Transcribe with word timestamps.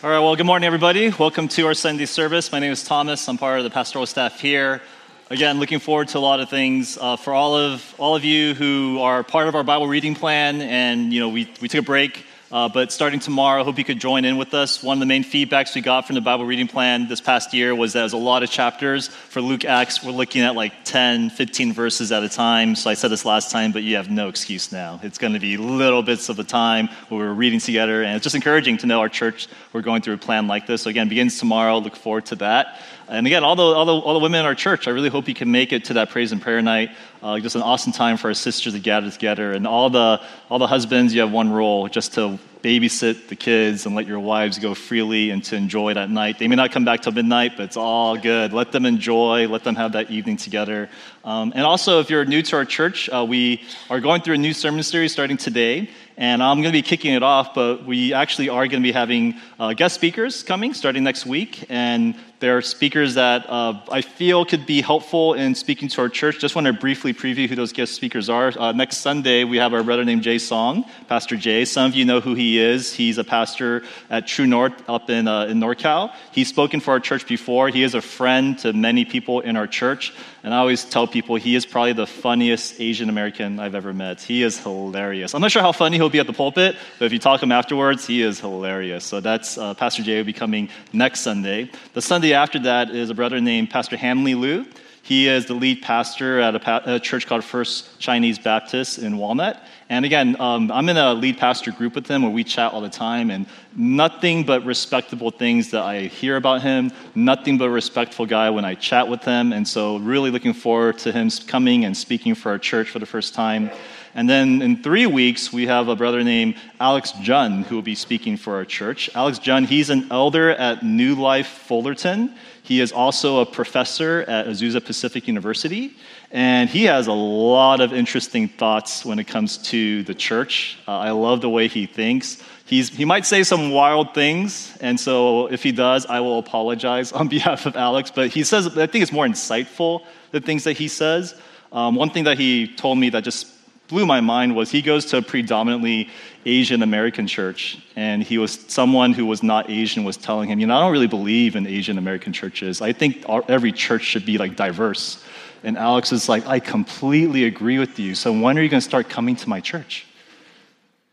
All 0.00 0.08
right, 0.08 0.20
well, 0.20 0.36
good 0.36 0.46
morning, 0.46 0.64
everybody. 0.64 1.10
Welcome 1.10 1.48
to 1.48 1.66
our 1.66 1.74
Sunday 1.74 2.06
service. 2.06 2.52
My 2.52 2.60
name 2.60 2.70
is 2.70 2.84
Thomas. 2.84 3.28
I'm 3.28 3.36
part 3.36 3.58
of 3.58 3.64
the 3.64 3.70
pastoral 3.70 4.06
staff 4.06 4.38
here. 4.38 4.80
Again, 5.28 5.58
looking 5.58 5.80
forward 5.80 6.06
to 6.08 6.18
a 6.18 6.20
lot 6.20 6.38
of 6.38 6.48
things. 6.48 6.96
Uh, 6.96 7.16
for 7.16 7.32
all 7.32 7.56
of, 7.56 7.96
all 7.98 8.14
of 8.14 8.24
you 8.24 8.54
who 8.54 9.00
are 9.00 9.24
part 9.24 9.48
of 9.48 9.56
our 9.56 9.64
Bible 9.64 9.88
reading 9.88 10.14
plan, 10.14 10.62
and 10.62 11.12
you 11.12 11.18
know, 11.18 11.28
we, 11.28 11.52
we 11.60 11.66
took 11.66 11.80
a 11.80 11.82
break 11.82 12.24
uh, 12.50 12.68
but 12.68 12.90
starting 12.90 13.20
tomorrow, 13.20 13.60
I 13.60 13.64
hope 13.64 13.76
you 13.76 13.84
could 13.84 14.00
join 14.00 14.24
in 14.24 14.38
with 14.38 14.54
us. 14.54 14.82
One 14.82 14.96
of 14.96 15.00
the 15.00 15.06
main 15.06 15.22
feedbacks 15.22 15.74
we 15.74 15.82
got 15.82 16.06
from 16.06 16.14
the 16.14 16.22
Bible 16.22 16.46
reading 16.46 16.66
plan 16.66 17.06
this 17.06 17.20
past 17.20 17.52
year 17.52 17.74
was 17.74 17.92
that 17.92 18.00
there's 18.00 18.14
a 18.14 18.16
lot 18.16 18.42
of 18.42 18.50
chapters. 18.50 19.08
For 19.08 19.42
Luke 19.42 19.66
Acts, 19.66 20.02
we're 20.02 20.12
looking 20.12 20.40
at 20.40 20.54
like 20.54 20.72
10, 20.84 21.28
15 21.28 21.74
verses 21.74 22.10
at 22.10 22.22
a 22.22 22.28
time. 22.28 22.74
So 22.74 22.88
I 22.88 22.94
said 22.94 23.10
this 23.10 23.26
last 23.26 23.50
time, 23.50 23.72
but 23.72 23.82
you 23.82 23.96
have 23.96 24.10
no 24.10 24.28
excuse 24.28 24.72
now. 24.72 24.98
It's 25.02 25.18
going 25.18 25.34
to 25.34 25.38
be 25.40 25.58
little 25.58 26.02
bits 26.02 26.30
of 26.30 26.36
the 26.36 26.44
time 26.44 26.88
where 27.10 27.26
we're 27.26 27.34
reading 27.34 27.60
together. 27.60 28.02
And 28.02 28.16
it's 28.16 28.24
just 28.24 28.34
encouraging 28.34 28.78
to 28.78 28.86
know 28.86 29.00
our 29.00 29.10
church, 29.10 29.46
we're 29.74 29.82
going 29.82 30.00
through 30.00 30.14
a 30.14 30.18
plan 30.18 30.46
like 30.46 30.66
this. 30.66 30.82
So 30.82 30.90
again, 30.90 31.10
begins 31.10 31.38
tomorrow. 31.38 31.78
Look 31.78 31.96
forward 31.96 32.26
to 32.26 32.36
that. 32.36 32.80
And 33.08 33.26
again, 33.26 33.42
all 33.42 33.56
the, 33.56 33.62
all, 33.62 33.86
the, 33.86 33.94
all 33.94 34.14
the 34.14 34.20
women 34.20 34.40
in 34.40 34.46
our 34.46 34.54
church, 34.54 34.86
I 34.86 34.90
really 34.90 35.08
hope 35.08 35.28
you 35.28 35.34
can 35.34 35.50
make 35.50 35.72
it 35.72 35.86
to 35.86 35.94
that 35.94 36.10
praise 36.10 36.30
and 36.30 36.42
prayer 36.42 36.60
night. 36.60 36.90
Uh, 37.22 37.38
just 37.38 37.56
an 37.56 37.62
awesome 37.62 37.92
time 37.92 38.18
for 38.18 38.28
our 38.28 38.34
sisters 38.34 38.74
to 38.74 38.78
gather 38.78 39.10
together. 39.10 39.52
And 39.52 39.66
all 39.66 39.88
the, 39.88 40.20
all 40.50 40.58
the 40.58 40.66
husbands, 40.66 41.14
you 41.14 41.22
have 41.22 41.32
one 41.32 41.50
role 41.50 41.88
just 41.88 42.14
to 42.14 42.38
babysit 42.62 43.28
the 43.28 43.36
kids 43.36 43.86
and 43.86 43.94
let 43.94 44.06
your 44.06 44.20
wives 44.20 44.58
go 44.58 44.74
freely 44.74 45.30
and 45.30 45.42
to 45.44 45.56
enjoy 45.56 45.94
that 45.94 46.10
night. 46.10 46.38
They 46.38 46.48
may 46.48 46.56
not 46.56 46.70
come 46.70 46.84
back 46.84 47.00
till 47.00 47.12
midnight, 47.12 47.52
but 47.56 47.64
it's 47.64 47.76
all 47.76 48.16
good. 48.16 48.52
Let 48.52 48.72
them 48.72 48.84
enjoy, 48.84 49.48
let 49.48 49.64
them 49.64 49.76
have 49.76 49.92
that 49.92 50.10
evening 50.10 50.36
together. 50.36 50.90
Um, 51.24 51.52
and 51.54 51.64
also, 51.64 52.00
if 52.00 52.10
you're 52.10 52.24
new 52.24 52.42
to 52.42 52.56
our 52.56 52.64
church, 52.64 53.08
uh, 53.10 53.24
we 53.26 53.62
are 53.88 54.00
going 54.00 54.22
through 54.22 54.34
a 54.34 54.38
new 54.38 54.52
sermon 54.52 54.82
series 54.82 55.12
starting 55.12 55.36
today. 55.36 55.88
And 56.16 56.42
I'm 56.42 56.56
going 56.56 56.72
to 56.72 56.76
be 56.76 56.82
kicking 56.82 57.14
it 57.14 57.22
off, 57.22 57.54
but 57.54 57.84
we 57.84 58.12
actually 58.12 58.48
are 58.48 58.66
going 58.66 58.82
to 58.82 58.86
be 58.86 58.90
having 58.90 59.36
uh, 59.60 59.72
guest 59.72 59.94
speakers 59.94 60.42
coming 60.42 60.74
starting 60.74 61.04
next 61.04 61.26
week. 61.26 61.64
And 61.68 62.16
there 62.40 62.56
are 62.56 62.62
speakers 62.62 63.14
that 63.14 63.48
uh, 63.48 63.80
I 63.90 64.00
feel 64.00 64.44
could 64.44 64.64
be 64.64 64.80
helpful 64.80 65.34
in 65.34 65.56
speaking 65.56 65.88
to 65.88 66.02
our 66.02 66.08
church. 66.08 66.38
Just 66.38 66.54
want 66.54 66.68
to 66.68 66.72
briefly 66.72 67.12
preview 67.12 67.48
who 67.48 67.56
those 67.56 67.72
guest 67.72 67.94
speakers 67.94 68.28
are. 68.28 68.52
Uh, 68.56 68.70
next 68.72 68.98
Sunday, 68.98 69.42
we 69.42 69.56
have 69.56 69.74
our 69.74 69.82
brother 69.82 70.04
named 70.04 70.22
Jay 70.22 70.38
Song, 70.38 70.84
Pastor 71.08 71.36
Jay. 71.36 71.64
Some 71.64 71.90
of 71.90 71.96
you 71.96 72.04
know 72.04 72.20
who 72.20 72.34
he 72.34 72.60
is. 72.60 72.92
He's 72.92 73.18
a 73.18 73.24
pastor 73.24 73.82
at 74.08 74.28
True 74.28 74.46
North 74.46 74.72
up 74.88 75.10
in, 75.10 75.26
uh, 75.26 75.46
in 75.46 75.58
NorCal. 75.58 76.14
He's 76.30 76.48
spoken 76.48 76.78
for 76.78 76.92
our 76.92 77.00
church 77.00 77.26
before. 77.26 77.70
He 77.70 77.82
is 77.82 77.94
a 77.94 78.00
friend 78.00 78.56
to 78.60 78.72
many 78.72 79.04
people 79.04 79.40
in 79.40 79.56
our 79.56 79.66
church. 79.66 80.14
And 80.44 80.54
I 80.54 80.58
always 80.58 80.84
tell 80.84 81.08
people 81.08 81.34
he 81.34 81.56
is 81.56 81.66
probably 81.66 81.94
the 81.94 82.06
funniest 82.06 82.80
Asian 82.80 83.08
American 83.08 83.58
I've 83.58 83.74
ever 83.74 83.92
met. 83.92 84.20
He 84.20 84.44
is 84.44 84.58
hilarious. 84.58 85.34
I'm 85.34 85.42
not 85.42 85.50
sure 85.50 85.62
how 85.62 85.72
funny 85.72 85.96
he'll 85.96 86.08
be 86.08 86.20
at 86.20 86.28
the 86.28 86.32
pulpit, 86.32 86.76
but 86.98 87.06
if 87.06 87.12
you 87.12 87.18
talk 87.18 87.40
to 87.40 87.46
him 87.46 87.52
afterwards, 87.52 88.06
he 88.06 88.22
is 88.22 88.38
hilarious. 88.38 89.04
So 89.04 89.20
that's 89.20 89.58
uh, 89.58 89.74
Pastor 89.74 90.04
Jay 90.04 90.16
will 90.16 90.24
be 90.24 90.32
coming 90.32 90.68
next 90.92 91.20
Sunday. 91.20 91.70
The 91.94 92.00
Sunday 92.00 92.27
Sunday 92.28 92.42
after 92.42 92.58
that 92.58 92.90
is 92.90 93.08
a 93.08 93.14
brother 93.14 93.40
named 93.40 93.70
Pastor 93.70 93.96
Hanley 93.96 94.34
Liu. 94.34 94.66
He 95.00 95.28
is 95.28 95.46
the 95.46 95.54
lead 95.54 95.80
pastor 95.80 96.40
at 96.40 96.54
a, 96.54 96.60
pa- 96.60 96.82
a 96.84 97.00
church 97.00 97.26
called 97.26 97.42
First 97.42 97.98
Chinese 97.98 98.38
Baptist 98.38 98.98
in 98.98 99.16
Walnut. 99.16 99.62
And 99.88 100.04
again, 100.04 100.38
um, 100.38 100.70
I'm 100.70 100.90
in 100.90 100.98
a 100.98 101.14
lead 101.14 101.38
pastor 101.38 101.72
group 101.72 101.94
with 101.94 102.06
him 102.06 102.20
where 102.20 102.30
we 102.30 102.44
chat 102.44 102.74
all 102.74 102.82
the 102.82 102.90
time, 102.90 103.30
and 103.30 103.46
nothing 103.74 104.44
but 104.44 104.62
respectable 104.66 105.30
things 105.30 105.70
that 105.70 105.84
I 105.84 106.02
hear 106.02 106.36
about 106.36 106.60
him, 106.60 106.92
nothing 107.14 107.56
but 107.56 107.64
a 107.64 107.70
respectful 107.70 108.26
guy 108.26 108.50
when 108.50 108.66
I 108.66 108.74
chat 108.74 109.08
with 109.08 109.22
him. 109.22 109.54
And 109.54 109.66
so, 109.66 109.96
really 109.96 110.30
looking 110.30 110.52
forward 110.52 110.98
to 110.98 111.12
him 111.12 111.30
coming 111.46 111.86
and 111.86 111.96
speaking 111.96 112.34
for 112.34 112.50
our 112.50 112.58
church 112.58 112.90
for 112.90 112.98
the 112.98 113.06
first 113.06 113.32
time. 113.32 113.70
And 114.18 114.28
then 114.28 114.62
in 114.62 114.82
three 114.82 115.06
weeks, 115.06 115.52
we 115.52 115.68
have 115.68 115.86
a 115.86 115.94
brother 115.94 116.24
named 116.24 116.56
Alex 116.80 117.12
Jun 117.22 117.62
who 117.62 117.76
will 117.76 117.82
be 117.82 117.94
speaking 117.94 118.36
for 118.36 118.56
our 118.56 118.64
church. 118.64 119.08
Alex 119.14 119.38
Jun, 119.38 119.62
he's 119.62 119.90
an 119.90 120.08
elder 120.10 120.50
at 120.50 120.82
New 120.82 121.14
Life 121.14 121.46
Fullerton. 121.46 122.34
He 122.64 122.80
is 122.80 122.90
also 122.90 123.38
a 123.38 123.46
professor 123.46 124.24
at 124.26 124.46
Azusa 124.46 124.84
Pacific 124.84 125.28
University. 125.28 125.94
And 126.32 126.68
he 126.68 126.86
has 126.86 127.06
a 127.06 127.12
lot 127.12 127.80
of 127.80 127.92
interesting 127.92 128.48
thoughts 128.48 129.04
when 129.04 129.20
it 129.20 129.28
comes 129.28 129.56
to 129.70 130.02
the 130.02 130.14
church. 130.14 130.80
Uh, 130.88 130.98
I 130.98 131.12
love 131.12 131.40
the 131.40 131.48
way 131.48 131.68
he 131.68 131.86
thinks. 131.86 132.42
He's, 132.64 132.88
he 132.88 133.04
might 133.04 133.24
say 133.24 133.44
some 133.44 133.70
wild 133.70 134.14
things, 134.14 134.76
and 134.80 134.98
so 134.98 135.46
if 135.46 135.62
he 135.62 135.70
does, 135.70 136.06
I 136.06 136.18
will 136.18 136.40
apologize 136.40 137.12
on 137.12 137.28
behalf 137.36 137.66
of 137.66 137.76
Alex. 137.76 138.10
But 138.12 138.30
he 138.30 138.42
says, 138.42 138.66
I 138.76 138.88
think 138.88 139.02
it's 139.02 139.12
more 139.12 139.26
insightful, 139.26 140.02
the 140.32 140.40
things 140.40 140.64
that 140.64 140.76
he 140.76 140.88
says. 140.88 141.36
Um, 141.70 141.94
one 141.94 142.10
thing 142.10 142.24
that 142.24 142.36
he 142.36 142.66
told 142.74 142.98
me 142.98 143.10
that 143.10 143.22
just 143.22 143.46
blew 143.88 144.06
my 144.06 144.20
mind 144.20 144.54
was 144.54 144.70
he 144.70 144.82
goes 144.82 145.06
to 145.06 145.16
a 145.16 145.22
predominantly 145.22 146.08
Asian 146.44 146.82
American 146.82 147.26
church, 147.26 147.78
and 147.96 148.22
he 148.22 148.38
was 148.38 148.52
someone 148.68 149.12
who 149.12 149.26
was 149.26 149.42
not 149.42 149.68
Asian 149.68 150.04
was 150.04 150.16
telling 150.16 150.48
him, 150.50 150.60
you 150.60 150.66
know, 150.66 150.76
I 150.76 150.80
don't 150.80 150.92
really 150.92 151.06
believe 151.08 151.56
in 151.56 151.66
Asian 151.66 151.98
American 151.98 152.32
churches. 152.32 152.80
I 152.80 152.92
think 152.92 153.24
our, 153.28 153.42
every 153.48 153.72
church 153.72 154.02
should 154.02 154.24
be 154.24 154.38
like 154.38 154.56
diverse. 154.56 155.24
And 155.64 155.76
Alex 155.76 156.12
is 156.12 156.28
like, 156.28 156.46
I 156.46 156.60
completely 156.60 157.44
agree 157.44 157.78
with 157.78 157.98
you. 157.98 158.14
So 158.14 158.32
when 158.32 158.56
are 158.58 158.62
you 158.62 158.68
going 158.68 158.80
to 158.80 158.88
start 158.88 159.08
coming 159.08 159.34
to 159.36 159.48
my 159.48 159.60
church? 159.60 160.06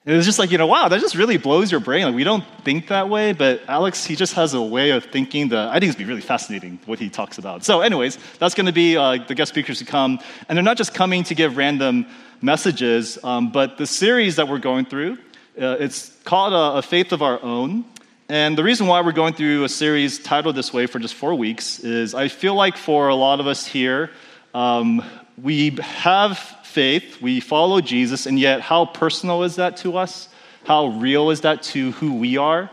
It 0.05 0.13
was 0.15 0.23
just 0.23 0.37
like, 0.37 0.51
you 0.51 0.59
know, 0.59 0.67
wow, 0.67 0.87
that 0.87 1.01
just 1.01 1.15
really 1.15 1.37
blows 1.37 1.71
your 1.71 1.79
brain. 1.79 2.05
Like, 2.05 2.13
we 2.13 2.23
don't 2.23 2.43
think 2.63 2.89
that 2.89 3.09
way, 3.09 3.33
but 3.33 3.61
Alex, 3.67 4.05
he 4.05 4.15
just 4.15 4.35
has 4.35 4.53
a 4.53 4.61
way 4.61 4.91
of 4.91 5.05
thinking 5.05 5.49
that 5.49 5.69
I 5.69 5.79
think 5.79 5.89
it's 5.89 5.97
be 5.97 6.05
really 6.05 6.21
fascinating 6.21 6.77
what 6.85 6.99
he 6.99 7.09
talks 7.09 7.39
about. 7.39 7.65
So, 7.65 7.81
anyways, 7.81 8.19
that's 8.37 8.53
going 8.53 8.67
to 8.67 8.71
be 8.71 8.95
uh, 8.95 9.17
the 9.27 9.33
guest 9.33 9.49
speakers 9.49 9.79
to 9.79 9.85
come. 9.85 10.19
And 10.47 10.55
they're 10.55 10.63
not 10.63 10.77
just 10.77 10.93
coming 10.93 11.23
to 11.23 11.33
give 11.33 11.57
random 11.57 12.05
messages, 12.41 13.17
um, 13.23 13.51
but 13.51 13.77
the 13.77 13.87
series 13.87 14.35
that 14.35 14.47
we're 14.47 14.59
going 14.59 14.85
through, 14.85 15.17
uh, 15.59 15.77
it's 15.79 16.09
called 16.23 16.53
a, 16.53 16.77
a 16.77 16.81
Faith 16.81 17.11
of 17.11 17.21
Our 17.21 17.41
Own. 17.43 17.85
And 18.27 18.57
the 18.57 18.63
reason 18.63 18.87
why 18.87 19.01
we're 19.01 19.11
going 19.11 19.33
through 19.33 19.63
a 19.63 19.69
series 19.69 20.19
titled 20.19 20.55
this 20.55 20.73
way 20.73 20.87
for 20.87 20.99
just 20.99 21.13
four 21.13 21.35
weeks 21.35 21.79
is 21.79 22.15
I 22.15 22.27
feel 22.27 22.55
like 22.55 22.75
for 22.77 23.09
a 23.09 23.15
lot 23.15 23.39
of 23.39 23.47
us 23.47 23.65
here, 23.65 24.11
um, 24.53 25.03
we 25.41 25.71
have 25.81 26.37
faith, 26.63 27.21
we 27.21 27.39
follow 27.39 27.81
Jesus, 27.81 28.25
and 28.25 28.39
yet 28.39 28.61
how 28.61 28.85
personal 28.85 29.43
is 29.43 29.55
that 29.57 29.77
to 29.77 29.97
us? 29.97 30.29
How 30.65 30.87
real 30.87 31.29
is 31.29 31.41
that 31.41 31.61
to 31.63 31.91
who 31.91 32.15
we 32.15 32.37
are? 32.37 32.69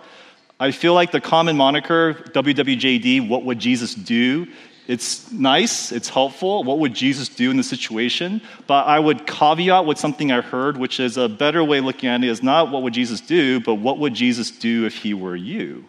I 0.59 0.71
feel 0.71 0.95
like 0.95 1.11
the 1.11 1.21
common 1.21 1.57
moniker, 1.57 2.15
WWJD, 2.15 3.29
what 3.29 3.45
would 3.45 3.59
Jesus 3.59 3.95
do, 3.95 4.47
it's 4.89 5.31
nice, 5.31 5.93
it's 5.93 6.09
helpful. 6.09 6.65
What 6.65 6.81
would 6.81 6.95
Jesus 6.95 7.29
do 7.29 7.51
in 7.51 7.57
the 7.57 7.63
situation? 7.63 8.41
But 8.67 8.87
I 8.87 8.99
would 8.99 9.27
caveat 9.27 9.87
with 9.87 9.99
something 9.99 10.33
I 10.33 10.41
heard, 10.41 10.77
which 10.77 10.99
is 10.99 11.17
a 11.17 11.29
better 11.29 11.63
way 11.63 11.79
of 11.79 11.85
looking 11.85 12.09
at 12.09 12.25
it 12.25 12.29
is 12.29 12.43
not 12.43 12.71
what 12.71 12.83
would 12.83 12.93
Jesus 12.93 13.21
do, 13.21 13.61
but 13.61 13.77
what 13.77 13.99
would 13.99 14.15
Jesus 14.15 14.51
do 14.51 14.85
if 14.85 14.97
he 14.97 15.15
were 15.15 15.37
you? 15.37 15.85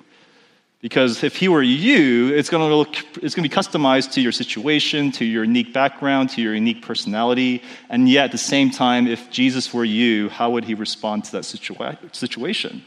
Because 0.83 1.23
if 1.23 1.37
he 1.37 1.47
were 1.47 1.63
you, 1.63 2.35
it's 2.35 2.49
going 2.49 2.69
to 2.69 2.75
look, 2.75 2.97
it's 3.23 3.33
going 3.33 3.47
to 3.47 3.49
be 3.49 3.55
customized 3.55 4.11
to 4.11 4.21
your 4.21 4.33
situation, 4.33 5.13
to 5.13 5.23
your 5.23 5.45
unique 5.45 5.73
background, 5.73 6.29
to 6.31 6.41
your 6.41 6.53
unique 6.53 6.81
personality. 6.81 7.63
And 7.89 8.09
yet, 8.09 8.25
at 8.25 8.31
the 8.33 8.37
same 8.37 8.69
time, 8.69 9.07
if 9.07 9.31
Jesus 9.31 9.73
were 9.73 9.85
you, 9.85 10.27
how 10.27 10.51
would 10.51 10.65
he 10.65 10.73
respond 10.73 11.23
to 11.25 11.31
that 11.31 11.43
situa- 11.43 11.97
situation? 12.13 12.83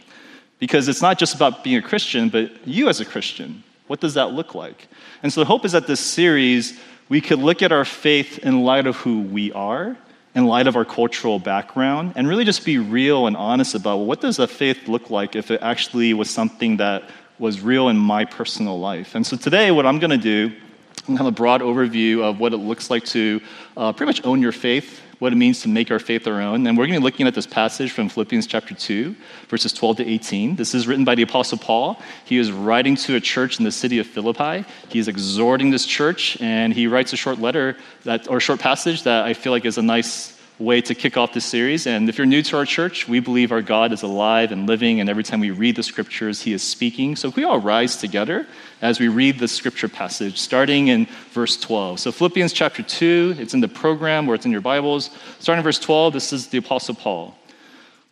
Because 0.58 0.88
it's 0.88 1.00
not 1.00 1.18
just 1.18 1.34
about 1.34 1.64
being 1.64 1.78
a 1.78 1.82
Christian, 1.82 2.28
but 2.28 2.50
you 2.66 2.88
as 2.90 3.00
a 3.00 3.06
Christian. 3.06 3.64
What 3.86 4.00
does 4.00 4.14
that 4.14 4.32
look 4.32 4.54
like? 4.54 4.88
And 5.22 5.32
so 5.32 5.40
the 5.40 5.46
hope 5.46 5.64
is 5.64 5.72
that 5.72 5.86
this 5.86 6.00
series, 6.00 6.78
we 7.08 7.20
could 7.20 7.38
look 7.38 7.62
at 7.62 7.72
our 7.72 7.84
faith 7.84 8.38
in 8.38 8.62
light 8.62 8.86
of 8.86 8.96
who 8.96 9.22
we 9.22 9.52
are, 9.52 9.96
in 10.34 10.46
light 10.46 10.66
of 10.66 10.76
our 10.76 10.84
cultural 10.84 11.38
background, 11.38 12.12
and 12.16 12.28
really 12.28 12.44
just 12.44 12.64
be 12.64 12.78
real 12.78 13.26
and 13.26 13.36
honest 13.36 13.74
about 13.74 13.98
well, 13.98 14.06
what 14.06 14.20
does 14.20 14.38
a 14.38 14.46
faith 14.46 14.88
look 14.88 15.10
like 15.10 15.36
if 15.36 15.50
it 15.50 15.62
actually 15.62 16.12
was 16.14 16.28
something 16.28 16.76
that 16.78 17.04
was 17.38 17.60
real 17.60 17.88
in 17.88 17.96
my 17.96 18.24
personal 18.24 18.78
life. 18.78 19.14
And 19.14 19.26
so 19.26 19.36
today, 19.36 19.70
what 19.70 19.86
I'm 19.86 19.98
going 19.98 20.10
to 20.10 20.16
do, 20.16 20.46
I'm 20.46 21.14
going 21.14 21.18
to 21.18 21.24
have 21.24 21.32
a 21.32 21.36
broad 21.36 21.60
overview 21.60 22.22
of 22.22 22.40
what 22.40 22.52
it 22.52 22.58
looks 22.58 22.90
like 22.90 23.04
to 23.06 23.40
uh, 23.76 23.92
pretty 23.92 24.08
much 24.08 24.24
own 24.24 24.42
your 24.42 24.52
faith 24.52 25.00
what 25.18 25.32
it 25.32 25.36
means 25.36 25.62
to 25.62 25.68
make 25.68 25.90
our 25.90 25.98
faith 25.98 26.26
our 26.26 26.40
own. 26.40 26.66
And 26.66 26.76
we're 26.76 26.86
going 26.86 26.94
to 26.94 27.00
be 27.00 27.04
looking 27.04 27.26
at 27.26 27.34
this 27.34 27.46
passage 27.46 27.90
from 27.90 28.08
Philippians 28.08 28.46
chapter 28.46 28.74
2, 28.74 29.16
verses 29.48 29.72
12 29.72 29.98
to 29.98 30.06
18. 30.06 30.56
This 30.56 30.74
is 30.74 30.86
written 30.86 31.04
by 31.04 31.14
the 31.14 31.22
Apostle 31.22 31.58
Paul. 31.58 32.00
He 32.24 32.38
is 32.38 32.52
writing 32.52 32.96
to 32.96 33.16
a 33.16 33.20
church 33.20 33.58
in 33.58 33.64
the 33.64 33.72
city 33.72 33.98
of 33.98 34.06
Philippi. 34.06 34.64
He 34.88 34.98
is 34.98 35.08
exhorting 35.08 35.70
this 35.70 35.86
church, 35.86 36.40
and 36.40 36.72
he 36.72 36.86
writes 36.86 37.12
a 37.12 37.16
short 37.16 37.38
letter 37.38 37.76
that, 38.04 38.28
or 38.28 38.36
a 38.36 38.40
short 38.40 38.60
passage 38.60 39.04
that 39.04 39.24
I 39.24 39.32
feel 39.32 39.52
like 39.52 39.64
is 39.64 39.78
a 39.78 39.82
nice 39.82 40.35
way 40.58 40.80
to 40.80 40.94
kick 40.94 41.16
off 41.16 41.34
this 41.34 41.44
series. 41.44 41.86
And 41.86 42.08
if 42.08 42.16
you're 42.16 42.26
new 42.26 42.42
to 42.42 42.56
our 42.56 42.64
church, 42.64 43.06
we 43.06 43.20
believe 43.20 43.52
our 43.52 43.60
God 43.60 43.92
is 43.92 44.02
alive 44.02 44.52
and 44.52 44.66
living, 44.66 45.00
and 45.00 45.10
every 45.10 45.22
time 45.22 45.40
we 45.40 45.50
read 45.50 45.76
the 45.76 45.82
scriptures, 45.82 46.42
He 46.42 46.52
is 46.52 46.62
speaking. 46.62 47.14
So 47.16 47.28
if 47.28 47.36
we 47.36 47.44
all 47.44 47.58
rise 47.58 47.96
together 47.96 48.46
as 48.80 48.98
we 48.98 49.08
read 49.08 49.38
the 49.38 49.48
scripture 49.48 49.88
passage, 49.88 50.38
starting 50.38 50.88
in 50.88 51.06
verse 51.32 51.58
12. 51.58 52.00
So 52.00 52.10
Philippians 52.12 52.52
chapter 52.52 52.82
2, 52.82 53.36
it's 53.38 53.52
in 53.52 53.60
the 53.60 53.68
program 53.68 54.28
or 54.28 54.34
it's 54.34 54.46
in 54.46 54.52
your 54.52 54.62
Bibles. 54.62 55.10
Starting 55.40 55.60
in 55.60 55.64
verse 55.64 55.78
12, 55.78 56.14
this 56.14 56.32
is 56.32 56.48
the 56.48 56.58
Apostle 56.58 56.94
Paul. 56.94 57.36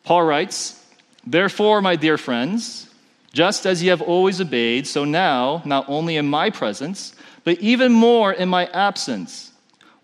Paul 0.04 0.24
writes, 0.24 0.84
Therefore, 1.26 1.80
my 1.80 1.96
dear 1.96 2.18
friends, 2.18 2.90
just 3.32 3.66
as 3.66 3.82
you 3.82 3.88
have 3.90 4.02
always 4.02 4.40
obeyed, 4.40 4.86
so 4.86 5.04
now, 5.04 5.62
not 5.64 5.86
only 5.88 6.16
in 6.16 6.26
my 6.26 6.50
presence, 6.50 7.14
but 7.42 7.58
even 7.60 7.92
more 7.92 8.32
in 8.32 8.48
my 8.50 8.66
absence, 8.66 9.50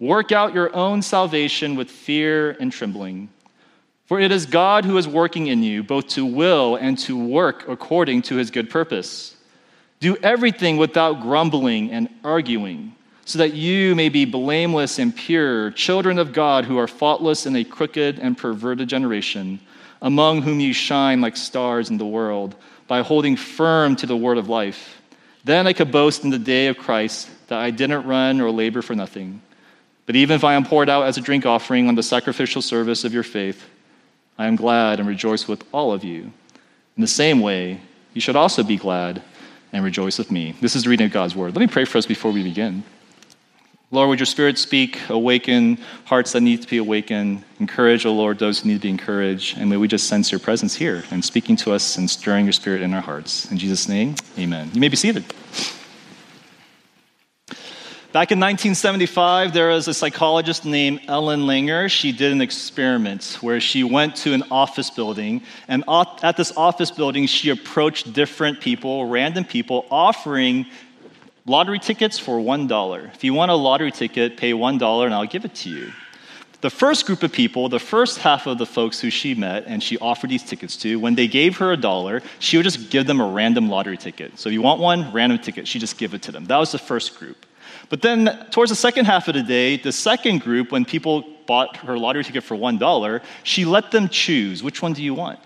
Work 0.00 0.32
out 0.32 0.54
your 0.54 0.74
own 0.74 1.02
salvation 1.02 1.76
with 1.76 1.90
fear 1.90 2.52
and 2.58 2.72
trembling. 2.72 3.28
For 4.06 4.18
it 4.18 4.32
is 4.32 4.46
God 4.46 4.86
who 4.86 4.96
is 4.96 5.06
working 5.06 5.46
in 5.48 5.62
you, 5.62 5.82
both 5.82 6.08
to 6.08 6.24
will 6.24 6.74
and 6.74 6.98
to 7.00 7.16
work 7.16 7.68
according 7.68 8.22
to 8.22 8.36
his 8.36 8.50
good 8.50 8.70
purpose. 8.70 9.36
Do 10.00 10.16
everything 10.16 10.78
without 10.78 11.20
grumbling 11.20 11.90
and 11.90 12.08
arguing, 12.24 12.96
so 13.26 13.38
that 13.38 13.52
you 13.52 13.94
may 13.94 14.08
be 14.08 14.24
blameless 14.24 14.98
and 14.98 15.14
pure, 15.14 15.70
children 15.72 16.18
of 16.18 16.32
God 16.32 16.64
who 16.64 16.78
are 16.78 16.88
faultless 16.88 17.44
in 17.44 17.54
a 17.54 17.62
crooked 17.62 18.18
and 18.18 18.38
perverted 18.38 18.88
generation, 18.88 19.60
among 20.00 20.40
whom 20.40 20.60
you 20.60 20.72
shine 20.72 21.20
like 21.20 21.36
stars 21.36 21.90
in 21.90 21.98
the 21.98 22.06
world, 22.06 22.56
by 22.88 23.02
holding 23.02 23.36
firm 23.36 23.94
to 23.96 24.06
the 24.06 24.16
word 24.16 24.38
of 24.38 24.48
life. 24.48 25.02
Then 25.44 25.66
I 25.66 25.74
could 25.74 25.92
boast 25.92 26.24
in 26.24 26.30
the 26.30 26.38
day 26.38 26.68
of 26.68 26.78
Christ 26.78 27.28
that 27.48 27.58
I 27.58 27.70
didn't 27.70 28.06
run 28.06 28.40
or 28.40 28.50
labor 28.50 28.80
for 28.80 28.94
nothing. 28.94 29.42
But 30.10 30.16
even 30.16 30.34
if 30.34 30.42
I 30.42 30.54
am 30.54 30.64
poured 30.64 30.88
out 30.88 31.06
as 31.06 31.18
a 31.18 31.20
drink 31.20 31.46
offering 31.46 31.86
on 31.86 31.94
the 31.94 32.02
sacrificial 32.02 32.62
service 32.62 33.04
of 33.04 33.14
your 33.14 33.22
faith, 33.22 33.64
I 34.36 34.48
am 34.48 34.56
glad 34.56 34.98
and 34.98 35.08
rejoice 35.08 35.46
with 35.46 35.62
all 35.70 35.92
of 35.92 36.02
you. 36.02 36.32
In 36.96 37.00
the 37.00 37.06
same 37.06 37.38
way, 37.38 37.80
you 38.12 38.20
should 38.20 38.34
also 38.34 38.64
be 38.64 38.76
glad 38.76 39.22
and 39.72 39.84
rejoice 39.84 40.18
with 40.18 40.32
me. 40.32 40.56
This 40.60 40.74
is 40.74 40.82
the 40.82 40.90
reading 40.90 41.06
of 41.06 41.12
God's 41.12 41.36
word. 41.36 41.54
Let 41.54 41.60
me 41.60 41.68
pray 41.68 41.84
for 41.84 41.96
us 41.96 42.06
before 42.06 42.32
we 42.32 42.42
begin. 42.42 42.82
Lord, 43.92 44.08
would 44.08 44.18
your 44.18 44.26
spirit 44.26 44.58
speak, 44.58 44.98
awaken 45.08 45.78
hearts 46.06 46.32
that 46.32 46.40
need 46.40 46.60
to 46.62 46.68
be 46.68 46.78
awakened, 46.78 47.44
encourage, 47.60 48.04
O 48.04 48.10
oh 48.10 48.14
Lord, 48.14 48.40
those 48.40 48.58
who 48.58 48.68
need 48.68 48.74
to 48.74 48.80
be 48.80 48.90
encouraged, 48.90 49.58
and 49.58 49.70
may 49.70 49.76
we 49.76 49.86
just 49.86 50.08
sense 50.08 50.32
your 50.32 50.40
presence 50.40 50.74
here 50.74 51.04
and 51.12 51.24
speaking 51.24 51.54
to 51.58 51.70
us 51.70 51.96
and 51.96 52.10
stirring 52.10 52.46
your 52.46 52.52
spirit 52.52 52.82
in 52.82 52.92
our 52.94 53.00
hearts. 53.00 53.48
In 53.52 53.58
Jesus' 53.58 53.88
name, 53.88 54.16
amen. 54.36 54.72
You 54.74 54.80
may 54.80 54.88
be 54.88 54.96
seated. 54.96 55.24
Back 58.12 58.32
in 58.32 58.40
1975, 58.40 59.52
there 59.52 59.68
was 59.68 59.86
a 59.86 59.94
psychologist 59.94 60.64
named 60.64 61.02
Ellen 61.06 61.42
Langer. 61.42 61.88
She 61.88 62.10
did 62.10 62.32
an 62.32 62.40
experiment 62.40 63.38
where 63.40 63.60
she 63.60 63.84
went 63.84 64.16
to 64.16 64.32
an 64.32 64.42
office 64.50 64.90
building, 64.90 65.42
and 65.68 65.84
at 65.88 66.36
this 66.36 66.56
office 66.56 66.90
building, 66.90 67.26
she 67.26 67.50
approached 67.50 68.12
different 68.12 68.60
people, 68.60 69.06
random 69.06 69.44
people, 69.44 69.86
offering 69.92 70.66
lottery 71.46 71.78
tickets 71.78 72.18
for 72.18 72.40
$1. 72.40 73.14
If 73.14 73.22
you 73.22 73.32
want 73.32 73.52
a 73.52 73.54
lottery 73.54 73.92
ticket, 73.92 74.36
pay 74.36 74.54
$1 74.54 75.04
and 75.04 75.14
I'll 75.14 75.24
give 75.24 75.44
it 75.44 75.54
to 75.54 75.70
you. 75.70 75.92
The 76.62 76.70
first 76.70 77.06
group 77.06 77.22
of 77.22 77.30
people, 77.30 77.68
the 77.68 77.78
first 77.78 78.18
half 78.18 78.48
of 78.48 78.58
the 78.58 78.66
folks 78.66 79.00
who 79.00 79.10
she 79.10 79.36
met 79.36 79.66
and 79.68 79.80
she 79.80 79.98
offered 79.98 80.30
these 80.30 80.42
tickets 80.42 80.76
to, 80.78 80.98
when 80.98 81.14
they 81.14 81.28
gave 81.28 81.58
her 81.58 81.70
a 81.70 81.76
dollar, 81.76 82.22
she 82.40 82.56
would 82.56 82.64
just 82.64 82.90
give 82.90 83.06
them 83.06 83.20
a 83.20 83.26
random 83.26 83.68
lottery 83.68 83.96
ticket. 83.96 84.36
So 84.36 84.48
if 84.48 84.52
you 84.52 84.62
want 84.62 84.80
one, 84.80 85.12
random 85.12 85.38
ticket, 85.38 85.68
she 85.68 85.78
just 85.78 85.96
give 85.96 86.12
it 86.12 86.22
to 86.22 86.32
them. 86.32 86.46
That 86.46 86.58
was 86.58 86.72
the 86.72 86.78
first 86.78 87.16
group. 87.16 87.46
But 87.90 88.02
then, 88.02 88.46
towards 88.50 88.70
the 88.70 88.76
second 88.76 89.06
half 89.06 89.26
of 89.28 89.34
the 89.34 89.42
day, 89.42 89.76
the 89.76 89.92
second 89.92 90.40
group, 90.40 90.70
when 90.70 90.84
people 90.84 91.24
bought 91.46 91.76
her 91.78 91.98
lottery 91.98 92.22
ticket 92.22 92.44
for 92.44 92.56
$1, 92.56 93.22
she 93.42 93.64
let 93.64 93.90
them 93.90 94.08
choose 94.08 94.62
which 94.62 94.80
one 94.80 94.92
do 94.92 95.02
you 95.02 95.12
want? 95.12 95.40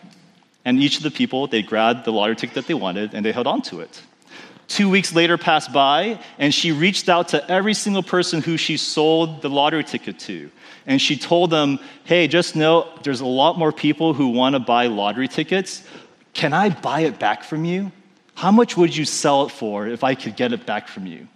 And 0.66 0.78
each 0.78 0.98
of 0.98 1.02
the 1.02 1.10
people, 1.10 1.46
they 1.46 1.62
grabbed 1.62 2.04
the 2.04 2.12
lottery 2.12 2.36
ticket 2.36 2.54
that 2.54 2.66
they 2.66 2.74
wanted 2.74 3.14
and 3.14 3.24
they 3.24 3.32
held 3.32 3.46
on 3.46 3.62
to 3.62 3.80
it. 3.80 4.02
Two 4.68 4.90
weeks 4.90 5.14
later 5.14 5.38
passed 5.38 5.72
by, 5.72 6.18
and 6.38 6.52
she 6.52 6.72
reached 6.72 7.08
out 7.08 7.28
to 7.28 7.50
every 7.50 7.74
single 7.74 8.02
person 8.02 8.42
who 8.42 8.56
she 8.56 8.76
sold 8.76 9.40
the 9.42 9.50
lottery 9.50 9.84
ticket 9.84 10.18
to. 10.20 10.50
And 10.86 11.00
she 11.00 11.16
told 11.16 11.50
them, 11.50 11.78
hey, 12.04 12.28
just 12.28 12.56
know 12.56 12.88
there's 13.02 13.20
a 13.20 13.26
lot 13.26 13.58
more 13.58 13.72
people 13.72 14.12
who 14.12 14.28
want 14.28 14.54
to 14.54 14.60
buy 14.60 14.86
lottery 14.86 15.28
tickets. 15.28 15.82
Can 16.34 16.52
I 16.52 16.68
buy 16.68 17.00
it 17.00 17.18
back 17.18 17.42
from 17.42 17.64
you? 17.64 17.90
How 18.34 18.50
much 18.50 18.76
would 18.76 18.94
you 18.94 19.04
sell 19.04 19.46
it 19.46 19.50
for 19.50 19.86
if 19.86 20.04
I 20.04 20.14
could 20.14 20.36
get 20.36 20.52
it 20.52 20.66
back 20.66 20.88
from 20.88 21.06
you? 21.06 21.28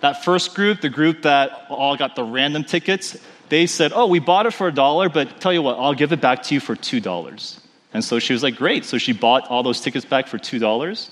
That 0.00 0.24
first 0.24 0.54
group, 0.54 0.80
the 0.80 0.88
group 0.88 1.22
that 1.22 1.66
all 1.68 1.96
got 1.96 2.16
the 2.16 2.24
random 2.24 2.64
tickets, 2.64 3.16
they 3.48 3.66
said, 3.66 3.92
Oh, 3.94 4.06
we 4.06 4.18
bought 4.18 4.46
it 4.46 4.52
for 4.52 4.68
a 4.68 4.72
dollar, 4.72 5.08
but 5.08 5.40
tell 5.40 5.52
you 5.52 5.62
what, 5.62 5.78
I'll 5.78 5.94
give 5.94 6.12
it 6.12 6.20
back 6.20 6.42
to 6.44 6.54
you 6.54 6.60
for 6.60 6.76
$2. 6.76 7.58
And 7.92 8.04
so 8.04 8.18
she 8.18 8.32
was 8.32 8.42
like, 8.42 8.56
Great. 8.56 8.84
So 8.84 8.98
she 8.98 9.12
bought 9.12 9.48
all 9.48 9.62
those 9.62 9.80
tickets 9.80 10.04
back 10.04 10.28
for 10.28 10.38
$2. 10.38 11.10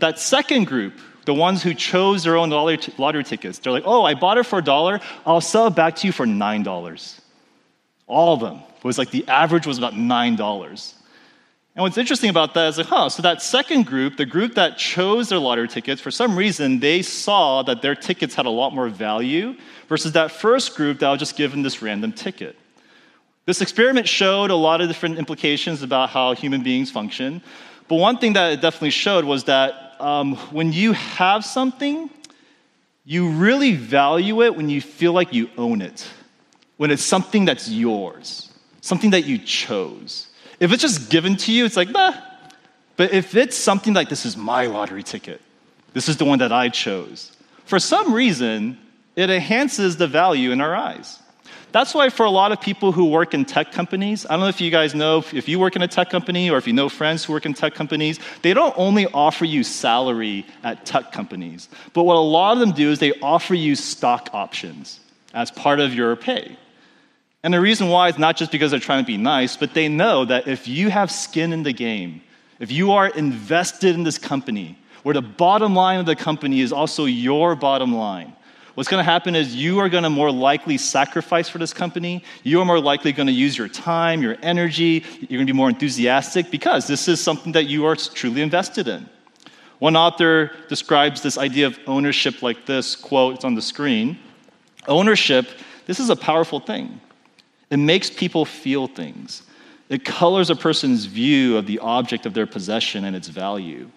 That 0.00 0.18
second 0.18 0.64
group, 0.64 0.94
the 1.24 1.34
ones 1.34 1.62
who 1.62 1.74
chose 1.74 2.24
their 2.24 2.36
own 2.36 2.50
lottery, 2.50 3.24
tickets, 3.24 3.58
they're 3.58 3.72
like, 3.72 3.84
Oh, 3.86 4.04
I 4.04 4.14
bought 4.14 4.38
it 4.38 4.44
for 4.44 4.58
a 4.58 4.64
dollar, 4.64 5.00
I'll 5.24 5.40
sell 5.40 5.66
it 5.66 5.74
back 5.74 5.96
to 5.96 6.06
you 6.06 6.12
for 6.12 6.26
$9. 6.26 7.20
All 8.06 8.34
of 8.34 8.40
them. 8.40 8.60
It 8.76 8.84
was 8.84 8.98
like 8.98 9.10
the 9.10 9.26
average 9.28 9.66
was 9.66 9.78
about 9.78 9.94
$9. 9.94 10.94
And 11.78 11.84
what's 11.84 11.96
interesting 11.96 12.28
about 12.28 12.54
that 12.54 12.70
is 12.70 12.78
like, 12.78 12.88
huh, 12.88 13.08
so 13.08 13.22
that 13.22 13.40
second 13.40 13.86
group, 13.86 14.16
the 14.16 14.26
group 14.26 14.56
that 14.56 14.78
chose 14.78 15.28
their 15.28 15.38
lottery 15.38 15.68
tickets, 15.68 16.00
for 16.00 16.10
some 16.10 16.36
reason, 16.36 16.80
they 16.80 17.02
saw 17.02 17.62
that 17.62 17.82
their 17.82 17.94
tickets 17.94 18.34
had 18.34 18.46
a 18.46 18.50
lot 18.50 18.74
more 18.74 18.88
value 18.88 19.54
versus 19.88 20.10
that 20.14 20.32
first 20.32 20.74
group 20.74 20.98
that 20.98 21.08
was 21.08 21.20
just 21.20 21.36
given 21.36 21.62
this 21.62 21.80
random 21.80 22.10
ticket. 22.12 22.56
This 23.46 23.60
experiment 23.60 24.08
showed 24.08 24.50
a 24.50 24.56
lot 24.56 24.80
of 24.80 24.88
different 24.88 25.18
implications 25.18 25.84
about 25.84 26.10
how 26.10 26.34
human 26.34 26.64
beings 26.64 26.90
function. 26.90 27.42
But 27.86 27.94
one 27.94 28.18
thing 28.18 28.32
that 28.32 28.54
it 28.54 28.60
definitely 28.60 28.90
showed 28.90 29.24
was 29.24 29.44
that 29.44 29.94
um, 30.00 30.34
when 30.50 30.72
you 30.72 30.94
have 30.94 31.44
something, 31.44 32.10
you 33.04 33.30
really 33.30 33.76
value 33.76 34.42
it 34.42 34.56
when 34.56 34.68
you 34.68 34.80
feel 34.80 35.12
like 35.12 35.32
you 35.32 35.48
own 35.56 35.80
it, 35.82 36.08
when 36.76 36.90
it's 36.90 37.04
something 37.04 37.44
that's 37.44 37.70
yours, 37.70 38.50
something 38.80 39.10
that 39.10 39.26
you 39.26 39.38
chose. 39.38 40.27
If 40.60 40.72
it's 40.72 40.82
just 40.82 41.10
given 41.10 41.36
to 41.36 41.52
you, 41.52 41.64
it's 41.64 41.76
like, 41.76 41.92
bah. 41.92 42.14
But 42.96 43.12
if 43.12 43.34
it's 43.36 43.56
something 43.56 43.94
like, 43.94 44.08
this 44.08 44.26
is 44.26 44.36
my 44.36 44.66
lottery 44.66 45.02
ticket, 45.02 45.40
this 45.92 46.08
is 46.08 46.16
the 46.16 46.24
one 46.24 46.40
that 46.40 46.52
I 46.52 46.68
chose, 46.68 47.32
for 47.64 47.78
some 47.78 48.12
reason, 48.12 48.78
it 49.14 49.30
enhances 49.30 49.96
the 49.96 50.06
value 50.06 50.50
in 50.50 50.60
our 50.60 50.74
eyes. 50.74 51.20
That's 51.70 51.92
why, 51.92 52.08
for 52.08 52.24
a 52.24 52.30
lot 52.30 52.50
of 52.50 52.60
people 52.60 52.92
who 52.92 53.04
work 53.04 53.34
in 53.34 53.44
tech 53.44 53.72
companies, 53.72 54.24
I 54.24 54.30
don't 54.30 54.40
know 54.40 54.48
if 54.48 54.60
you 54.60 54.70
guys 54.70 54.94
know 54.94 55.18
if 55.32 55.48
you 55.48 55.58
work 55.58 55.76
in 55.76 55.82
a 55.82 55.88
tech 55.88 56.08
company 56.08 56.50
or 56.50 56.56
if 56.56 56.66
you 56.66 56.72
know 56.72 56.88
friends 56.88 57.24
who 57.24 57.34
work 57.34 57.44
in 57.44 57.52
tech 57.52 57.74
companies, 57.74 58.18
they 58.40 58.54
don't 58.54 58.74
only 58.78 59.06
offer 59.06 59.44
you 59.44 59.62
salary 59.62 60.46
at 60.64 60.86
tech 60.86 61.12
companies, 61.12 61.68
but 61.92 62.04
what 62.04 62.16
a 62.16 62.20
lot 62.20 62.52
of 62.52 62.60
them 62.60 62.72
do 62.72 62.90
is 62.90 63.00
they 63.00 63.12
offer 63.20 63.54
you 63.54 63.76
stock 63.76 64.30
options 64.32 64.98
as 65.34 65.50
part 65.50 65.78
of 65.78 65.92
your 65.92 66.16
pay. 66.16 66.56
And 67.44 67.54
the 67.54 67.60
reason 67.60 67.88
why 67.88 68.08
is 68.08 68.18
not 68.18 68.36
just 68.36 68.50
because 68.50 68.72
they're 68.72 68.80
trying 68.80 69.04
to 69.04 69.06
be 69.06 69.16
nice, 69.16 69.56
but 69.56 69.72
they 69.72 69.88
know 69.88 70.24
that 70.24 70.48
if 70.48 70.66
you 70.66 70.90
have 70.90 71.10
skin 71.10 71.52
in 71.52 71.62
the 71.62 71.72
game, 71.72 72.20
if 72.58 72.72
you 72.72 72.92
are 72.92 73.08
invested 73.08 73.94
in 73.94 74.02
this 74.02 74.18
company, 74.18 74.76
where 75.04 75.14
the 75.14 75.22
bottom 75.22 75.74
line 75.74 76.00
of 76.00 76.06
the 76.06 76.16
company 76.16 76.60
is 76.60 76.72
also 76.72 77.04
your 77.04 77.54
bottom 77.54 77.94
line, 77.94 78.34
what's 78.74 78.88
going 78.88 78.98
to 78.98 79.08
happen 79.08 79.36
is 79.36 79.54
you 79.54 79.78
are 79.78 79.88
going 79.88 80.02
to 80.02 80.10
more 80.10 80.32
likely 80.32 80.76
sacrifice 80.76 81.48
for 81.48 81.58
this 81.58 81.72
company. 81.72 82.24
You 82.42 82.60
are 82.60 82.64
more 82.64 82.80
likely 82.80 83.12
going 83.12 83.28
to 83.28 83.32
use 83.32 83.56
your 83.56 83.68
time, 83.68 84.20
your 84.20 84.36
energy. 84.42 85.04
You're 85.20 85.38
going 85.38 85.46
to 85.46 85.52
be 85.52 85.56
more 85.56 85.68
enthusiastic 85.68 86.50
because 86.50 86.88
this 86.88 87.06
is 87.06 87.20
something 87.20 87.52
that 87.52 87.66
you 87.66 87.86
are 87.86 87.94
truly 87.94 88.42
invested 88.42 88.88
in. 88.88 89.08
One 89.78 89.94
author 89.94 90.50
describes 90.68 91.22
this 91.22 91.38
idea 91.38 91.68
of 91.68 91.78
ownership 91.86 92.42
like 92.42 92.66
this 92.66 92.96
quote, 92.96 93.36
it's 93.36 93.44
on 93.44 93.54
the 93.54 93.62
screen. 93.62 94.18
Ownership, 94.88 95.46
this 95.86 96.00
is 96.00 96.10
a 96.10 96.16
powerful 96.16 96.58
thing. 96.58 97.00
It 97.70 97.78
makes 97.78 98.10
people 98.10 98.44
feel 98.44 98.86
things. 98.86 99.42
It 99.88 100.04
colors 100.04 100.50
a 100.50 100.56
person's 100.56 101.06
view 101.06 101.56
of 101.56 101.66
the 101.66 101.78
object 101.78 102.26
of 102.26 102.34
their 102.34 102.46
possession 102.46 103.04
and 103.04 103.16
its 103.16 103.28
value. 103.28 103.90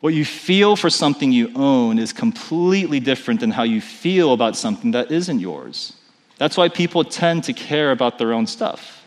What 0.00 0.14
you 0.14 0.24
feel 0.24 0.76
for 0.76 0.90
something 0.90 1.32
you 1.32 1.50
own 1.54 1.98
is 1.98 2.12
completely 2.12 3.00
different 3.00 3.40
than 3.40 3.50
how 3.50 3.62
you 3.62 3.80
feel 3.80 4.32
about 4.32 4.56
something 4.56 4.90
that 4.90 5.10
isn't 5.10 5.40
yours. 5.40 5.94
That's 6.36 6.56
why 6.56 6.68
people 6.68 7.04
tend 7.04 7.44
to 7.44 7.52
care 7.52 7.90
about 7.90 8.18
their 8.18 8.32
own 8.32 8.46
stuff. 8.46 9.04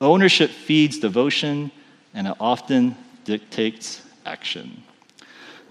Ownership 0.00 0.50
feeds 0.50 0.98
devotion, 0.98 1.70
and 2.12 2.26
it 2.26 2.34
often 2.40 2.96
dictates 3.24 4.02
action. 4.24 4.82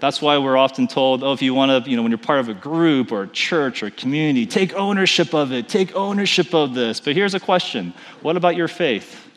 That's 0.06 0.22
why 0.22 0.38
we're 0.38 0.56
often 0.56 0.86
told, 0.86 1.24
oh, 1.24 1.32
if 1.32 1.42
you 1.42 1.52
want 1.52 1.84
to, 1.84 1.90
you 1.90 1.96
know, 1.96 2.02
when 2.04 2.12
you're 2.12 2.18
part 2.18 2.38
of 2.38 2.48
a 2.48 2.54
group 2.54 3.10
or 3.10 3.24
a 3.24 3.26
church 3.26 3.82
or 3.82 3.90
community, 3.90 4.46
take 4.46 4.72
ownership 4.74 5.34
of 5.34 5.50
it, 5.50 5.68
take 5.68 5.96
ownership 5.96 6.54
of 6.54 6.74
this. 6.74 7.00
But 7.00 7.16
here's 7.16 7.34
a 7.34 7.40
question 7.40 7.92
What 8.22 8.36
about 8.36 8.54
your 8.54 8.68
faith? 8.68 9.28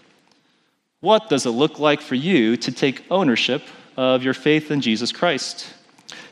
What 1.00 1.28
does 1.28 1.48
it 1.48 1.50
look 1.50 1.80
like 1.80 2.02
for 2.02 2.14
you 2.14 2.56
to 2.58 2.72
take 2.72 3.04
ownership 3.10 3.64
of 3.98 4.22
your 4.22 4.36
faith 4.36 4.70
in 4.70 4.80
Jesus 4.80 5.12
Christ? 5.12 5.74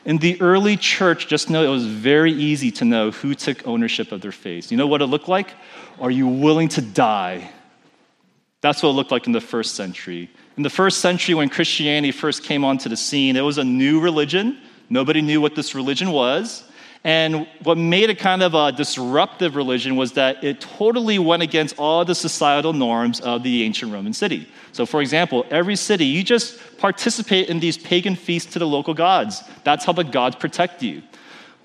In 0.06 0.20
the 0.20 0.40
early 0.40 0.78
church, 0.78 1.28
just 1.28 1.50
know 1.50 1.64
it 1.64 1.70
was 1.70 1.88
very 1.88 2.32
easy 2.32 2.70
to 2.74 2.86
know 2.86 3.10
who 3.10 3.34
took 3.34 3.68
ownership 3.68 4.12
of 4.12 4.22
their 4.22 4.32
faith. 4.32 4.70
You 4.70 4.78
know 4.78 4.86
what 4.86 5.02
it 5.02 5.08
looked 5.08 5.28
like? 5.28 5.50
Are 6.00 6.12
you 6.12 6.28
willing 6.28 6.70
to 6.70 6.82
die? 6.84 7.50
That's 8.62 8.84
what 8.84 8.90
it 8.90 8.94
looked 8.94 9.10
like 9.10 9.26
in 9.26 9.34
the 9.34 9.42
first 9.42 9.74
century. 9.74 10.30
In 10.58 10.64
the 10.64 10.72
first 10.72 11.02
century, 11.02 11.36
when 11.36 11.50
Christianity 11.50 12.12
first 12.12 12.44
came 12.44 12.66
onto 12.66 12.90
the 12.90 12.98
scene, 12.98 13.36
it 13.36 13.42
was 13.42 13.60
a 13.60 13.64
new 13.64 14.00
religion. 14.00 14.58
Nobody 14.90 15.22
knew 15.22 15.40
what 15.40 15.54
this 15.54 15.76
religion 15.76 16.10
was. 16.12 16.64
And 17.04 17.48
what 17.62 17.78
made 17.78 18.10
it 18.10 18.18
kind 18.18 18.42
of 18.42 18.56
a 18.56 18.72
disruptive 18.72 19.56
religion 19.56 19.96
was 19.96 20.14
that 20.14 20.44
it 20.44 20.60
totally 20.60 21.20
went 21.20 21.44
against 21.44 21.78
all 21.78 22.04
the 22.04 22.16
societal 22.16 22.74
norms 22.74 23.20
of 23.20 23.44
the 23.44 23.64
ancient 23.64 23.94
Roman 23.94 24.14
city. 24.14 24.50
So, 24.72 24.88
for 24.88 25.00
example, 25.00 25.46
every 25.52 25.76
city, 25.76 26.06
you 26.06 26.24
just 26.24 26.60
participate 26.80 27.50
in 27.50 27.60
these 27.60 27.78
pagan 27.78 28.16
feasts 28.16 28.52
to 28.54 28.60
the 28.60 28.68
local 28.68 28.96
gods. 28.96 29.44
That's 29.64 29.86
how 29.86 29.94
the 29.94 30.04
gods 30.04 30.38
protect 30.38 30.82
you. 30.82 31.04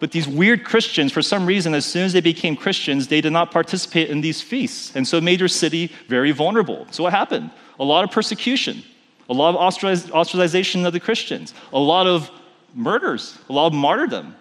But 0.01 0.11
these 0.11 0.29
weird 0.29 0.65
Christians, 0.65 1.13
for 1.13 1.23
some 1.23 1.47
reason, 1.47 1.75
as 1.75 1.87
soon 1.87 2.05
as 2.05 2.13
they 2.13 2.21
became 2.21 2.57
Christians, 2.57 3.09
they 3.09 3.23
did 3.23 3.33
not 3.33 3.53
participate 3.53 4.11
in 4.11 4.21
these 4.21 4.43
feasts. 4.43 4.95
And 4.95 5.09
so 5.09 5.17
it 5.17 5.23
made 5.23 5.41
your 5.41 5.49
city 5.49 5.93
very 6.09 6.33
vulnerable. 6.33 6.87
So 6.91 7.05
what 7.05 7.13
happened? 7.13 7.51
A 7.83 7.85
lot 7.85 8.05
of 8.05 8.12
persecution, 8.12 8.85
a 9.29 9.35
lot 9.35 9.57
of 9.57 9.61
ostracization 9.61 10.87
of 10.87 10.93
the 10.93 11.01
Christians, 11.01 11.53
a 11.73 11.79
lot 11.81 12.07
of 12.07 12.31
murders, 12.75 13.37
a 13.49 13.53
lot 13.53 13.67
of 13.67 13.73
martyrdom. 13.73 14.37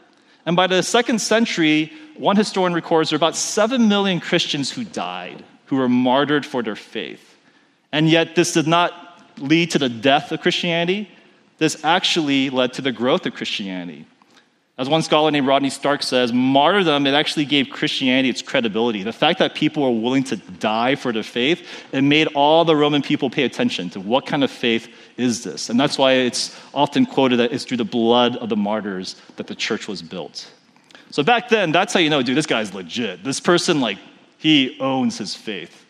And 0.45 0.55
by 0.55 0.67
the 0.67 0.83
second 0.83 1.19
century, 1.19 1.91
one 2.15 2.35
historian 2.35 2.75
records 2.75 3.09
there 3.09 3.17
were 3.17 3.25
about 3.25 3.35
7 3.35 3.87
million 3.87 4.19
Christians 4.19 4.69
who 4.69 4.83
died, 4.83 5.43
who 5.65 5.77
were 5.77 5.89
martyred 5.89 6.45
for 6.45 6.61
their 6.61 6.75
faith. 6.75 7.35
And 7.91 8.07
yet, 8.07 8.35
this 8.35 8.53
did 8.53 8.67
not 8.67 8.93
lead 9.39 9.71
to 9.71 9.79
the 9.79 9.89
death 9.89 10.31
of 10.31 10.41
Christianity. 10.41 11.09
This 11.57 11.83
actually 11.83 12.51
led 12.51 12.73
to 12.73 12.83
the 12.83 12.91
growth 12.91 13.25
of 13.25 13.33
Christianity. 13.33 14.05
As 14.81 14.89
one 14.89 15.03
scholar 15.03 15.29
named 15.29 15.45
Rodney 15.45 15.69
Stark 15.69 16.01
says, 16.01 16.33
martyrdom, 16.33 17.05
it 17.05 17.13
actually 17.13 17.45
gave 17.45 17.69
Christianity 17.69 18.29
its 18.29 18.41
credibility. 18.41 19.03
The 19.03 19.13
fact 19.13 19.37
that 19.37 19.53
people 19.53 19.83
were 19.83 20.01
willing 20.01 20.23
to 20.23 20.37
die 20.37 20.95
for 20.95 21.11
their 21.11 21.21
faith, 21.21 21.67
it 21.91 22.01
made 22.01 22.25
all 22.33 22.65
the 22.65 22.75
Roman 22.75 23.03
people 23.03 23.29
pay 23.29 23.43
attention 23.43 23.91
to 23.91 23.99
what 23.99 24.25
kind 24.25 24.43
of 24.43 24.49
faith 24.49 24.91
is 25.17 25.43
this. 25.43 25.69
And 25.69 25.79
that's 25.79 25.99
why 25.99 26.13
it's 26.13 26.59
often 26.73 27.05
quoted 27.05 27.37
that 27.37 27.51
it's 27.51 27.63
through 27.63 27.77
the 27.77 27.85
blood 27.85 28.37
of 28.37 28.49
the 28.49 28.55
martyrs 28.55 29.17
that 29.35 29.45
the 29.45 29.53
church 29.53 29.87
was 29.87 30.01
built. 30.01 30.51
So 31.11 31.21
back 31.21 31.49
then, 31.49 31.71
that's 31.71 31.93
how 31.93 31.99
you 31.99 32.09
know, 32.09 32.23
dude, 32.23 32.35
this 32.35 32.47
guy's 32.47 32.73
legit. 32.73 33.23
This 33.23 33.39
person, 33.39 33.81
like, 33.81 33.99
he 34.39 34.79
owns 34.79 35.15
his 35.15 35.35
faith. 35.35 35.85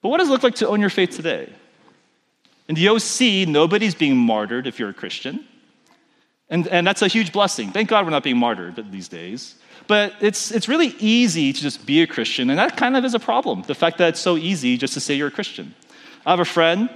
But 0.00 0.08
what 0.08 0.16
does 0.16 0.28
it 0.28 0.32
look 0.32 0.42
like 0.42 0.54
to 0.54 0.68
own 0.68 0.80
your 0.80 0.88
faith 0.88 1.10
today? 1.10 1.52
In 2.68 2.74
the 2.74 2.88
OC, 2.88 3.46
nobody's 3.46 3.94
being 3.94 4.16
martyred 4.16 4.66
if 4.66 4.78
you're 4.78 4.88
a 4.88 4.94
Christian. 4.94 5.46
And, 6.48 6.68
and 6.68 6.86
that's 6.86 7.02
a 7.02 7.08
huge 7.08 7.32
blessing. 7.32 7.72
Thank 7.72 7.88
God 7.88 8.04
we're 8.04 8.10
not 8.10 8.22
being 8.22 8.38
martyred 8.38 8.92
these 8.92 9.08
days. 9.08 9.56
But 9.86 10.14
it's, 10.20 10.50
it's 10.50 10.68
really 10.68 10.94
easy 10.98 11.52
to 11.52 11.60
just 11.60 11.86
be 11.86 12.02
a 12.02 12.06
Christian, 12.06 12.50
and 12.50 12.58
that 12.58 12.76
kind 12.76 12.96
of 12.96 13.04
is 13.04 13.14
a 13.14 13.20
problem. 13.20 13.62
The 13.62 13.74
fact 13.74 13.98
that 13.98 14.08
it's 14.08 14.20
so 14.20 14.36
easy 14.36 14.76
just 14.76 14.94
to 14.94 15.00
say 15.00 15.14
you're 15.14 15.28
a 15.28 15.32
Christian. 15.32 15.74
I 16.24 16.30
have 16.30 16.40
a 16.40 16.44
friend, 16.44 16.90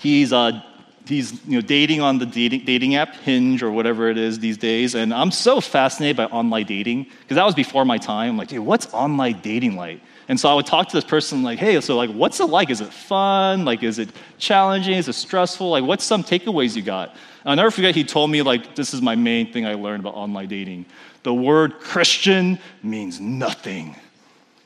he's, 0.00 0.32
uh, 0.32 0.60
he's 1.06 1.32
you 1.46 1.56
know, 1.56 1.60
dating 1.60 2.00
on 2.00 2.18
the 2.18 2.26
dating, 2.26 2.64
dating 2.64 2.94
app, 2.94 3.14
Hinge 3.16 3.62
or 3.62 3.70
whatever 3.70 4.08
it 4.08 4.18
is 4.18 4.38
these 4.38 4.56
days, 4.56 4.94
and 4.94 5.12
I'm 5.12 5.30
so 5.30 5.60
fascinated 5.60 6.16
by 6.16 6.26
online 6.26 6.66
dating, 6.66 7.04
because 7.20 7.36
that 7.36 7.44
was 7.44 7.54
before 7.54 7.84
my 7.84 7.98
time. 7.98 8.30
I'm 8.30 8.36
like, 8.36 8.48
dude, 8.48 8.64
what's 8.64 8.92
online 8.92 9.40
dating 9.42 9.76
like? 9.76 10.00
And 10.28 10.40
so 10.40 10.48
I 10.48 10.54
would 10.54 10.66
talk 10.66 10.88
to 10.88 10.96
this 10.96 11.04
person 11.04 11.44
like, 11.44 11.58
hey, 11.58 11.80
so 11.80 11.96
like, 11.96 12.10
what's 12.10 12.40
it 12.40 12.46
like? 12.46 12.68
Is 12.70 12.80
it 12.80 12.92
fun? 12.92 13.64
Like, 13.64 13.84
is 13.84 14.00
it 14.00 14.08
challenging? 14.38 14.94
Is 14.94 15.08
it 15.08 15.12
stressful? 15.12 15.70
Like, 15.70 15.84
what's 15.84 16.02
some 16.02 16.24
takeaways 16.24 16.74
you 16.74 16.82
got? 16.82 17.14
I'll 17.44 17.54
never 17.54 17.70
forget, 17.70 17.94
he 17.94 18.02
told 18.02 18.30
me, 18.30 18.42
like, 18.42 18.74
this 18.74 18.92
is 18.92 19.00
my 19.00 19.14
main 19.14 19.52
thing 19.52 19.66
I 19.66 19.74
learned 19.74 20.00
about 20.00 20.14
online 20.14 20.48
dating. 20.48 20.86
The 21.22 21.32
word 21.32 21.78
Christian 21.78 22.58
means 22.82 23.20
nothing. 23.20 23.94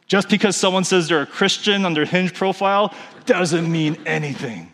Just 0.07 0.31
because 0.31 0.57
someone 0.57 0.85
says 0.85 1.09
they're 1.09 1.23
a 1.23 1.27
Christian 1.27 1.85
on 1.85 1.93
their 1.93 2.07
Hinge 2.07 2.33
profile 2.33 2.95
doesn't 3.27 3.71
mean 3.71 3.99
anything. 4.07 4.73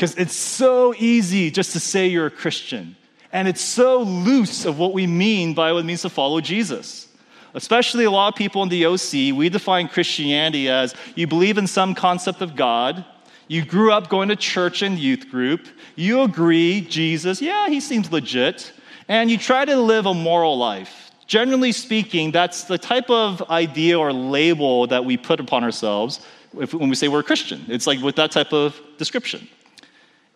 Because 0.00 0.16
it's 0.16 0.34
so 0.34 0.94
easy 0.96 1.50
just 1.50 1.72
to 1.72 1.80
say 1.80 2.06
you're 2.06 2.24
a 2.24 2.30
Christian. 2.30 2.96
And 3.34 3.46
it's 3.46 3.60
so 3.60 4.00
loose 4.00 4.64
of 4.64 4.78
what 4.78 4.94
we 4.94 5.06
mean 5.06 5.52
by 5.52 5.72
what 5.72 5.80
it 5.80 5.84
means 5.84 6.00
to 6.00 6.08
follow 6.08 6.40
Jesus. 6.40 7.06
Especially 7.52 8.04
a 8.04 8.10
lot 8.10 8.28
of 8.28 8.34
people 8.34 8.62
in 8.62 8.70
the 8.70 8.86
OC, 8.86 9.36
we 9.36 9.50
define 9.50 9.88
Christianity 9.88 10.70
as 10.70 10.94
you 11.16 11.26
believe 11.26 11.58
in 11.58 11.66
some 11.66 11.94
concept 11.94 12.40
of 12.40 12.56
God, 12.56 13.04
you 13.46 13.62
grew 13.62 13.92
up 13.92 14.08
going 14.08 14.30
to 14.30 14.36
church 14.36 14.80
and 14.80 14.98
youth 14.98 15.28
group. 15.28 15.68
You 15.96 16.22
agree, 16.22 16.80
Jesus, 16.80 17.42
yeah, 17.42 17.68
he 17.68 17.78
seems 17.78 18.10
legit. 18.10 18.72
And 19.06 19.30
you 19.30 19.36
try 19.36 19.66
to 19.66 19.76
live 19.76 20.06
a 20.06 20.14
moral 20.14 20.56
life. 20.56 21.10
Generally 21.26 21.72
speaking, 21.72 22.30
that's 22.30 22.64
the 22.64 22.78
type 22.78 23.10
of 23.10 23.42
idea 23.50 23.98
or 23.98 24.14
label 24.14 24.86
that 24.86 25.04
we 25.04 25.18
put 25.18 25.40
upon 25.40 25.62
ourselves 25.62 26.24
when 26.52 26.88
we 26.88 26.94
say 26.94 27.08
we're 27.08 27.20
a 27.20 27.22
Christian. 27.22 27.66
It's 27.68 27.86
like 27.86 28.00
with 28.00 28.16
that 28.16 28.30
type 28.30 28.54
of 28.54 28.80
description. 28.96 29.46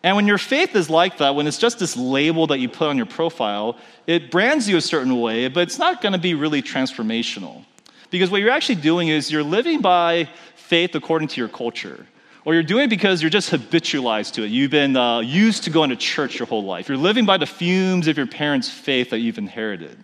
And 0.05 0.15
when 0.15 0.27
your 0.27 0.37
faith 0.37 0.75
is 0.75 0.87
like 0.87 1.17
that, 1.17 1.33
when 1.33 1.47
it's 1.47 1.57
just 1.57 1.79
this 1.79 1.97
label 1.97 2.45
that 2.47 2.59
you 2.59 2.69
put 2.69 2.89
on 2.89 2.95
your 2.95 3.07
profile, 3.07 3.75
it 4.05 4.29
brands 4.29 4.69
you 4.69 4.77
a 4.77 4.81
certain 4.81 5.19
way, 5.19 5.47
but 5.47 5.61
it's 5.61 5.79
not 5.79 5.99
going 5.99 6.13
to 6.13 6.19
be 6.19 6.35
really 6.35 6.61
transformational. 6.61 7.65
Because 8.11 8.29
what 8.29 8.39
you're 8.39 8.51
actually 8.51 8.75
doing 8.75 9.07
is 9.07 9.31
you're 9.31 9.41
living 9.41 9.81
by 9.81 10.29
faith 10.57 10.93
according 10.93 11.29
to 11.29 11.41
your 11.41 11.47
culture 11.49 12.05
or 12.45 12.53
you're 12.53 12.61
doing 12.61 12.83
it 12.83 12.89
because 12.91 13.23
you're 13.23 13.31
just 13.31 13.49
habitualized 13.49 14.33
to 14.33 14.43
it. 14.43 14.51
You've 14.51 14.69
been 14.69 14.95
uh, 14.95 15.21
used 15.21 15.63
to 15.63 15.71
going 15.71 15.89
to 15.89 15.95
church 15.95 16.37
your 16.37 16.45
whole 16.45 16.63
life. 16.63 16.87
You're 16.87 16.99
living 16.99 17.25
by 17.25 17.37
the 17.37 17.47
fumes 17.47 18.07
of 18.07 18.15
your 18.15 18.27
parents' 18.27 18.69
faith 18.69 19.09
that 19.09 19.21
you've 19.21 19.39
inherited. 19.39 19.97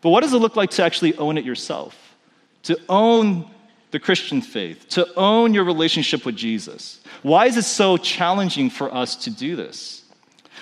But 0.00 0.08
what 0.08 0.22
does 0.22 0.32
it 0.32 0.38
look 0.38 0.56
like 0.56 0.70
to 0.70 0.84
actually 0.84 1.14
own 1.18 1.36
it 1.36 1.44
yourself? 1.44 2.16
To 2.62 2.80
own 2.88 3.50
the 3.90 4.00
Christian 4.00 4.40
faith, 4.40 4.88
to 4.88 5.06
own 5.18 5.52
your 5.52 5.64
relationship 5.64 6.24
with 6.24 6.34
Jesus. 6.34 7.01
Why 7.22 7.46
is 7.46 7.56
it 7.56 7.64
so 7.64 7.96
challenging 7.96 8.68
for 8.68 8.92
us 8.92 9.16
to 9.16 9.30
do 9.30 9.56
this? 9.56 10.02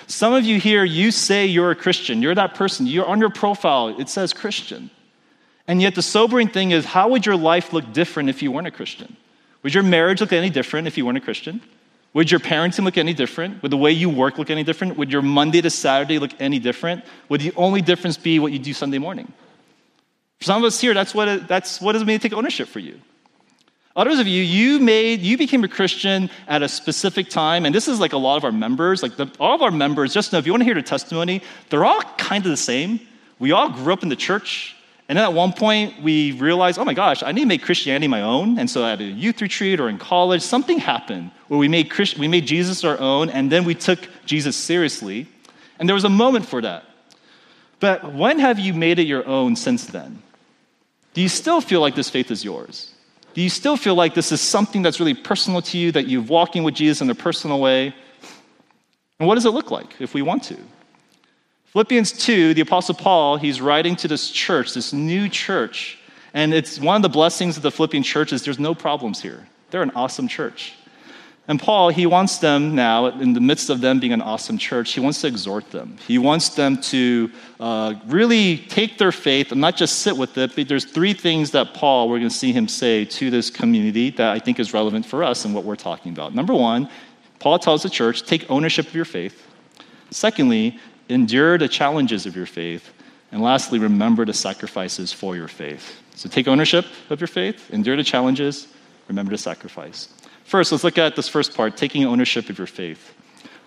Some 0.07 0.33
of 0.33 0.43
you 0.43 0.59
here, 0.59 0.83
you 0.83 1.11
say 1.11 1.45
you're 1.45 1.71
a 1.71 1.75
Christian. 1.75 2.21
You're 2.21 2.35
that 2.35 2.55
person. 2.55 2.85
You're 2.85 3.05
on 3.05 3.19
your 3.19 3.29
profile, 3.29 3.89
it 3.99 4.09
says 4.09 4.33
Christian. 4.33 4.89
And 5.67 5.81
yet, 5.81 5.95
the 5.95 6.01
sobering 6.01 6.49
thing 6.49 6.71
is, 6.71 6.85
how 6.85 7.09
would 7.09 7.25
your 7.25 7.37
life 7.37 7.71
look 7.71 7.93
different 7.93 8.29
if 8.29 8.41
you 8.41 8.51
weren't 8.51 8.67
a 8.67 8.71
Christian? 8.71 9.15
Would 9.63 9.73
your 9.73 9.83
marriage 9.83 10.19
look 10.19 10.33
any 10.33 10.49
different 10.49 10.87
if 10.87 10.97
you 10.97 11.05
weren't 11.05 11.19
a 11.19 11.21
Christian? 11.21 11.61
Would 12.13 12.29
your 12.29 12.39
parenting 12.39 12.83
look 12.83 12.97
any 12.97 13.13
different? 13.13 13.61
Would 13.61 13.71
the 13.71 13.77
way 13.77 13.91
you 13.91 14.09
work 14.09 14.37
look 14.37 14.49
any 14.49 14.63
different? 14.63 14.97
Would 14.97 15.11
your 15.11 15.21
Monday 15.21 15.61
to 15.61 15.69
Saturday 15.69 16.19
look 16.19 16.31
any 16.39 16.59
different? 16.59 17.05
Would 17.29 17.41
the 17.41 17.53
only 17.55 17.81
difference 17.81 18.17
be 18.17 18.39
what 18.39 18.51
you 18.51 18.59
do 18.59 18.73
Sunday 18.73 18.97
morning? 18.97 19.31
For 20.39 20.45
some 20.45 20.61
of 20.61 20.67
us 20.67 20.81
here, 20.81 20.93
that's 20.93 21.13
what 21.13 21.27
it, 21.27 21.47
that's 21.47 21.79
what 21.79 21.93
does 21.93 22.01
it 22.01 22.05
mean 22.05 22.19
to 22.19 22.29
take 22.29 22.37
ownership 22.37 22.67
for 22.67 22.79
you. 22.79 22.99
Others 23.95 24.19
of 24.19 24.27
you, 24.27 24.41
you 24.41 24.79
made, 24.79 25.19
you 25.19 25.37
became 25.37 25.63
a 25.65 25.67
Christian 25.67 26.29
at 26.47 26.63
a 26.63 26.69
specific 26.69 27.29
time, 27.29 27.65
and 27.65 27.75
this 27.75 27.89
is 27.89 27.99
like 27.99 28.13
a 28.13 28.17
lot 28.17 28.37
of 28.37 28.45
our 28.45 28.51
members. 28.51 29.03
Like 29.03 29.17
the, 29.17 29.29
all 29.37 29.53
of 29.53 29.61
our 29.61 29.71
members, 29.71 30.13
just 30.13 30.31
know 30.31 30.39
if 30.39 30.45
you 30.45 30.53
want 30.53 30.61
to 30.61 30.65
hear 30.65 30.75
the 30.75 30.81
testimony, 30.81 31.41
they're 31.69 31.83
all 31.83 32.01
kind 32.17 32.45
of 32.45 32.51
the 32.51 32.57
same. 32.57 33.01
We 33.37 33.51
all 33.51 33.69
grew 33.69 33.91
up 33.91 34.03
in 34.03 34.09
the 34.09 34.15
church. 34.15 34.75
And 35.09 35.17
then 35.17 35.25
at 35.25 35.33
one 35.33 35.51
point, 35.51 36.01
we 36.01 36.31
realized, 36.31 36.79
oh 36.79 36.85
my 36.85 36.93
gosh, 36.93 37.21
I 37.21 37.33
need 37.33 37.41
to 37.41 37.47
make 37.47 37.63
Christianity 37.63 38.07
my 38.07 38.21
own. 38.21 38.57
And 38.57 38.69
so 38.69 38.85
at 38.85 39.01
a 39.01 39.03
youth 39.03 39.41
retreat 39.41 39.81
or 39.81 39.89
in 39.89 39.97
college, 39.97 40.41
something 40.41 40.79
happened 40.79 41.31
where 41.49 41.59
we 41.59 41.67
made, 41.67 41.89
Christ- 41.89 42.17
we 42.17 42.29
made 42.29 42.47
Jesus 42.47 42.85
our 42.85 42.97
own, 42.97 43.29
and 43.29 43.51
then 43.51 43.65
we 43.65 43.75
took 43.75 43.99
Jesus 44.25 44.55
seriously. 44.55 45.27
And 45.79 45.89
there 45.89 45.95
was 45.95 46.05
a 46.05 46.09
moment 46.09 46.45
for 46.45 46.61
that. 46.61 46.85
But 47.81 48.13
when 48.13 48.39
have 48.39 48.57
you 48.57 48.73
made 48.73 48.99
it 48.99 49.07
your 49.07 49.27
own 49.27 49.57
since 49.57 49.85
then? 49.85 50.21
Do 51.13 51.19
you 51.19 51.27
still 51.27 51.59
feel 51.59 51.81
like 51.81 51.95
this 51.95 52.09
faith 52.09 52.31
is 52.31 52.45
yours? 52.45 52.93
Do 53.33 53.41
you 53.41 53.49
still 53.49 53.77
feel 53.77 53.95
like 53.95 54.13
this 54.13 54.31
is 54.31 54.41
something 54.41 54.81
that's 54.81 54.99
really 54.99 55.13
personal 55.13 55.61
to 55.63 55.77
you, 55.77 55.91
that 55.93 56.07
you're 56.07 56.21
walking 56.21 56.63
with 56.63 56.75
Jesus 56.75 57.01
in 57.01 57.09
a 57.09 57.15
personal 57.15 57.59
way? 57.59 57.95
And 59.19 59.27
what 59.27 59.35
does 59.35 59.45
it 59.45 59.51
look 59.51 59.71
like 59.71 59.99
if 59.99 60.13
we 60.13 60.21
want 60.21 60.43
to? 60.43 60.57
Philippians 61.65 62.11
2, 62.11 62.53
the 62.53 62.61
Apostle 62.61 62.95
Paul, 62.95 63.37
he's 63.37 63.61
writing 63.61 63.95
to 63.97 64.07
this 64.07 64.29
church, 64.29 64.73
this 64.73 64.91
new 64.91 65.29
church. 65.29 65.97
And 66.33 66.53
it's 66.53 66.79
one 66.79 66.97
of 66.97 67.01
the 67.01 67.09
blessings 67.09 67.55
of 67.55 67.63
the 67.63 67.71
Philippian 67.71 68.03
church 68.03 68.33
is 68.33 68.43
there's 68.43 68.59
no 68.59 68.75
problems 68.75 69.21
here. 69.21 69.47
They're 69.69 69.81
an 69.81 69.91
awesome 69.95 70.27
church. 70.27 70.73
And 71.51 71.59
Paul, 71.59 71.89
he 71.89 72.05
wants 72.05 72.37
them 72.37 72.75
now, 72.75 73.07
in 73.07 73.33
the 73.33 73.41
midst 73.41 73.69
of 73.69 73.81
them 73.81 73.99
being 73.99 74.13
an 74.13 74.21
awesome 74.21 74.57
church, 74.57 74.93
he 74.93 75.01
wants 75.01 75.19
to 75.19 75.27
exhort 75.27 75.69
them. 75.69 75.97
He 76.07 76.17
wants 76.17 76.47
them 76.47 76.79
to 76.83 77.29
uh, 77.59 77.95
really 78.07 78.59
take 78.69 78.97
their 78.97 79.11
faith 79.11 79.51
and 79.51 79.59
not 79.59 79.75
just 79.75 79.99
sit 79.99 80.15
with 80.15 80.37
it, 80.37 80.55
but 80.55 80.69
there's 80.69 80.85
three 80.85 81.13
things 81.13 81.51
that 81.51 81.73
Paul, 81.73 82.07
we're 82.07 82.19
going 82.19 82.29
to 82.29 82.33
see 82.33 82.53
him 82.53 82.69
say 82.69 83.03
to 83.03 83.29
this 83.29 83.49
community 83.49 84.11
that 84.11 84.31
I 84.31 84.39
think 84.39 84.61
is 84.61 84.73
relevant 84.73 85.05
for 85.05 85.25
us 85.25 85.43
and 85.43 85.53
what 85.53 85.65
we're 85.65 85.75
talking 85.75 86.13
about. 86.13 86.33
Number 86.33 86.53
one, 86.53 86.89
Paul 87.39 87.59
tells 87.59 87.83
the 87.83 87.89
church, 87.89 88.23
take 88.23 88.49
ownership 88.49 88.87
of 88.87 88.95
your 88.95 89.03
faith. 89.03 89.45
Secondly, 90.09 90.79
endure 91.09 91.57
the 91.57 91.67
challenges 91.67 92.25
of 92.25 92.33
your 92.33 92.45
faith. 92.45 92.93
And 93.33 93.41
lastly, 93.41 93.77
remember 93.77 94.23
the 94.23 94.31
sacrifices 94.31 95.11
for 95.11 95.35
your 95.35 95.49
faith. 95.49 96.01
So 96.15 96.29
take 96.29 96.47
ownership 96.47 96.85
of 97.09 97.19
your 97.19 97.27
faith, 97.27 97.69
endure 97.71 97.97
the 97.97 98.05
challenges, 98.05 98.69
remember 99.09 99.31
to 99.33 99.37
sacrifice. 99.37 100.07
First, 100.51 100.73
let's 100.73 100.83
look 100.83 100.97
at 100.97 101.15
this 101.15 101.29
first 101.29 101.55
part 101.55 101.77
taking 101.77 102.03
ownership 102.03 102.49
of 102.49 102.57
your 102.57 102.67
faith. 102.67 103.13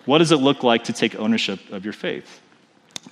What 0.04 0.18
does 0.18 0.32
it 0.32 0.36
look 0.36 0.62
like 0.62 0.84
to 0.84 0.92
take 0.92 1.14
ownership 1.14 1.58
of 1.72 1.82
your 1.82 1.94
faith? 1.94 2.42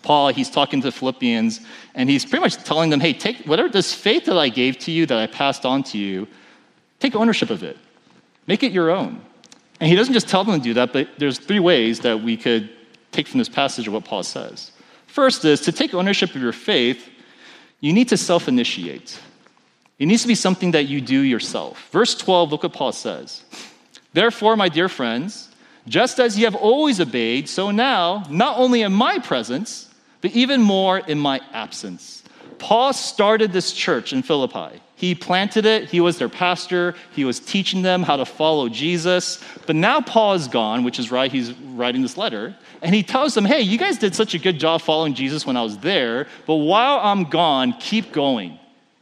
Paul, 0.02 0.28
he's 0.28 0.50
talking 0.50 0.82
to 0.82 0.92
Philippians, 0.92 1.60
and 1.94 2.10
he's 2.10 2.26
pretty 2.26 2.42
much 2.42 2.56
telling 2.64 2.90
them, 2.90 3.00
hey, 3.00 3.14
take 3.14 3.38
whatever 3.46 3.70
this 3.70 3.94
faith 3.94 4.26
that 4.26 4.36
I 4.36 4.50
gave 4.50 4.76
to 4.80 4.90
you, 4.90 5.06
that 5.06 5.16
I 5.16 5.26
passed 5.26 5.64
on 5.64 5.84
to 5.84 5.96
you, 5.96 6.28
take 7.00 7.16
ownership 7.16 7.48
of 7.48 7.62
it. 7.62 7.78
Make 8.46 8.62
it 8.62 8.72
your 8.72 8.90
own. 8.90 9.22
And 9.80 9.88
he 9.88 9.96
doesn't 9.96 10.12
just 10.12 10.28
tell 10.28 10.44
them 10.44 10.60
to 10.60 10.62
do 10.62 10.74
that, 10.74 10.92
but 10.92 11.08
there's 11.16 11.38
three 11.38 11.60
ways 11.60 12.00
that 12.00 12.20
we 12.20 12.36
could 12.36 12.68
take 13.10 13.26
from 13.26 13.38
this 13.38 13.48
passage 13.48 13.86
of 13.86 13.94
what 13.94 14.04
Paul 14.04 14.22
says. 14.22 14.70
First 15.06 15.46
is 15.46 15.62
to 15.62 15.72
take 15.72 15.94
ownership 15.94 16.34
of 16.34 16.42
your 16.42 16.52
faith, 16.52 17.08
you 17.80 17.94
need 17.94 18.10
to 18.10 18.18
self 18.18 18.48
initiate. 18.48 19.18
It 20.02 20.06
needs 20.06 20.22
to 20.22 20.28
be 20.28 20.34
something 20.34 20.72
that 20.72 20.86
you 20.86 21.00
do 21.00 21.20
yourself. 21.20 21.88
Verse 21.92 22.16
12, 22.16 22.50
look 22.50 22.64
what 22.64 22.72
Paul 22.72 22.90
says. 22.90 23.44
Therefore, 24.12 24.56
my 24.56 24.68
dear 24.68 24.88
friends, 24.88 25.48
just 25.86 26.18
as 26.18 26.36
you 26.36 26.44
have 26.44 26.56
always 26.56 27.00
obeyed, 27.00 27.48
so 27.48 27.70
now, 27.70 28.24
not 28.28 28.58
only 28.58 28.82
in 28.82 28.92
my 28.92 29.20
presence, 29.20 29.88
but 30.20 30.32
even 30.32 30.60
more 30.60 30.98
in 30.98 31.20
my 31.20 31.40
absence, 31.52 32.24
Paul 32.58 32.92
started 32.92 33.52
this 33.52 33.72
church 33.72 34.12
in 34.12 34.24
Philippi. 34.24 34.82
He 34.96 35.14
planted 35.14 35.66
it, 35.66 35.88
he 35.88 36.00
was 36.00 36.18
their 36.18 36.28
pastor, 36.28 36.96
he 37.14 37.24
was 37.24 37.38
teaching 37.38 37.82
them 37.82 38.02
how 38.02 38.16
to 38.16 38.24
follow 38.24 38.68
Jesus. 38.68 39.40
But 39.68 39.76
now 39.76 40.00
Paul 40.00 40.34
is 40.34 40.48
gone, 40.48 40.82
which 40.82 40.98
is 40.98 41.12
why 41.12 41.28
he's 41.28 41.52
writing 41.52 42.02
this 42.02 42.16
letter. 42.16 42.56
And 42.82 42.92
he 42.92 43.04
tells 43.04 43.34
them, 43.34 43.44
hey, 43.44 43.60
you 43.60 43.78
guys 43.78 43.98
did 43.98 44.16
such 44.16 44.34
a 44.34 44.40
good 44.40 44.58
job 44.58 44.82
following 44.82 45.14
Jesus 45.14 45.46
when 45.46 45.56
I 45.56 45.62
was 45.62 45.78
there, 45.78 46.26
but 46.44 46.56
while 46.56 46.98
I'm 46.98 47.30
gone, 47.30 47.74
keep 47.78 48.10
going. 48.10 48.58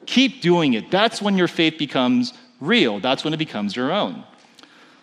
Keep 0.07 0.41
doing 0.41 0.75
it. 0.75 0.91
That's 0.91 1.21
when 1.23 1.37
your 1.37 1.49
faith 1.49 1.79
becomes 1.79 2.33
real, 2.61 3.01
that's 3.01 3.25
when 3.25 3.33
it 3.33 3.39
becomes 3.39 3.75
your 3.75 3.93
own. 3.93 4.25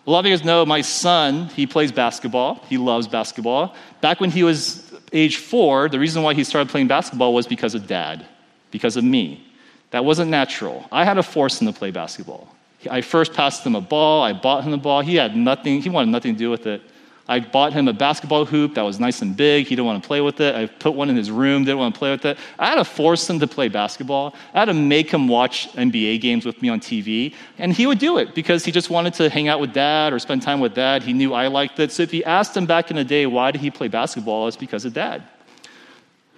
A 0.06 0.10
lot 0.10 0.20
of 0.20 0.26
you 0.26 0.36
guys 0.36 0.44
know 0.44 0.64
my 0.64 0.80
son, 0.80 1.48
he 1.48 1.66
plays 1.66 1.92
basketball. 1.92 2.64
He 2.66 2.78
loves 2.78 3.06
basketball. 3.06 3.74
Back 4.00 4.20
when 4.20 4.30
he 4.30 4.42
was 4.42 4.90
age 5.12 5.36
four, 5.36 5.90
the 5.90 5.98
reason 5.98 6.22
why 6.22 6.32
he 6.32 6.44
started 6.44 6.70
playing 6.70 6.88
basketball 6.88 7.34
was 7.34 7.46
because 7.46 7.74
of 7.74 7.86
dad, 7.86 8.24
because 8.70 8.96
of 8.96 9.04
me. 9.04 9.46
That 9.90 10.06
wasn't 10.06 10.30
natural. 10.30 10.86
I 10.90 11.04
had 11.04 11.14
to 11.14 11.22
force 11.22 11.60
him 11.60 11.66
to 11.70 11.78
play 11.78 11.90
basketball. 11.90 12.48
I 12.90 13.02
first 13.02 13.34
passed 13.34 13.66
him 13.66 13.74
a 13.74 13.82
ball. 13.82 14.22
I 14.22 14.32
bought 14.32 14.64
him 14.64 14.70
the 14.70 14.78
ball. 14.78 15.02
He 15.02 15.16
had 15.16 15.36
nothing, 15.36 15.82
he 15.82 15.90
wanted 15.90 16.10
nothing 16.10 16.34
to 16.34 16.38
do 16.38 16.50
with 16.50 16.66
it. 16.66 16.80
I 17.30 17.40
bought 17.40 17.74
him 17.74 17.88
a 17.88 17.92
basketball 17.92 18.46
hoop 18.46 18.74
that 18.74 18.82
was 18.82 18.98
nice 18.98 19.20
and 19.20 19.36
big. 19.36 19.66
He 19.66 19.76
didn't 19.76 19.84
want 19.84 20.02
to 20.02 20.06
play 20.06 20.22
with 20.22 20.40
it. 20.40 20.54
I 20.54 20.64
put 20.64 20.94
one 20.94 21.10
in 21.10 21.16
his 21.16 21.30
room, 21.30 21.64
didn't 21.64 21.78
want 21.78 21.94
to 21.94 21.98
play 21.98 22.10
with 22.10 22.24
it. 22.24 22.38
I 22.58 22.68
had 22.68 22.76
to 22.76 22.84
force 22.84 23.28
him 23.28 23.38
to 23.40 23.46
play 23.46 23.68
basketball. 23.68 24.34
I 24.54 24.60
had 24.60 24.64
to 24.64 24.74
make 24.74 25.10
him 25.10 25.28
watch 25.28 25.70
NBA 25.74 26.22
games 26.22 26.46
with 26.46 26.62
me 26.62 26.70
on 26.70 26.80
TV. 26.80 27.34
And 27.58 27.74
he 27.74 27.86
would 27.86 27.98
do 27.98 28.16
it 28.16 28.34
because 28.34 28.64
he 28.64 28.72
just 28.72 28.88
wanted 28.88 29.12
to 29.14 29.28
hang 29.28 29.46
out 29.46 29.60
with 29.60 29.74
dad 29.74 30.14
or 30.14 30.18
spend 30.18 30.40
time 30.40 30.58
with 30.58 30.74
dad. 30.74 31.02
He 31.02 31.12
knew 31.12 31.34
I 31.34 31.48
liked 31.48 31.78
it. 31.80 31.92
So 31.92 32.02
if 32.02 32.14
you 32.14 32.22
asked 32.22 32.56
him 32.56 32.64
back 32.64 32.90
in 32.90 32.96
the 32.96 33.04
day, 33.04 33.26
why 33.26 33.50
did 33.50 33.60
he 33.60 33.70
play 33.70 33.88
basketball? 33.88 34.48
It's 34.48 34.56
because 34.56 34.86
of 34.86 34.94
dad. 34.94 35.22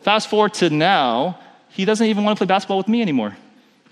Fast 0.03 0.29
forward 0.29 0.55
to 0.55 0.71
now, 0.71 1.39
he 1.69 1.85
doesn't 1.85 2.07
even 2.07 2.25
want 2.25 2.37
to 2.37 2.41
play 2.45 2.49
basketball 2.49 2.79
with 2.79 2.89
me 2.89 3.01
anymore. 3.01 3.37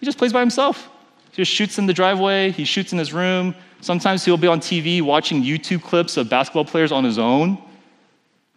He 0.00 0.06
just 0.06 0.18
plays 0.18 0.32
by 0.32 0.40
himself. 0.40 0.88
He 1.30 1.36
just 1.36 1.52
shoots 1.52 1.78
in 1.78 1.86
the 1.86 1.94
driveway, 1.94 2.50
he 2.50 2.64
shoots 2.64 2.92
in 2.92 2.98
his 2.98 3.12
room. 3.12 3.54
Sometimes 3.80 4.24
he'll 4.24 4.36
be 4.36 4.48
on 4.48 4.60
TV 4.60 5.00
watching 5.02 5.42
YouTube 5.42 5.82
clips 5.82 6.16
of 6.16 6.28
basketball 6.28 6.64
players 6.64 6.92
on 6.92 7.04
his 7.04 7.18
own. 7.18 7.62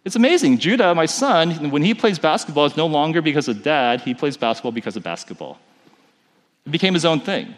It's 0.04 0.16
amazing. 0.16 0.58
Judah, 0.58 0.94
my 0.94 1.06
son, 1.06 1.70
when 1.70 1.82
he 1.82 1.94
plays 1.94 2.18
basketball, 2.18 2.66
it's 2.66 2.76
no 2.76 2.86
longer 2.86 3.22
because 3.22 3.46
of 3.46 3.62
dad, 3.62 4.00
he 4.00 4.14
plays 4.14 4.36
basketball 4.36 4.72
because 4.72 4.96
of 4.96 5.04
basketball. 5.04 5.58
It 6.66 6.70
became 6.70 6.94
his 6.94 7.04
own 7.04 7.20
thing. 7.20 7.54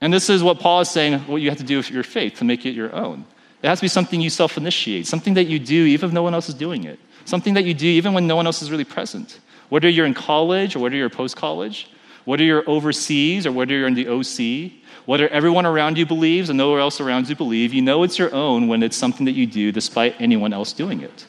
And 0.00 0.12
this 0.12 0.28
is 0.28 0.42
what 0.42 0.60
Paul 0.60 0.82
is 0.82 0.90
saying 0.90 1.20
what 1.20 1.40
you 1.40 1.48
have 1.48 1.58
to 1.58 1.64
do 1.64 1.78
with 1.78 1.90
your 1.90 2.02
faith 2.02 2.36
to 2.38 2.44
make 2.44 2.66
it 2.66 2.72
your 2.72 2.94
own. 2.94 3.24
It 3.62 3.68
has 3.68 3.78
to 3.78 3.84
be 3.84 3.88
something 3.88 4.20
you 4.20 4.28
self 4.28 4.58
initiate, 4.58 5.06
something 5.06 5.34
that 5.34 5.44
you 5.44 5.58
do 5.58 5.86
even 5.86 6.10
if 6.10 6.12
no 6.12 6.22
one 6.22 6.34
else 6.34 6.48
is 6.48 6.54
doing 6.54 6.84
it, 6.84 6.98
something 7.24 7.54
that 7.54 7.64
you 7.64 7.72
do 7.72 7.86
even 7.86 8.12
when 8.12 8.26
no 8.26 8.36
one 8.36 8.46
else 8.46 8.60
is 8.60 8.70
really 8.70 8.84
present. 8.84 9.40
Whether 9.70 9.88
you're 9.88 10.06
in 10.06 10.14
college 10.14 10.76
or 10.76 10.80
whether 10.80 10.94
you're 10.94 11.08
post 11.08 11.36
college, 11.36 11.90
whether 12.26 12.44
you're 12.44 12.68
overseas 12.68 13.46
or 13.46 13.52
whether 13.52 13.72
you're 13.72 13.88
in 13.88 13.94
the 13.94 14.08
OC, 14.08 14.72
whether 15.06 15.28
everyone 15.28 15.64
around 15.64 15.96
you 15.96 16.04
believes 16.04 16.50
and 16.50 16.58
no 16.58 16.70
one 16.70 16.80
else 16.80 17.00
around 17.00 17.28
you 17.28 17.36
believe, 17.36 17.72
you 17.72 17.80
know 17.80 18.02
it's 18.02 18.18
your 18.18 18.34
own 18.34 18.68
when 18.68 18.82
it's 18.82 18.96
something 18.96 19.24
that 19.24 19.32
you 19.32 19.46
do 19.46 19.72
despite 19.72 20.20
anyone 20.20 20.52
else 20.52 20.72
doing 20.72 21.00
it. 21.00 21.26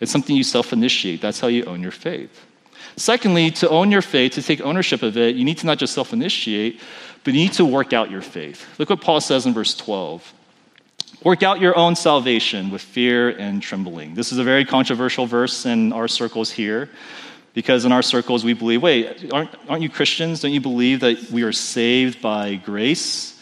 It's 0.00 0.12
something 0.12 0.36
you 0.36 0.44
self 0.44 0.72
initiate. 0.72 1.20
That's 1.20 1.40
how 1.40 1.48
you 1.48 1.64
own 1.64 1.80
your 1.80 1.92
faith. 1.92 2.46
Secondly, 2.96 3.50
to 3.52 3.68
own 3.68 3.90
your 3.90 4.02
faith, 4.02 4.32
to 4.32 4.42
take 4.42 4.60
ownership 4.60 5.02
of 5.02 5.16
it, 5.16 5.36
you 5.36 5.44
need 5.44 5.58
to 5.58 5.66
not 5.66 5.78
just 5.78 5.94
self 5.94 6.12
initiate, 6.12 6.80
but 7.24 7.34
you 7.34 7.40
need 7.40 7.52
to 7.54 7.64
work 7.64 7.92
out 7.92 8.10
your 8.10 8.22
faith. 8.22 8.66
Look 8.78 8.90
what 8.90 9.00
Paul 9.00 9.20
says 9.20 9.46
in 9.46 9.54
verse 9.54 9.74
12. 9.74 10.34
Work 11.22 11.42
out 11.42 11.60
your 11.60 11.76
own 11.76 11.96
salvation 11.96 12.70
with 12.70 12.80
fear 12.80 13.28
and 13.28 13.60
trembling. 13.62 14.14
This 14.14 14.32
is 14.32 14.38
a 14.38 14.44
very 14.44 14.64
controversial 14.64 15.26
verse 15.26 15.66
in 15.66 15.92
our 15.92 16.08
circles 16.08 16.50
here. 16.50 16.88
Because 17.52 17.84
in 17.84 17.92
our 17.92 18.02
circles, 18.02 18.44
we 18.44 18.52
believe 18.52 18.82
wait, 18.82 19.32
aren't, 19.32 19.50
aren't 19.68 19.82
you 19.82 19.88
Christians? 19.88 20.40
Don't 20.40 20.52
you 20.52 20.60
believe 20.60 21.00
that 21.00 21.30
we 21.30 21.42
are 21.42 21.52
saved 21.52 22.22
by 22.22 22.54
grace? 22.54 23.36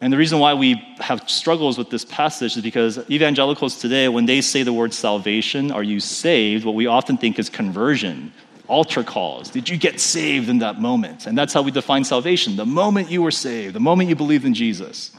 And 0.00 0.12
the 0.12 0.16
reason 0.16 0.40
why 0.40 0.54
we 0.54 0.82
have 0.98 1.30
struggles 1.30 1.78
with 1.78 1.88
this 1.90 2.04
passage 2.04 2.56
is 2.56 2.62
because 2.62 2.98
evangelicals 3.08 3.78
today, 3.78 4.08
when 4.08 4.26
they 4.26 4.40
say 4.40 4.64
the 4.64 4.72
word 4.72 4.92
salvation, 4.92 5.70
are 5.70 5.82
you 5.82 6.00
saved? 6.00 6.64
What 6.64 6.74
we 6.74 6.88
often 6.88 7.16
think 7.16 7.38
is 7.38 7.48
conversion, 7.48 8.32
altar 8.66 9.04
calls. 9.04 9.50
Did 9.50 9.68
you 9.68 9.76
get 9.76 10.00
saved 10.00 10.48
in 10.48 10.58
that 10.58 10.80
moment? 10.80 11.26
And 11.28 11.38
that's 11.38 11.52
how 11.52 11.62
we 11.62 11.70
define 11.70 12.02
salvation 12.02 12.56
the 12.56 12.66
moment 12.66 13.12
you 13.12 13.22
were 13.22 13.30
saved, 13.30 13.76
the 13.76 13.80
moment 13.80 14.08
you 14.08 14.16
believed 14.16 14.44
in 14.44 14.54
Jesus. 14.54 15.12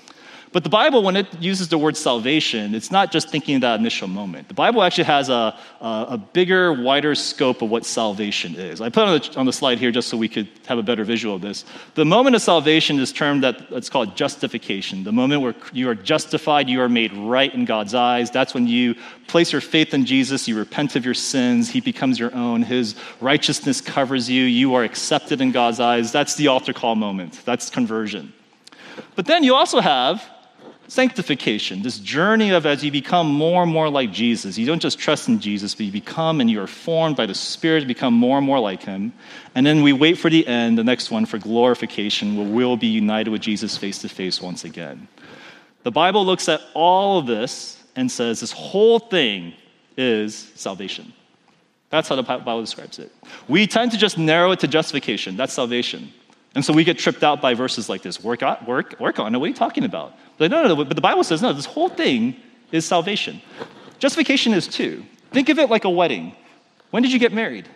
But 0.53 0.63
the 0.63 0.69
Bible, 0.69 1.01
when 1.01 1.15
it 1.15 1.41
uses 1.41 1.69
the 1.69 1.79
word 1.79 1.97
salvation, 1.97 2.75
it's 2.75 2.91
not 2.91 3.11
just 3.11 3.29
thinking 3.29 3.55
of 3.55 3.61
that 3.61 3.79
initial 3.79 4.07
moment. 4.07 4.47
The 4.49 4.53
Bible 4.53 4.83
actually 4.83 5.05
has 5.05 5.29
a, 5.29 5.57
a, 5.81 6.05
a 6.09 6.17
bigger, 6.17 6.71
wider 6.71 7.15
scope 7.15 7.63
of 7.63 7.71
what 7.71 7.87
salvation 7.87 8.53
is. 8.53 8.79
I 8.79 8.89
put 8.89 9.07
on 9.07 9.19
the, 9.19 9.39
on 9.39 9.45
the 9.47 9.51
slide 9.51 9.79
here 9.79 9.89
just 9.89 10.09
so 10.09 10.15
we 10.15 10.29
could 10.29 10.47
have 10.67 10.77
a 10.77 10.83
better 10.83 11.03
visual 11.03 11.35
of 11.35 11.41
this. 11.41 11.65
The 11.95 12.05
moment 12.05 12.35
of 12.35 12.43
salvation 12.43 12.99
is 12.99 13.11
termed 13.11 13.41
that 13.43 13.61
it's 13.71 13.89
called 13.89 14.15
justification. 14.15 15.03
The 15.03 15.11
moment 15.11 15.41
where 15.41 15.55
you 15.73 15.89
are 15.89 15.95
justified, 15.95 16.69
you 16.69 16.81
are 16.81 16.89
made 16.89 17.13
right 17.13 17.51
in 17.51 17.65
God's 17.65 17.95
eyes. 17.95 18.29
That's 18.29 18.53
when 18.53 18.67
you 18.67 18.93
place 19.25 19.51
your 19.51 19.61
faith 19.61 19.95
in 19.95 20.05
Jesus, 20.05 20.47
you 20.47 20.55
repent 20.55 20.95
of 20.95 21.03
your 21.03 21.15
sins, 21.15 21.71
He 21.71 21.81
becomes 21.81 22.19
your 22.19 22.33
own. 22.35 22.61
His 22.61 22.93
righteousness 23.19 23.81
covers 23.81 24.29
you, 24.29 24.43
you 24.43 24.75
are 24.75 24.83
accepted 24.83 25.41
in 25.41 25.51
God's 25.51 25.79
eyes. 25.79 26.11
That's 26.11 26.35
the 26.35 26.49
altar 26.49 26.73
call 26.73 26.93
moment. 26.93 27.41
That's 27.43 27.71
conversion. 27.71 28.33
But 29.15 29.25
then 29.25 29.43
you 29.43 29.55
also 29.55 29.79
have 29.79 30.23
sanctification, 30.93 31.81
this 31.81 31.97
journey 31.97 32.51
of 32.51 32.67
as 32.67 32.83
you 32.83 32.91
become 32.91 33.27
more 33.27 33.63
and 33.63 33.71
more 33.71 33.89
like 33.89 34.11
Jesus. 34.11 34.57
You 34.57 34.67
don't 34.67 34.81
just 34.81 34.99
trust 34.99 35.27
in 35.27 35.39
Jesus, 35.39 35.73
but 35.73 35.87
you 35.87 35.91
become 35.91 36.39
and 36.39 36.49
you 36.49 36.61
are 36.61 36.67
formed 36.67 37.15
by 37.15 37.25
the 37.25 37.33
Spirit 37.33 37.81
to 37.81 37.87
become 37.87 38.13
more 38.13 38.37
and 38.37 38.45
more 38.45 38.59
like 38.59 38.83
Him. 38.83 39.11
And 39.55 39.65
then 39.65 39.81
we 39.81 39.91
wait 39.91 40.19
for 40.19 40.29
the 40.29 40.45
end, 40.45 40.77
the 40.77 40.83
next 40.83 41.09
one, 41.09 41.25
for 41.25 41.39
glorification, 41.39 42.37
where 42.37 42.47
we'll 42.47 42.77
be 42.77 42.87
united 42.87 43.31
with 43.31 43.41
Jesus 43.41 43.75
face 43.75 43.99
to 43.99 44.09
face 44.09 44.39
once 44.39 44.63
again. 44.63 45.07
The 45.81 45.91
Bible 45.91 46.25
looks 46.25 46.47
at 46.47 46.61
all 46.75 47.17
of 47.17 47.25
this 47.25 47.81
and 47.95 48.11
says 48.11 48.39
this 48.39 48.51
whole 48.51 48.99
thing 48.99 49.53
is 49.97 50.51
salvation. 50.55 51.11
That's 51.89 52.07
how 52.07 52.15
the 52.15 52.23
Bible 52.23 52.61
describes 52.61 52.99
it. 52.99 53.11
We 53.47 53.67
tend 53.67 53.91
to 53.91 53.97
just 53.97 54.17
narrow 54.17 54.51
it 54.51 54.59
to 54.61 54.67
justification. 54.67 55.37
That's 55.37 55.53
salvation. 55.53 56.13
And 56.55 56.63
so 56.63 56.71
we 56.71 56.83
get 56.83 56.99
tripped 56.99 57.23
out 57.23 57.41
by 57.41 57.53
verses 57.53 57.89
like 57.89 58.03
this 58.03 58.23
work, 58.23 58.43
on, 58.43 58.63
work, 58.65 58.99
work 58.99 59.19
on 59.19 59.33
it. 59.33 59.37
What 59.37 59.45
are 59.45 59.49
you 59.49 59.55
talking 59.55 59.85
about? 59.85 60.13
But 60.37 60.51
no, 60.51 60.61
no, 60.61 60.75
no, 60.75 60.85
but 60.85 60.95
the 60.95 61.01
Bible 61.01 61.23
says, 61.23 61.41
no, 61.41 61.51
this 61.51 61.65
whole 61.65 61.89
thing 61.89 62.35
is 62.71 62.85
salvation. 62.85 63.41
Justification 63.99 64.53
is 64.53 64.67
too. 64.67 65.03
Think 65.31 65.49
of 65.49 65.57
it 65.57 65.69
like 65.69 65.85
a 65.85 65.89
wedding. 65.89 66.35
When 66.91 67.01
did 67.01 67.11
you 67.11 67.19
get 67.19 67.33
married? 67.33 67.67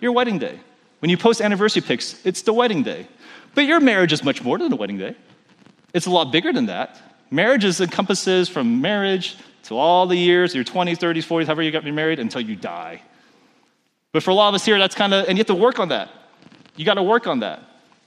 Your 0.00 0.12
wedding 0.12 0.38
day. 0.38 0.58
When 1.00 1.10
you 1.10 1.18
post 1.18 1.40
anniversary 1.40 1.82
pics, 1.82 2.24
it's 2.24 2.42
the 2.42 2.52
wedding 2.52 2.82
day. 2.82 3.06
But 3.54 3.64
your 3.64 3.80
marriage 3.80 4.12
is 4.12 4.24
much 4.24 4.42
more 4.42 4.56
than 4.56 4.70
the 4.70 4.76
wedding 4.76 4.98
day. 4.98 5.14
It's 5.92 6.06
a 6.06 6.10
lot 6.10 6.32
bigger 6.32 6.52
than 6.52 6.66
that. 6.66 6.98
Marriage 7.30 7.64
encompasses 7.80 8.48
from 8.48 8.80
marriage 8.80 9.36
to 9.64 9.76
all 9.76 10.06
the 10.06 10.16
years, 10.16 10.54
your 10.54 10.64
20s, 10.64 10.98
30s, 10.98 11.26
40s, 11.26 11.46
however 11.46 11.62
you 11.62 11.70
got 11.70 11.84
married, 11.84 12.18
until 12.18 12.40
you 12.40 12.56
die. 12.56 13.02
But 14.12 14.22
for 14.22 14.30
a 14.30 14.34
lot 14.34 14.48
of 14.48 14.54
us 14.54 14.64
here, 14.64 14.78
that's 14.78 14.94
kind 14.94 15.14
of, 15.14 15.26
and 15.28 15.36
you 15.36 15.40
have 15.40 15.46
to 15.48 15.54
work 15.54 15.78
on 15.78 15.88
that. 15.88 16.10
You 16.76 16.84
got 16.84 16.94
to 16.94 17.02
work 17.02 17.26
on 17.26 17.40
that. 17.40 17.62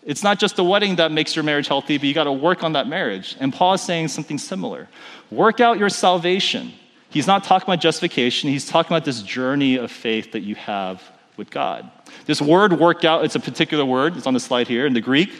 It's 0.06 0.24
not 0.24 0.40
just 0.40 0.56
the 0.56 0.64
wedding 0.64 0.98
that 0.98 1.12
makes 1.12 1.36
your 1.36 1.44
marriage 1.44 1.68
healthy, 1.68 1.98
but 1.98 2.08
you 2.08 2.14
got 2.14 2.26
to 2.26 2.32
work 2.32 2.64
on 2.64 2.74
that 2.74 2.88
marriage. 2.88 3.36
And 3.40 3.52
Paul 3.52 3.74
is 3.74 3.82
saying 3.82 4.10
something 4.10 4.38
similar 4.38 4.88
work 5.32 5.60
out 5.60 5.80
your 5.80 5.90
salvation. 5.90 6.72
He's 7.10 7.28
not 7.28 7.44
talking 7.44 7.68
about 7.68 7.82
justification, 7.82 8.50
he's 8.50 8.68
talking 8.68 8.96
about 8.96 9.06
this 9.06 9.22
journey 9.22 9.78
of 9.78 9.92
faith 9.92 10.34
that 10.34 10.42
you 10.42 10.56
have 10.56 11.02
with 11.38 11.50
God. 11.50 11.90
This 12.26 12.42
word 12.42 12.80
work 12.80 13.04
out, 13.04 13.26
it's 13.26 13.36
a 13.36 13.40
particular 13.40 13.84
word, 13.84 14.16
it's 14.16 14.28
on 14.28 14.34
the 14.34 14.40
slide 14.40 14.68
here 14.68 14.86
in 14.86 14.94
the 14.94 15.02
Greek. 15.02 15.32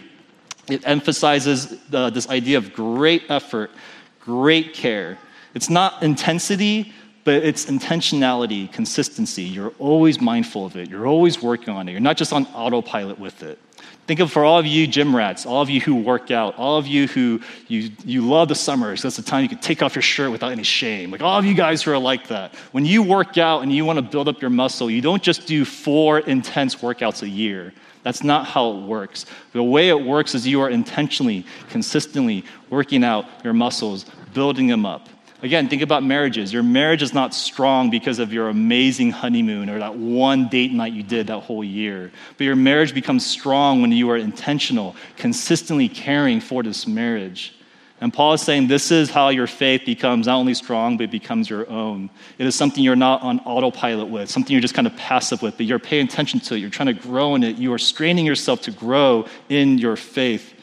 It 0.68 0.88
emphasizes 0.88 1.78
uh, 1.94 2.10
this 2.10 2.28
idea 2.28 2.58
of 2.58 2.74
great 2.74 3.24
effort, 3.30 3.72
great 4.20 4.74
care. 4.74 5.20
It's 5.54 5.70
not 5.70 6.02
intensity, 6.02 6.94
but 7.26 7.44
it's 7.44 7.66
intentionality, 7.66 8.72
consistency. 8.72 9.44
You're 9.44 9.74
always 9.80 10.22
mindful 10.22 10.66
of 10.66 10.78
it. 10.78 10.90
You're 10.90 11.08
always 11.08 11.42
working 11.42 11.70
on 11.70 11.90
it. 11.90 11.92
You're 11.92 12.00
not 12.00 12.18
just 12.18 12.32
on 12.32 12.46
autopilot 12.54 13.20
with 13.20 13.44
it. 13.44 13.60
Think 14.06 14.20
of 14.20 14.32
for 14.32 14.46
all 14.46 14.60
of 14.60 14.68
you 14.68 14.86
gym 14.86 15.16
rats, 15.16 15.48
all 15.48 15.64
of 15.64 15.70
you 15.70 15.82
who 15.82 15.96
work 15.96 16.30
out, 16.30 16.56
all 16.58 16.78
of 16.78 16.86
you 16.86 17.08
who 17.08 17.42
you, 17.68 17.90
you 18.06 18.22
love 18.22 18.48
the 18.48 18.56
summers. 18.56 19.02
That's 19.02 19.16
the 19.16 19.24
time 19.24 19.42
you 19.42 19.50
can 19.50 19.58
take 19.58 19.82
off 19.82 19.96
your 19.96 20.04
shirt 20.04 20.32
without 20.32 20.52
any 20.52 20.62
shame. 20.62 21.10
Like 21.10 21.22
all 21.22 21.40
of 21.40 21.46
you 21.46 21.56
guys 21.56 21.82
who 21.82 21.92
are 21.92 21.98
like 21.98 22.28
that. 22.28 22.54
When 22.72 22.86
you 22.86 23.02
work 23.02 23.40
out 23.40 23.64
and 23.64 23.74
you 23.74 23.84
want 23.84 23.98
to 23.98 24.04
build 24.04 24.28
up 24.28 24.40
your 24.40 24.52
muscle, 24.52 24.92
you 24.92 25.02
don't 25.02 25.24
just 25.24 25.48
do 25.48 25.66
four 25.66 26.20
intense 26.20 26.76
workouts 26.76 27.24
a 27.24 27.30
year. 27.30 27.74
That's 28.04 28.24
not 28.24 28.46
how 28.46 28.70
it 28.70 28.84
works. 28.84 29.26
The 29.54 29.64
way 29.64 29.90
it 29.90 30.00
works 30.00 30.36
is 30.36 30.46
you 30.46 30.62
are 30.62 30.70
intentionally, 30.70 31.44
consistently 31.70 32.46
working 32.70 33.04
out 33.04 33.26
your 33.44 33.54
muscles, 33.54 34.06
building 34.36 34.68
them 34.68 34.86
up. 34.86 35.10
Again, 35.46 35.70
think 35.70 35.84
about 35.84 36.04
marriages. 36.04 36.52
Your 36.52 36.64
marriage 36.64 37.04
is 37.04 37.14
not 37.14 37.32
strong 37.32 37.92
because 37.92 38.18
of 38.18 38.34
your 38.34 38.50
amazing 38.50 39.12
honeymoon 39.12 39.70
or 39.70 39.78
that 39.78 39.96
one 39.96 40.48
date 40.48 40.72
night 40.72 40.92
you 40.92 41.04
did 41.04 41.28
that 41.28 41.42
whole 41.42 41.64
year. 41.64 42.12
But 42.36 42.46
your 42.46 42.56
marriage 42.56 42.96
becomes 42.96 43.24
strong 43.24 43.80
when 43.80 43.92
you 43.92 44.10
are 44.10 44.18
intentional, 44.18 44.96
consistently 45.18 45.88
caring 45.88 46.42
for 46.42 46.64
this 46.64 46.88
marriage. 46.88 47.54
And 48.02 48.12
Paul 48.12 48.34
is 48.34 48.42
saying 48.42 48.70
this 48.70 48.90
is 48.90 49.12
how 49.12 49.30
your 49.30 49.46
faith 49.46 49.84
becomes 49.86 50.26
not 50.26 50.38
only 50.38 50.56
strong, 50.56 50.98
but 50.98 51.04
it 51.04 51.12
becomes 51.12 51.48
your 51.48 51.70
own. 51.70 52.10
It 52.40 52.48
is 52.48 52.56
something 52.56 52.84
you're 52.84 52.96
not 52.96 53.22
on 53.22 53.40
autopilot 53.42 54.08
with, 54.08 54.32
something 54.32 54.52
you're 54.52 54.62
just 54.62 54.74
kind 54.74 54.88
of 54.88 54.96
passive 54.96 55.44
with, 55.44 55.58
but 55.58 55.68
you're 55.68 55.78
paying 55.78 56.08
attention 56.08 56.40
to 56.40 56.56
it. 56.56 56.58
You're 56.58 56.72
trying 56.72 56.88
to 56.88 57.00
grow 57.00 57.36
in 57.36 57.44
it. 57.44 57.58
You 57.58 57.72
are 57.72 57.78
straining 57.78 58.26
yourself 58.26 58.62
to 58.62 58.72
grow 58.72 59.28
in 59.50 59.78
your 59.78 59.96
faith. 59.96 60.56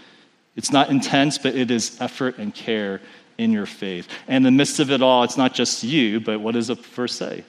It's 0.57 0.73
not 0.73 0.91
intense, 0.91 1.39
but 1.39 1.55
it 1.55 1.71
is 1.71 2.01
effort 2.01 2.39
and 2.39 2.53
care 2.53 3.01
in 3.39 3.53
your 3.53 3.67
faith. 3.67 4.09
And 4.29 4.37
in 4.39 4.43
the 4.43 4.51
midst 4.51 4.81
of 4.81 4.91
it 4.91 5.03
all, 5.03 5.25
it's 5.25 5.37
not 5.37 5.55
just 5.55 5.83
you, 5.83 6.21
but 6.21 6.41
what 6.41 6.55
does 6.55 6.69
the 6.69 6.75
verse 6.75 7.15
say? 7.15 7.45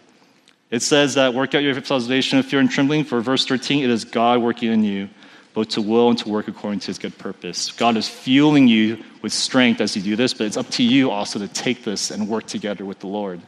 It 0.72 0.82
says 0.82 1.16
that 1.16 1.34
work 1.34 1.54
out 1.54 1.64
your 1.64 1.82
salvation 1.84 2.38
with 2.38 2.48
fear 2.48 2.60
and 2.60 2.70
trembling. 2.70 3.04
For 3.04 3.22
verse 3.22 3.46
13, 3.46 3.84
it 3.84 3.90
is 3.90 4.06
God 4.06 4.42
working 4.42 4.72
in 4.72 4.84
you 4.84 5.10
both 5.54 5.70
to 5.70 5.82
will 5.82 6.10
and 6.10 6.18
to 6.20 6.30
work 6.30 6.48
according 6.48 6.80
to 6.82 6.88
his 6.88 6.98
good 6.98 7.18
purpose. 7.18 7.72
God 7.72 7.96
is 7.96 8.10
fueling 8.10 8.68
you 8.68 9.04
with 9.22 9.32
strength 9.32 9.82
as 9.82 9.96
you 9.96 10.02
do 10.02 10.16
this, 10.16 10.34
but 10.34 10.48
it's 10.48 10.58
up 10.58 10.70
to 10.72 10.84
you 10.84 11.12
also 11.12 11.40
to 11.40 11.48
take 11.48 11.84
this 11.84 12.12
and 12.12 12.28
work 12.28 12.48
together 12.48 12.86
with 12.86 13.00
the 13.00 13.08
Lord. 13.08 13.40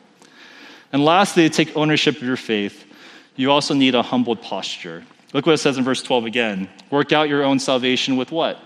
And 0.93 1.03
lastly, 1.03 1.49
to 1.49 1.53
take 1.53 1.75
ownership 1.75 2.17
of 2.17 2.23
your 2.23 2.37
faith, 2.37 2.85
you 3.35 3.51
also 3.51 3.73
need 3.73 3.95
a 3.95 4.01
humbled 4.01 4.41
posture. 4.41 5.03
Look 5.33 5.45
what 5.45 5.53
it 5.53 5.57
says 5.57 5.77
in 5.77 5.83
verse 5.83 6.01
12 6.01 6.25
again. 6.25 6.69
Work 6.91 7.11
out 7.11 7.27
your 7.27 7.43
own 7.43 7.59
salvation 7.59 8.17
with 8.17 8.31
what? 8.31 8.59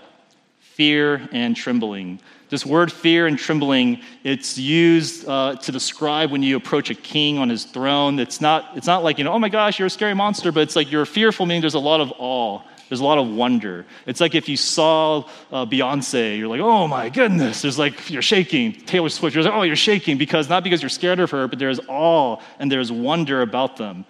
Fear 0.60 1.28
and 1.32 1.56
trembling. 1.56 2.20
This 2.50 2.66
word 2.66 2.90
fear 2.90 3.28
and 3.28 3.38
trembling, 3.38 4.02
it's 4.24 4.58
used 4.58 5.26
uh, 5.28 5.54
to 5.56 5.72
describe 5.72 6.32
when 6.32 6.42
you 6.42 6.56
approach 6.56 6.90
a 6.90 6.96
king 6.96 7.38
on 7.38 7.48
his 7.48 7.64
throne. 7.64 8.18
It's 8.18 8.40
not, 8.40 8.76
it's 8.76 8.88
not 8.88 9.04
like, 9.04 9.18
you 9.18 9.24
know, 9.24 9.32
oh 9.32 9.38
my 9.38 9.48
gosh, 9.48 9.78
you're 9.78 9.86
a 9.86 9.90
scary 9.90 10.14
monster, 10.14 10.50
but 10.50 10.60
it's 10.60 10.74
like 10.74 10.90
you're 10.90 11.06
fearful, 11.06 11.46
meaning 11.46 11.60
there's 11.60 11.74
a 11.74 11.78
lot 11.78 12.00
of 12.00 12.12
awe. 12.18 12.60
There's 12.88 12.98
a 12.98 13.04
lot 13.04 13.18
of 13.18 13.28
wonder. 13.28 13.86
It's 14.04 14.20
like 14.20 14.34
if 14.34 14.48
you 14.48 14.56
saw 14.56 15.28
uh, 15.52 15.64
Beyonce, 15.64 16.36
you're 16.36 16.48
like, 16.48 16.60
oh 16.60 16.88
my 16.88 17.08
goodness. 17.08 17.62
There's 17.62 17.78
like, 17.78 18.10
you're 18.10 18.20
shaking. 18.20 18.72
Taylor 18.72 19.08
Swift, 19.08 19.36
you're 19.36 19.44
like, 19.44 19.54
oh, 19.54 19.62
you're 19.62 19.76
shaking 19.76 20.18
because 20.18 20.48
not 20.48 20.64
because 20.64 20.82
you're 20.82 20.88
scared 20.88 21.20
of 21.20 21.30
her, 21.30 21.46
but 21.46 21.60
there's 21.60 21.78
awe 21.86 22.42
and 22.58 22.70
there's 22.70 22.90
wonder 22.90 23.42
about 23.42 23.76
them. 23.76 24.04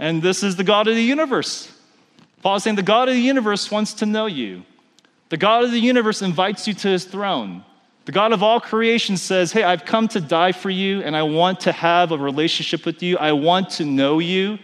And 0.00 0.20
this 0.20 0.42
is 0.42 0.56
the 0.56 0.64
God 0.64 0.88
of 0.88 0.96
the 0.96 1.02
universe. 1.02 1.70
Paul 2.42 2.56
is 2.56 2.64
saying 2.64 2.74
the 2.74 2.82
God 2.82 3.08
of 3.08 3.14
the 3.14 3.20
universe 3.20 3.70
wants 3.70 3.94
to 3.94 4.06
know 4.06 4.26
you. 4.26 4.64
The 5.28 5.36
God 5.36 5.62
of 5.62 5.70
the 5.70 5.78
universe 5.78 6.20
invites 6.20 6.66
you 6.66 6.74
to 6.74 6.88
his 6.88 7.04
throne. 7.04 7.64
The 8.04 8.12
God 8.12 8.32
of 8.32 8.42
all 8.42 8.60
creation 8.60 9.16
says, 9.16 9.52
Hey, 9.52 9.62
I've 9.62 9.84
come 9.84 10.08
to 10.08 10.20
die 10.20 10.52
for 10.52 10.70
you, 10.70 11.02
and 11.02 11.16
I 11.16 11.22
want 11.22 11.60
to 11.60 11.72
have 11.72 12.12
a 12.12 12.18
relationship 12.18 12.84
with 12.84 13.02
you. 13.02 13.16
I 13.16 13.32
want 13.32 13.70
to 13.70 13.84
know 13.84 14.18
you. 14.18 14.58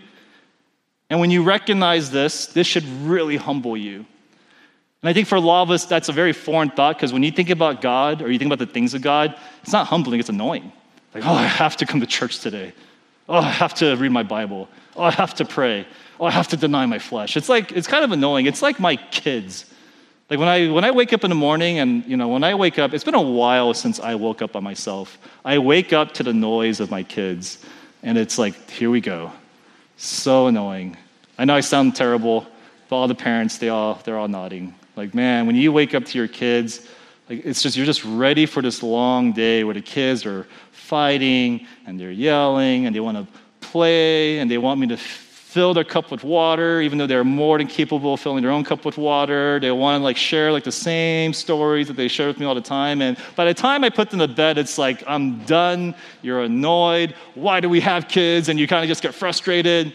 And 1.09 1.19
when 1.21 1.31
you 1.31 1.43
recognize 1.43 2.11
this, 2.11 2.47
this 2.47 2.67
should 2.67 2.85
really 3.03 3.37
humble 3.37 3.77
you. 3.77 4.07
And 5.03 5.09
I 5.09 5.13
think 5.13 5.27
for 5.27 5.37
a 5.37 5.41
lot 5.41 5.63
of 5.63 5.71
us, 5.71 5.87
that's 5.87 6.09
a 6.09 6.13
very 6.13 6.33
foreign 6.33 6.71
thought 6.71 6.97
because 6.97 7.13
when 7.13 7.23
you 7.23 7.31
think 7.31 7.51
about 7.51 7.81
God 7.81 8.21
or 8.21 8.31
you 8.31 8.39
think 8.39 8.53
about 8.53 8.65
the 8.65 8.73
things 8.73 8.93
of 8.93 9.01
God, 9.01 9.35
it's 9.63 9.73
not 9.73 9.87
humbling, 9.87 10.21
it's 10.21 10.29
annoying. 10.29 10.73
Like, 11.15 11.25
oh, 11.25 11.33
I 11.33 11.47
have 11.47 11.77
to 11.79 11.87
come 11.87 12.01
to 12.01 12.07
church 12.07 12.41
today. 12.41 12.73
Oh, 13.29 13.39
I 13.39 13.51
have 13.51 13.75
to 13.75 13.97
read 13.97 14.13
my 14.13 14.23
Bible. 14.23 14.69
Oh, 14.95 15.05
I 15.05 15.11
have 15.11 15.35
to 15.37 15.45
pray. 15.45 15.87
Oh, 16.21 16.27
I 16.27 16.31
have 16.31 16.49
to 16.49 16.57
deny 16.57 16.85
my 16.87 16.99
flesh. 16.99 17.37
It's 17.37 17.49
like, 17.49 17.73
it's 17.73 17.87
kind 17.87 18.05
of 18.05 18.13
annoying. 18.13 18.47
It's 18.47 18.61
like 18.61 18.79
my 18.79 18.97
kids. 18.97 19.65
Like 20.31 20.39
when 20.39 20.49
I, 20.49 20.71
when 20.71 20.85
I 20.85 20.93
wake 20.93 21.13
up 21.13 21.25
in 21.25 21.31
the 21.31 21.35
morning 21.35 21.81
and, 21.81 22.05
you 22.07 22.17
know, 22.17 22.29
when 22.29 22.45
I 22.45 22.55
wake 22.55 22.79
up, 22.79 22.95
it's 22.95 23.03
been 23.03 23.17
a 23.17 23.21
while 23.21 23.75
since 23.75 23.99
I 23.99 24.15
woke 24.15 24.43
up 24.43 24.53
by 24.53 24.61
myself. 24.61 25.19
I 25.45 25.59
wake 25.59 25.93
up 25.93 26.15
to 26.15 26.23
the 26.23 26.33
noise 26.33 26.79
of 26.79 26.89
my 26.89 27.03
kids 27.03 27.59
and 28.05 28.17
it's 28.17 28.39
like, 28.39 28.71
here 28.71 28.91
we 28.91 29.01
go. 29.01 29.33
So 29.97 30.47
annoying. 30.47 30.97
I 31.37 31.45
know 31.45 31.57
I 31.57 31.61
sound 31.61 31.97
terrible, 31.97 32.47
but 32.89 32.97
all 32.97 33.09
the 33.09 33.15
parents, 33.15 33.59
they 33.59 33.71
all, 33.71 34.01
they're 34.05 34.17
all 34.17 34.29
nodding. 34.29 34.73
Like, 34.95 35.15
man, 35.15 35.49
when 35.49 35.57
you 35.57 35.73
wake 35.73 35.97
up 35.97 36.05
to 36.05 36.19
your 36.19 36.29
kids, 36.29 36.87
like 37.29 37.45
it's 37.45 37.61
just 37.61 37.77
you're 37.77 37.87
just 37.87 38.05
ready 38.05 38.47
for 38.47 38.63
this 38.63 38.85
long 38.85 39.33
day 39.33 39.65
where 39.65 39.75
the 39.75 39.83
kids 39.83 40.25
are 40.27 40.47
fighting 40.71 41.67
and 41.87 41.99
they're 41.99 42.13
yelling 42.13 42.87
and 42.87 42.95
they 42.95 43.01
want 43.01 43.17
to 43.17 43.27
play 43.61 44.39
and 44.39 44.49
they 44.49 44.59
want 44.59 44.79
me 44.79 44.87
to 44.89 44.97
fill 45.51 45.75
their 45.75 45.83
cup 45.83 46.13
with 46.13 46.23
water, 46.23 46.81
even 46.81 46.97
though 46.97 47.09
they're 47.09 47.25
more 47.25 47.59
than 47.59 47.67
capable 47.67 48.15
of 48.15 48.21
filling 48.21 48.41
their 48.41 48.53
own 48.53 48.63
cup 48.63 48.85
with 48.85 48.97
water. 48.97 49.59
They 49.59 49.73
want 49.73 50.01
to 50.01 50.05
like 50.05 50.17
share 50.17 50.53
like 50.53 50.63
the 50.63 50.71
same 50.71 51.33
stories 51.33 51.89
that 51.89 51.97
they 51.97 52.07
share 52.07 52.29
with 52.29 52.39
me 52.39 52.47
all 52.47 52.55
the 52.55 52.61
time. 52.61 53.03
And 53.03 53.17
by 53.35 53.45
the 53.45 53.55
time 53.55 53.83
I 53.83 53.91
put 53.91 54.11
them 54.11 54.21
to 54.21 54.29
bed, 54.29 54.59
it's 54.59 54.79
like, 54.79 55.03
I'm 55.09 55.45
done. 55.47 55.97
You're 56.23 56.45
annoyed. 56.45 57.17
Why 57.35 57.59
do 57.59 57.69
we 57.69 57.81
have 57.81 58.07
kids? 58.07 58.49
And 58.49 58.61
you 58.61 58.69
kind 58.69 58.85
of 58.85 58.89
just 58.89 59.03
get 59.03 59.13
frustrated. 59.13 59.93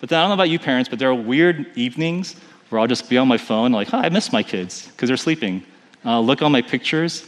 But 0.00 0.10
then, 0.10 0.18
I 0.18 0.22
don't 0.22 0.30
know 0.30 0.34
about 0.34 0.50
you 0.50 0.58
parents, 0.58 0.90
but 0.90 0.98
there 0.98 1.08
are 1.08 1.14
weird 1.14 1.74
evenings 1.74 2.36
where 2.68 2.78
I'll 2.78 2.86
just 2.86 3.08
be 3.08 3.16
on 3.16 3.28
my 3.28 3.38
phone, 3.38 3.72
like, 3.72 3.88
hi, 3.88 4.02
I 4.02 4.08
miss 4.10 4.32
my 4.32 4.42
kids 4.42 4.86
because 4.88 5.08
they're 5.08 5.16
sleeping. 5.16 5.62
I'll 6.04 6.26
look 6.26 6.42
on 6.42 6.52
my 6.52 6.60
pictures. 6.60 7.24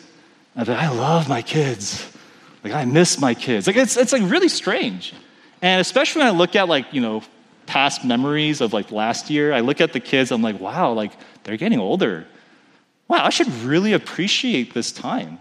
And 0.56 0.68
I 0.68 0.90
love 0.90 1.26
my 1.26 1.40
kids. 1.40 2.06
Like, 2.62 2.74
I 2.74 2.84
miss 2.84 3.18
my 3.18 3.32
kids. 3.32 3.66
Like, 3.66 3.76
it's, 3.76 3.96
it's 3.96 4.12
like 4.12 4.22
really 4.30 4.48
strange. 4.48 5.14
And 5.64 5.80
especially 5.80 6.18
when 6.18 6.28
I 6.28 6.36
look 6.36 6.56
at 6.56 6.68
like, 6.68 6.92
you 6.92 7.00
know, 7.00 7.22
past 7.64 8.04
memories 8.04 8.60
of 8.60 8.74
like 8.74 8.92
last 8.92 9.30
year, 9.30 9.50
I 9.50 9.60
look 9.60 9.80
at 9.80 9.94
the 9.94 9.98
kids, 9.98 10.30
I'm 10.30 10.42
like, 10.42 10.60
wow, 10.60 10.92
like 10.92 11.12
they're 11.42 11.56
getting 11.56 11.80
older. 11.80 12.26
Wow, 13.08 13.24
I 13.24 13.30
should 13.30 13.48
really 13.62 13.94
appreciate 13.94 14.74
this 14.74 14.92
time. 14.92 15.38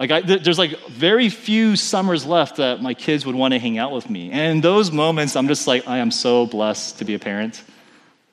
Like, 0.00 0.10
I, 0.10 0.20
there's 0.22 0.58
like 0.58 0.76
very 0.88 1.28
few 1.28 1.76
summers 1.76 2.26
left 2.26 2.56
that 2.56 2.82
my 2.82 2.92
kids 2.92 3.24
would 3.24 3.36
want 3.36 3.54
to 3.54 3.60
hang 3.60 3.78
out 3.78 3.92
with 3.92 4.10
me. 4.10 4.32
And 4.32 4.56
in 4.56 4.60
those 4.62 4.90
moments, 4.90 5.36
I'm 5.36 5.46
just 5.46 5.68
like, 5.68 5.86
I 5.86 5.98
am 5.98 6.10
so 6.10 6.46
blessed 6.46 6.98
to 6.98 7.04
be 7.04 7.14
a 7.14 7.18
parent. 7.20 7.62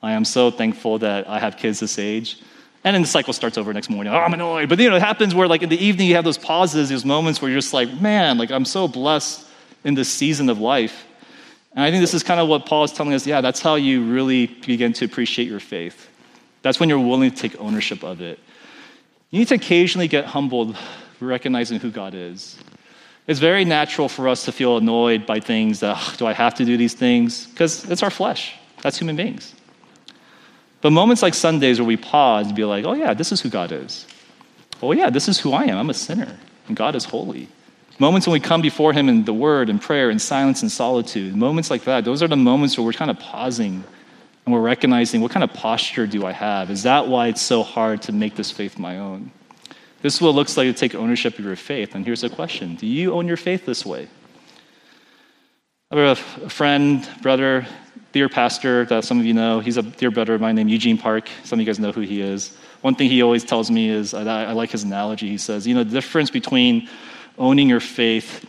I 0.02 0.14
am 0.14 0.24
so 0.24 0.50
thankful 0.50 0.98
that 0.98 1.28
I 1.28 1.38
have 1.38 1.56
kids 1.56 1.78
this 1.78 1.96
age. 1.96 2.40
And 2.82 2.92
then 2.92 3.02
the 3.02 3.08
cycle 3.08 3.32
starts 3.32 3.56
over 3.56 3.72
next 3.72 3.88
morning. 3.88 4.12
Oh, 4.12 4.16
I'm 4.16 4.34
annoyed. 4.34 4.68
But 4.68 4.80
you 4.80 4.90
know, 4.90 4.96
it 4.96 5.02
happens 5.02 5.32
where 5.32 5.46
like 5.46 5.62
in 5.62 5.68
the 5.68 5.78
evening 5.78 6.08
you 6.08 6.16
have 6.16 6.24
those 6.24 6.38
pauses, 6.38 6.88
those 6.88 7.04
moments 7.04 7.40
where 7.40 7.52
you're 7.52 7.60
just 7.60 7.72
like, 7.72 8.00
man, 8.00 8.36
like 8.36 8.50
I'm 8.50 8.64
so 8.64 8.88
blessed 8.88 9.43
in 9.84 9.94
this 9.94 10.08
season 10.08 10.48
of 10.48 10.58
life. 10.58 11.06
And 11.72 11.84
I 11.84 11.90
think 11.90 12.00
this 12.00 12.14
is 12.14 12.22
kind 12.22 12.40
of 12.40 12.48
what 12.48 12.66
Paul 12.66 12.84
is 12.84 12.92
telling 12.92 13.12
us. 13.12 13.26
Yeah, 13.26 13.40
that's 13.40 13.60
how 13.60 13.74
you 13.74 14.04
really 14.04 14.46
begin 14.46 14.92
to 14.94 15.04
appreciate 15.04 15.48
your 15.48 15.60
faith. 15.60 16.08
That's 16.62 16.80
when 16.80 16.88
you're 16.88 16.98
willing 16.98 17.30
to 17.30 17.36
take 17.36 17.60
ownership 17.60 18.02
of 18.02 18.20
it. 18.20 18.38
You 19.30 19.40
need 19.40 19.48
to 19.48 19.56
occasionally 19.56 20.08
get 20.08 20.24
humbled, 20.24 20.76
recognizing 21.20 21.80
who 21.80 21.90
God 21.90 22.14
is. 22.14 22.56
It's 23.26 23.40
very 23.40 23.64
natural 23.64 24.08
for 24.08 24.28
us 24.28 24.44
to 24.44 24.52
feel 24.52 24.76
annoyed 24.76 25.26
by 25.26 25.40
things 25.40 25.80
that, 25.80 26.16
do 26.18 26.26
I 26.26 26.32
have 26.32 26.54
to 26.56 26.64
do 26.64 26.76
these 26.76 26.94
things? 26.94 27.46
Because 27.46 27.88
it's 27.90 28.02
our 28.02 28.10
flesh. 28.10 28.54
That's 28.82 28.98
human 28.98 29.16
beings. 29.16 29.54
But 30.82 30.90
moments 30.90 31.22
like 31.22 31.32
Sundays 31.32 31.80
where 31.80 31.86
we 31.86 31.96
pause 31.96 32.46
and 32.46 32.54
be 32.54 32.64
like, 32.64 32.84
oh, 32.84 32.92
yeah, 32.92 33.14
this 33.14 33.32
is 33.32 33.40
who 33.40 33.48
God 33.48 33.72
is. 33.72 34.06
Oh, 34.82 34.92
yeah, 34.92 35.08
this 35.08 35.28
is 35.28 35.40
who 35.40 35.52
I 35.52 35.64
am. 35.64 35.78
I'm 35.78 35.88
a 35.88 35.94
sinner, 35.94 36.38
and 36.68 36.76
God 36.76 36.94
is 36.94 37.06
holy. 37.06 37.48
Moments 37.98 38.26
when 38.26 38.32
we 38.32 38.40
come 38.40 38.60
before 38.60 38.92
Him 38.92 39.08
in 39.08 39.24
the 39.24 39.32
Word 39.32 39.70
and 39.70 39.80
prayer 39.80 40.10
and 40.10 40.20
silence 40.20 40.62
and 40.62 40.70
solitude, 40.70 41.36
moments 41.36 41.70
like 41.70 41.84
that, 41.84 42.04
those 42.04 42.22
are 42.22 42.28
the 42.28 42.36
moments 42.36 42.76
where 42.76 42.84
we're 42.84 42.92
kind 42.92 43.10
of 43.10 43.18
pausing 43.18 43.84
and 44.44 44.52
we're 44.52 44.60
recognizing 44.60 45.20
what 45.20 45.30
kind 45.30 45.44
of 45.44 45.52
posture 45.52 46.06
do 46.06 46.26
I 46.26 46.32
have? 46.32 46.70
Is 46.70 46.82
that 46.82 47.08
why 47.08 47.28
it's 47.28 47.40
so 47.40 47.62
hard 47.62 48.02
to 48.02 48.12
make 48.12 48.34
this 48.34 48.50
faith 48.50 48.78
my 48.78 48.98
own? 48.98 49.30
This 50.02 50.16
is 50.16 50.20
what 50.20 50.30
it 50.30 50.32
looks 50.32 50.56
like 50.56 50.66
to 50.66 50.74
take 50.74 50.94
ownership 50.94 51.38
of 51.38 51.44
your 51.44 51.56
faith. 51.56 51.94
And 51.94 52.04
here's 52.04 52.24
a 52.24 52.28
question 52.28 52.74
Do 52.74 52.86
you 52.86 53.14
own 53.14 53.26
your 53.26 53.38
faith 53.38 53.64
this 53.64 53.86
way? 53.86 54.08
I 55.90 55.96
have 55.96 56.18
a 56.42 56.50
friend, 56.50 57.08
brother, 57.22 57.66
dear 58.12 58.28
pastor 58.28 58.84
that 58.86 59.04
some 59.04 59.20
of 59.20 59.24
you 59.26 59.32
know. 59.32 59.60
He's 59.60 59.76
a 59.76 59.82
dear 59.82 60.10
brother 60.10 60.34
of 60.34 60.40
mine 60.40 60.56
named 60.56 60.70
Eugene 60.70 60.98
Park. 60.98 61.28
Some 61.44 61.58
of 61.58 61.60
you 61.60 61.66
guys 61.66 61.78
know 61.78 61.92
who 61.92 62.00
he 62.00 62.20
is. 62.20 62.56
One 62.82 62.96
thing 62.96 63.08
he 63.08 63.22
always 63.22 63.44
tells 63.44 63.70
me 63.70 63.88
is 63.88 64.12
I, 64.12 64.44
I 64.44 64.52
like 64.52 64.70
his 64.70 64.82
analogy. 64.82 65.28
He 65.28 65.38
says, 65.38 65.66
you 65.66 65.74
know, 65.74 65.84
the 65.84 65.90
difference 65.90 66.30
between 66.30 66.88
owning 67.38 67.68
your 67.68 67.80
faith 67.80 68.48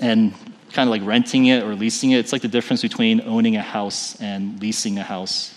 and 0.00 0.32
kind 0.72 0.88
of 0.88 0.90
like 0.90 1.02
renting 1.04 1.46
it 1.46 1.62
or 1.62 1.74
leasing 1.74 2.10
it, 2.12 2.18
it's 2.18 2.32
like 2.32 2.42
the 2.42 2.48
difference 2.48 2.82
between 2.82 3.20
owning 3.22 3.56
a 3.56 3.62
house 3.62 4.20
and 4.20 4.60
leasing 4.60 4.98
a 4.98 5.02
house. 5.02 5.54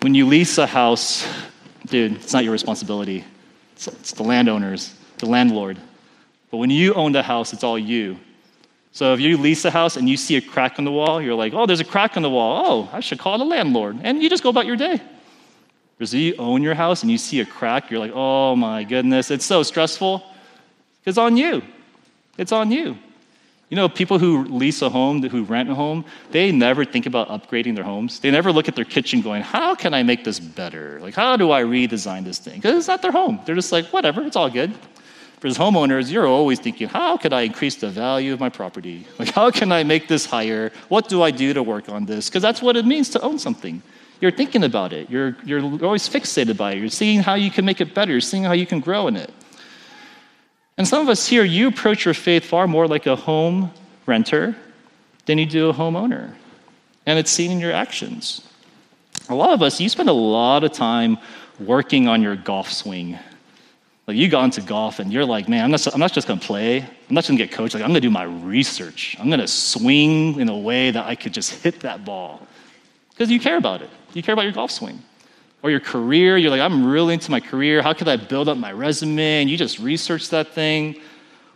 When 0.00 0.14
you 0.14 0.26
lease 0.26 0.58
a 0.58 0.66
house, 0.66 1.26
dude, 1.86 2.16
it's 2.16 2.32
not 2.32 2.44
your 2.44 2.52
responsibility. 2.52 3.24
It's, 3.72 3.88
it's 3.88 4.12
the 4.12 4.22
landowners, 4.22 4.94
the 5.18 5.26
landlord. 5.26 5.78
But 6.50 6.58
when 6.58 6.70
you 6.70 6.94
own 6.94 7.12
the 7.12 7.22
house, 7.22 7.52
it's 7.52 7.64
all 7.64 7.78
you. 7.78 8.18
So 8.92 9.12
if 9.12 9.20
you 9.20 9.36
lease 9.36 9.64
a 9.64 9.70
house 9.70 9.96
and 9.96 10.08
you 10.08 10.16
see 10.16 10.36
a 10.36 10.40
crack 10.40 10.78
in 10.78 10.84
the 10.84 10.92
wall, 10.92 11.20
you're 11.20 11.34
like, 11.34 11.52
oh, 11.52 11.66
there's 11.66 11.80
a 11.80 11.84
crack 11.84 12.16
in 12.16 12.22
the 12.22 12.30
wall. 12.30 12.62
Oh, 12.64 12.90
I 12.92 13.00
should 13.00 13.18
call 13.18 13.38
the 13.38 13.44
landlord. 13.44 13.98
And 14.02 14.22
you 14.22 14.30
just 14.30 14.42
go 14.42 14.50
about 14.50 14.66
your 14.66 14.76
day. 14.76 15.00
Because 15.98 16.14
you 16.14 16.36
own 16.36 16.62
your 16.62 16.74
house 16.74 17.02
and 17.02 17.10
you 17.10 17.18
see 17.18 17.40
a 17.40 17.46
crack, 17.46 17.90
you're 17.90 18.00
like, 18.00 18.12
oh 18.14 18.54
my 18.54 18.84
goodness, 18.84 19.30
it's 19.30 19.44
so 19.44 19.62
stressful. 19.62 20.22
It's 21.04 21.18
on 21.18 21.36
you. 21.36 21.62
It's 22.38 22.52
on 22.52 22.70
you. 22.70 22.96
You 23.70 23.76
know, 23.76 23.88
people 23.88 24.18
who 24.18 24.44
lease 24.44 24.82
a 24.82 24.88
home, 24.90 25.22
who 25.22 25.42
rent 25.44 25.70
a 25.70 25.74
home, 25.74 26.04
they 26.30 26.52
never 26.52 26.84
think 26.84 27.06
about 27.06 27.28
upgrading 27.28 27.74
their 27.74 27.84
homes. 27.84 28.20
They 28.20 28.30
never 28.30 28.52
look 28.52 28.68
at 28.68 28.76
their 28.76 28.84
kitchen 28.84 29.20
going, 29.20 29.42
how 29.42 29.74
can 29.74 29.94
I 29.94 30.02
make 30.02 30.22
this 30.22 30.38
better? 30.38 31.00
Like, 31.00 31.14
how 31.14 31.36
do 31.36 31.50
I 31.50 31.62
redesign 31.62 32.24
this 32.24 32.38
thing? 32.38 32.56
Because 32.56 32.76
it's 32.76 32.88
not 32.88 33.02
their 33.02 33.12
home. 33.12 33.40
They're 33.44 33.54
just 33.54 33.72
like, 33.72 33.86
whatever, 33.86 34.22
it's 34.22 34.36
all 34.36 34.50
good 34.50 34.72
for 35.44 35.48
as 35.48 35.58
homeowners, 35.58 36.10
you're 36.10 36.26
always 36.26 36.58
thinking, 36.58 36.88
how 36.88 37.18
could 37.18 37.34
I 37.34 37.42
increase 37.42 37.74
the 37.76 37.90
value 37.90 38.32
of 38.32 38.40
my 38.40 38.48
property? 38.48 39.06
Like, 39.18 39.28
how 39.28 39.50
can 39.50 39.72
I 39.72 39.84
make 39.84 40.08
this 40.08 40.24
higher? 40.24 40.72
What 40.88 41.06
do 41.10 41.20
I 41.20 41.30
do 41.30 41.52
to 41.52 41.62
work 41.62 41.90
on 41.90 42.06
this? 42.06 42.30
Because 42.30 42.40
that's 42.40 42.62
what 42.62 42.78
it 42.78 42.86
means 42.86 43.10
to 43.10 43.20
own 43.20 43.38
something. 43.38 43.82
You're 44.22 44.30
thinking 44.30 44.64
about 44.64 44.94
it. 44.94 45.10
You're, 45.10 45.36
you're 45.44 45.60
always 45.84 46.08
fixated 46.08 46.56
by 46.56 46.72
it. 46.72 46.78
You're 46.78 46.88
seeing 46.88 47.20
how 47.20 47.34
you 47.34 47.50
can 47.50 47.66
make 47.66 47.82
it 47.82 47.92
better. 47.92 48.12
You're 48.12 48.22
seeing 48.22 48.44
how 48.44 48.52
you 48.52 48.64
can 48.64 48.80
grow 48.80 49.06
in 49.06 49.16
it. 49.16 49.30
And 50.76 50.86
some 50.88 51.02
of 51.02 51.08
us 51.08 51.26
here, 51.26 51.44
you 51.44 51.68
approach 51.68 52.04
your 52.04 52.14
faith 52.14 52.44
far 52.44 52.66
more 52.66 52.88
like 52.88 53.06
a 53.06 53.16
home 53.16 53.72
renter 54.06 54.56
than 55.26 55.38
you 55.38 55.46
do 55.46 55.70
a 55.70 55.72
homeowner. 55.72 56.34
And 57.06 57.18
it's 57.18 57.30
seen 57.30 57.50
in 57.50 57.60
your 57.60 57.72
actions. 57.72 58.46
A 59.28 59.34
lot 59.34 59.50
of 59.50 59.62
us, 59.62 59.80
you 59.80 59.88
spend 59.88 60.08
a 60.08 60.14
lot 60.14 60.64
of 60.64 60.72
time 60.72 61.18
working 61.60 62.08
on 62.08 62.22
your 62.22 62.36
golf 62.36 62.72
swing. 62.72 63.18
Like 64.06 64.16
you 64.16 64.28
got 64.28 64.44
into 64.44 64.60
golf 64.60 64.98
and 64.98 65.12
you're 65.12 65.24
like, 65.24 65.48
man, 65.48 65.64
I'm 65.64 65.70
not, 65.70 65.86
I'm 65.94 66.00
not 66.00 66.12
just 66.12 66.28
gonna 66.28 66.40
play. 66.40 66.80
I'm 66.80 67.14
not 67.14 67.20
just 67.20 67.28
gonna 67.28 67.38
get 67.38 67.52
coached. 67.52 67.74
Like 67.74 67.82
I'm 67.82 67.90
gonna 67.90 68.00
do 68.00 68.10
my 68.10 68.24
research. 68.24 69.16
I'm 69.18 69.30
gonna 69.30 69.48
swing 69.48 70.38
in 70.40 70.48
a 70.48 70.58
way 70.58 70.90
that 70.90 71.06
I 71.06 71.14
could 71.14 71.32
just 71.32 71.62
hit 71.62 71.80
that 71.80 72.04
ball. 72.04 72.46
Because 73.10 73.30
you 73.30 73.40
care 73.40 73.56
about 73.56 73.80
it. 73.80 73.90
You 74.12 74.22
care 74.22 74.32
about 74.32 74.42
your 74.42 74.52
golf 74.52 74.72
swing. 74.72 75.02
Or 75.64 75.70
your 75.70 75.80
career, 75.80 76.36
you're 76.36 76.50
like, 76.50 76.60
I'm 76.60 76.84
really 76.84 77.14
into 77.14 77.30
my 77.30 77.40
career. 77.40 77.80
How 77.80 77.94
could 77.94 78.06
I 78.06 78.16
build 78.16 78.50
up 78.50 78.58
my 78.58 78.70
resume? 78.70 79.40
And 79.40 79.48
you 79.48 79.56
just 79.56 79.78
research 79.78 80.28
that 80.28 80.48
thing. 80.48 81.00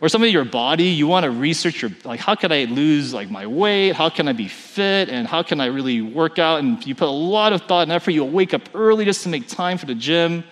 Or 0.01 0.09
some 0.09 0.23
of 0.23 0.29
your 0.29 0.45
body, 0.45 0.85
you 0.85 1.05
want 1.05 1.25
to 1.25 1.29
research 1.29 1.83
your, 1.83 1.91
like, 2.03 2.19
how 2.19 2.33
can 2.33 2.51
I 2.51 2.63
lose, 2.63 3.13
like, 3.13 3.29
my 3.29 3.45
weight? 3.45 3.91
How 3.91 4.09
can 4.09 4.27
I 4.27 4.33
be 4.33 4.47
fit? 4.47 5.09
And 5.09 5.27
how 5.27 5.43
can 5.43 5.61
I 5.61 5.67
really 5.67 6.01
work 6.01 6.39
out? 6.39 6.57
And 6.59 6.83
you 6.87 6.95
put 6.95 7.07
a 7.07 7.11
lot 7.11 7.53
of 7.53 7.61
thought 7.61 7.83
and 7.83 7.91
effort. 7.91 8.09
You'll 8.09 8.31
wake 8.31 8.55
up 8.55 8.63
early 8.73 9.05
just 9.05 9.21
to 9.23 9.29
make 9.29 9.47
time 9.47 9.77
for 9.77 9.85
the 9.85 9.93
gym. 9.93 10.43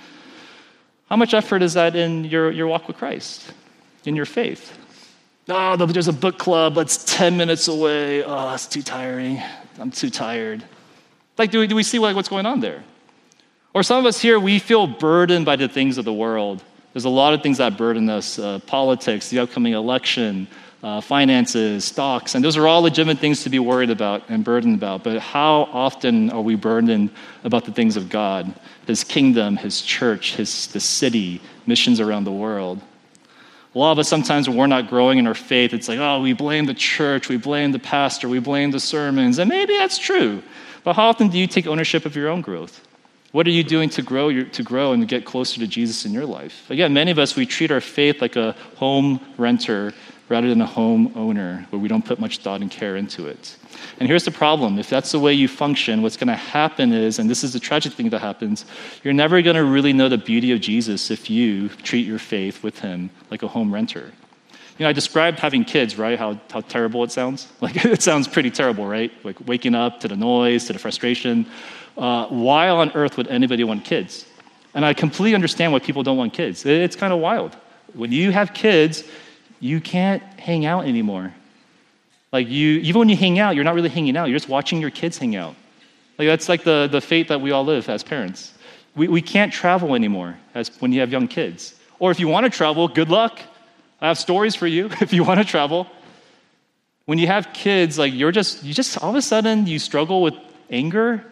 How 1.09 1.15
much 1.15 1.33
effort 1.33 1.63
is 1.63 1.73
that 1.73 1.95
in 1.95 2.25
your, 2.25 2.51
your 2.51 2.67
walk 2.67 2.87
with 2.87 2.97
Christ, 2.97 3.51
in 4.05 4.15
your 4.15 4.25
faith? 4.25 4.77
Oh, 5.49 5.75
there's 5.77 6.09
a 6.09 6.13
book 6.13 6.37
club 6.37 6.75
that's 6.75 7.03
10 7.05 7.35
minutes 7.35 7.67
away. 7.67 8.23
Oh, 8.23 8.53
it's 8.53 8.67
too 8.67 8.83
tiring. 8.83 9.41
I'm 9.79 9.89
too 9.89 10.11
tired. 10.11 10.63
Like, 11.39 11.49
do 11.49 11.59
we, 11.61 11.65
do 11.65 11.73
we 11.73 11.81
see 11.81 11.97
like, 11.97 12.15
what's 12.15 12.29
going 12.29 12.45
on 12.45 12.59
there? 12.59 12.83
Or 13.77 13.83
some 13.83 13.99
of 13.99 14.07
us 14.07 14.19
here, 14.19 14.39
we 14.39 14.57
feel 14.57 14.87
burdened 14.87 15.45
by 15.45 15.55
the 15.55 15.67
things 15.67 15.99
of 15.99 16.05
the 16.05 16.11
world. 16.11 16.63
There's 16.93 17.05
a 17.05 17.09
lot 17.09 17.35
of 17.35 17.43
things 17.43 17.59
that 17.59 17.77
burden 17.77 18.09
us 18.09 18.39
uh, 18.39 18.57
politics, 18.65 19.29
the 19.29 19.37
upcoming 19.37 19.73
election, 19.73 20.47
uh, 20.81 20.99
finances, 20.99 21.85
stocks, 21.85 22.33
and 22.33 22.43
those 22.43 22.57
are 22.57 22.67
all 22.67 22.81
legitimate 22.81 23.19
things 23.19 23.43
to 23.43 23.51
be 23.51 23.59
worried 23.59 23.91
about 23.91 24.23
and 24.29 24.43
burdened 24.43 24.73
about. 24.73 25.03
But 25.03 25.19
how 25.19 25.69
often 25.71 26.31
are 26.31 26.41
we 26.41 26.55
burdened 26.55 27.11
about 27.43 27.65
the 27.65 27.71
things 27.71 27.97
of 27.97 28.09
God, 28.09 28.51
His 28.87 29.03
kingdom, 29.03 29.57
His 29.57 29.83
church, 29.83 30.37
His 30.37 30.65
the 30.69 30.79
city, 30.79 31.39
missions 31.67 31.99
around 31.99 32.23
the 32.23 32.31
world? 32.31 32.81
A 33.75 33.77
lot 33.77 33.91
of 33.91 33.99
us 33.99 34.09
sometimes 34.09 34.49
when 34.49 34.57
we're 34.57 34.65
not 34.65 34.89
growing 34.89 35.19
in 35.19 35.27
our 35.27 35.35
faith, 35.35 35.71
it's 35.75 35.87
like, 35.87 35.99
oh, 35.99 36.19
we 36.19 36.33
blame 36.33 36.65
the 36.65 36.73
church, 36.73 37.29
we 37.29 37.37
blame 37.37 37.73
the 37.73 37.77
pastor, 37.77 38.27
we 38.27 38.39
blame 38.39 38.71
the 38.71 38.79
sermons, 38.79 39.37
and 39.37 39.47
maybe 39.47 39.77
that's 39.77 39.99
true. 39.99 40.41
But 40.83 40.95
how 40.95 41.09
often 41.09 41.27
do 41.27 41.37
you 41.37 41.45
take 41.45 41.67
ownership 41.67 42.07
of 42.07 42.15
your 42.15 42.29
own 42.29 42.41
growth? 42.41 42.86
What 43.37 43.45
are 43.45 43.51
you 43.51 43.63
doing 43.63 43.89
to 43.89 44.01
grow, 44.01 44.29
your, 44.29 44.45
to 44.45 44.63
grow 44.63 44.93
and 44.93 45.07
get 45.07 45.23
closer 45.23 45.59
to 45.59 45.67
Jesus 45.67 46.05
in 46.07 46.11
your 46.11 46.25
life? 46.25 46.67
Again, 46.71 46.91
many 46.91 47.11
of 47.11 47.19
us, 47.19 47.35
we 47.35 47.45
treat 47.45 47.69
our 47.69 47.81
faith 47.81 48.19
like 48.19 48.35
a 48.35 48.53
home 48.77 49.23
renter 49.37 49.93
rather 50.27 50.49
than 50.49 50.59
a 50.59 50.65
home 50.65 51.13
owner, 51.15 51.67
where 51.69 51.79
we 51.79 51.87
don't 51.87 52.03
put 52.03 52.19
much 52.19 52.39
thought 52.39 52.61
and 52.61 52.71
care 52.71 52.95
into 52.95 53.27
it. 53.27 53.55
And 53.99 54.09
here's 54.09 54.25
the 54.25 54.31
problem 54.31 54.79
if 54.79 54.89
that's 54.89 55.11
the 55.11 55.19
way 55.19 55.33
you 55.33 55.47
function, 55.47 56.01
what's 56.01 56.17
going 56.17 56.29
to 56.29 56.33
happen 56.33 56.91
is, 56.91 57.19
and 57.19 57.29
this 57.29 57.43
is 57.43 57.53
the 57.53 57.59
tragic 57.59 57.93
thing 57.93 58.09
that 58.09 58.21
happens, 58.21 58.65
you're 59.03 59.13
never 59.13 59.39
going 59.43 59.55
to 59.55 59.65
really 59.65 59.93
know 59.93 60.09
the 60.09 60.17
beauty 60.17 60.51
of 60.51 60.59
Jesus 60.59 61.11
if 61.11 61.29
you 61.29 61.69
treat 61.69 62.07
your 62.07 62.17
faith 62.17 62.63
with 62.63 62.79
Him 62.79 63.11
like 63.29 63.43
a 63.43 63.47
home 63.47 63.71
renter. 63.71 64.11
You 64.79 64.83
know, 64.83 64.89
I 64.89 64.93
described 64.93 65.37
having 65.37 65.63
kids, 65.63 65.95
right? 65.95 66.17
How, 66.17 66.39
how 66.51 66.61
terrible 66.61 67.03
it 67.03 67.11
sounds. 67.11 67.47
Like, 67.61 67.85
it 67.85 68.01
sounds 68.01 68.27
pretty 68.27 68.49
terrible, 68.49 68.87
right? 68.87 69.11
Like 69.23 69.47
waking 69.47 69.75
up 69.75 69.99
to 69.99 70.07
the 70.07 70.15
noise, 70.15 70.65
to 70.65 70.73
the 70.73 70.79
frustration. 70.79 71.45
Uh, 71.97 72.27
why 72.27 72.69
on 72.69 72.91
earth 72.91 73.17
would 73.17 73.27
anybody 73.27 73.63
want 73.63 73.83
kids? 73.83 74.25
And 74.73 74.85
I 74.85 74.93
completely 74.93 75.33
understand 75.33 75.73
why 75.73 75.79
people 75.79 76.03
don't 76.03 76.17
want 76.17 76.33
kids. 76.33 76.65
It's 76.65 76.95
kind 76.95 77.11
of 77.11 77.19
wild. 77.19 77.57
When 77.93 78.11
you 78.11 78.31
have 78.31 78.53
kids, 78.53 79.03
you 79.59 79.81
can't 79.81 80.21
hang 80.39 80.65
out 80.65 80.85
anymore. 80.85 81.33
Like 82.31 82.47
you, 82.47 82.79
even 82.79 82.99
when 82.99 83.09
you 83.09 83.17
hang 83.17 83.39
out, 83.39 83.55
you're 83.55 83.63
not 83.63 83.73
really 83.73 83.89
hanging 83.89 84.15
out. 84.15 84.29
You're 84.29 84.37
just 84.37 84.49
watching 84.49 84.79
your 84.79 84.91
kids 84.91 85.17
hang 85.17 85.35
out. 85.35 85.55
Like 86.19 86.27
that's 86.27 86.49
like 86.49 86.63
the, 86.63 86.87
the 86.91 87.01
fate 87.01 87.27
that 87.29 87.41
we 87.41 87.51
all 87.51 87.63
live 87.63 87.89
as 87.89 88.03
parents. 88.03 88.53
We, 88.95 89.07
we 89.07 89.21
can't 89.21 89.51
travel 89.51 89.95
anymore 89.95 90.37
as 90.53 90.69
when 90.79 90.91
you 90.91 90.99
have 90.99 91.11
young 91.11 91.27
kids. 91.27 91.75
Or 91.99 92.11
if 92.11 92.19
you 92.19 92.27
want 92.27 92.45
to 92.45 92.49
travel, 92.49 92.87
good 92.87 93.09
luck. 93.09 93.39
I 94.01 94.07
have 94.07 94.17
stories 94.17 94.55
for 94.55 94.67
you 94.67 94.89
if 95.01 95.13
you 95.13 95.23
want 95.23 95.39
to 95.39 95.45
travel. 95.45 95.87
When 97.05 97.17
you 97.17 97.27
have 97.27 97.53
kids, 97.53 97.97
like 97.97 98.13
you're 98.13 98.31
just, 98.31 98.63
you 98.63 98.73
just 98.73 99.01
all 99.01 99.09
of 99.11 99.15
a 99.15 99.21
sudden 99.21 99.65
you 99.65 99.79
struggle 99.79 100.21
with 100.21 100.35
anger. 100.69 101.23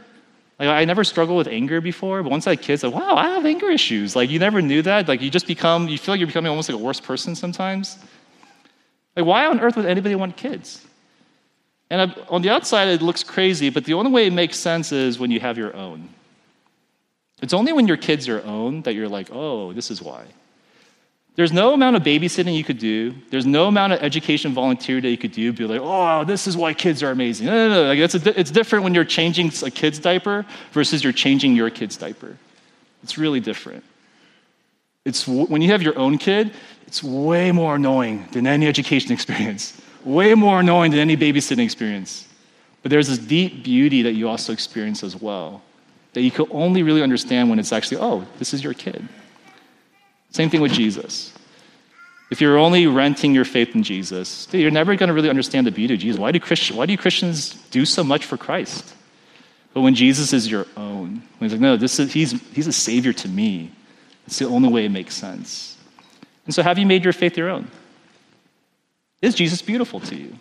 Like 0.59 0.69
I 0.69 0.85
never 0.85 1.03
struggled 1.03 1.37
with 1.37 1.47
anger 1.47 1.81
before, 1.81 2.23
but 2.23 2.29
once 2.31 2.47
I 2.47 2.51
had 2.51 2.61
kids, 2.61 2.83
like, 2.83 2.93
wow, 2.93 3.15
I 3.15 3.29
have 3.29 3.45
anger 3.45 3.69
issues. 3.69 4.15
Like 4.15 4.29
you 4.29 4.39
never 4.39 4.61
knew 4.61 4.81
that. 4.83 5.07
Like 5.07 5.21
you 5.21 5.29
just 5.29 5.47
become, 5.47 5.89
you 5.89 5.97
feel 5.97 6.13
like 6.13 6.19
you're 6.19 6.27
becoming 6.27 6.49
almost 6.49 6.69
like 6.69 6.79
a 6.79 6.81
worse 6.81 6.99
person 6.99 7.35
sometimes. 7.35 7.97
Like 9.15 9.25
why 9.25 9.45
on 9.45 9.59
earth 9.59 9.75
would 9.75 9.85
anybody 9.85 10.15
want 10.15 10.37
kids? 10.37 10.85
And 11.89 12.15
on 12.29 12.41
the 12.41 12.49
outside, 12.49 12.87
it 12.87 13.01
looks 13.01 13.23
crazy, 13.23 13.69
but 13.69 13.85
the 13.85 13.93
only 13.93 14.11
way 14.11 14.25
it 14.25 14.33
makes 14.33 14.57
sense 14.57 14.91
is 14.91 15.19
when 15.19 15.29
you 15.29 15.39
have 15.39 15.57
your 15.57 15.75
own. 15.75 16.09
It's 17.41 17.53
only 17.53 17.73
when 17.73 17.87
your 17.87 17.97
kids 17.97 18.27
are 18.27 18.43
own 18.43 18.81
that 18.83 18.95
you're 18.95 19.09
like, 19.09 19.29
oh, 19.31 19.73
this 19.73 19.91
is 19.91 20.01
why. 20.01 20.25
There's 21.35 21.51
no 21.51 21.73
amount 21.73 21.97
of 21.97 22.03
babysitting 22.03 22.55
you 22.55 22.63
could 22.63 22.77
do. 22.77 23.13
There's 23.29 23.45
no 23.45 23.67
amount 23.67 23.91
of 23.91 24.01
education 24.01 24.53
volunteer 24.53 25.01
that 25.01 25.09
you 25.09 25.17
could 25.17 25.33
do. 25.33 25.51
Be 25.51 25.65
like, 25.65 25.81
oh, 25.83 26.23
this 26.23 26.47
is 26.47 26.55
why 26.55 26.73
kids 26.73 27.03
are 27.03 27.11
amazing. 27.11 27.47
No, 27.47 27.67
no, 27.67 27.83
no. 27.83 27.87
Like, 27.89 27.99
it's, 27.99 28.15
a, 28.15 28.39
it's 28.39 28.51
different 28.51 28.83
when 28.83 28.93
you're 28.93 29.03
changing 29.03 29.51
a 29.63 29.69
kid's 29.69 29.99
diaper 29.99 30.45
versus 30.71 31.03
you're 31.03 31.13
changing 31.13 31.55
your 31.55 31.69
kid's 31.69 31.97
diaper. 31.97 32.37
It's 33.03 33.17
really 33.17 33.41
different. 33.41 33.83
It's 35.03 35.27
when 35.27 35.61
you 35.61 35.69
have 35.69 35.83
your 35.83 35.97
own 35.99 36.17
kid, 36.17 36.51
it's 36.87 37.03
way 37.03 37.51
more 37.51 37.75
annoying 37.75 38.27
than 38.31 38.47
any 38.47 38.65
education 38.65 39.11
experience. 39.17 39.79
Way 40.05 40.35
more 40.35 40.61
annoying 40.61 40.91
than 40.91 41.01
any 41.01 41.17
babysitting 41.17 41.63
experience. 41.63 42.27
But 42.81 42.91
there's 42.91 43.07
this 43.07 43.17
deep 43.17 43.63
beauty 43.63 44.03
that 44.03 44.13
you 44.13 44.29
also 44.29 44.53
experience 44.53 45.03
as 45.03 45.19
well 45.19 45.61
that 46.13 46.21
you 46.21 46.31
can 46.31 46.45
only 46.49 46.81
really 46.81 47.03
understand 47.03 47.49
when 47.49 47.59
it's 47.59 47.73
actually, 47.73 47.97
oh, 47.97 48.25
this 48.39 48.53
is 48.53 48.63
your 48.63 48.73
kid. 48.73 49.05
Same 50.31 50.49
thing 50.49 50.61
with 50.61 50.73
Jesus. 50.73 51.33
If 52.31 52.41
you're 52.41 52.57
only 52.57 52.87
renting 52.87 53.35
your 53.35 53.45
faith 53.45 53.75
in 53.75 53.83
Jesus, 53.83 54.47
you're 54.51 54.71
never 54.71 54.95
going 54.95 55.07
to 55.07 55.13
really 55.13 55.29
understand 55.29 55.67
the 55.67 55.71
beauty 55.71 55.93
of 55.93 55.99
Jesus. 55.99 56.19
Why 56.19 56.31
do, 56.31 56.39
Christians, 56.39 56.77
why 56.77 56.85
do 56.85 56.97
Christians 56.97 57.53
do 57.69 57.85
so 57.85 58.03
much 58.03 58.25
for 58.25 58.35
Christ? 58.35 58.93
But 59.73 59.81
when 59.81 59.93
Jesus 59.93 60.33
is 60.33 60.49
your 60.49 60.65
own, 60.75 61.21
when 61.37 61.49
he's 61.49 61.51
like, 61.51 61.61
no, 61.61 61.77
this 61.77 61.99
is, 61.99 62.11
he's, 62.13 62.31
he's 62.53 62.67
a 62.67 62.73
savior 62.73 63.13
to 63.13 63.27
me, 63.27 63.71
it's 64.25 64.39
the 64.39 64.45
only 64.45 64.69
way 64.69 64.85
it 64.85 64.89
makes 64.89 65.13
sense. 65.13 65.77
And 66.45 66.53
so, 66.53 66.63
have 66.63 66.77
you 66.77 66.85
made 66.85 67.03
your 67.03 67.13
faith 67.13 67.37
your 67.37 67.49
own? 67.49 67.69
Is 69.21 69.35
Jesus 69.35 69.61
beautiful 69.61 69.99
to 70.01 70.15
you? 70.15 70.37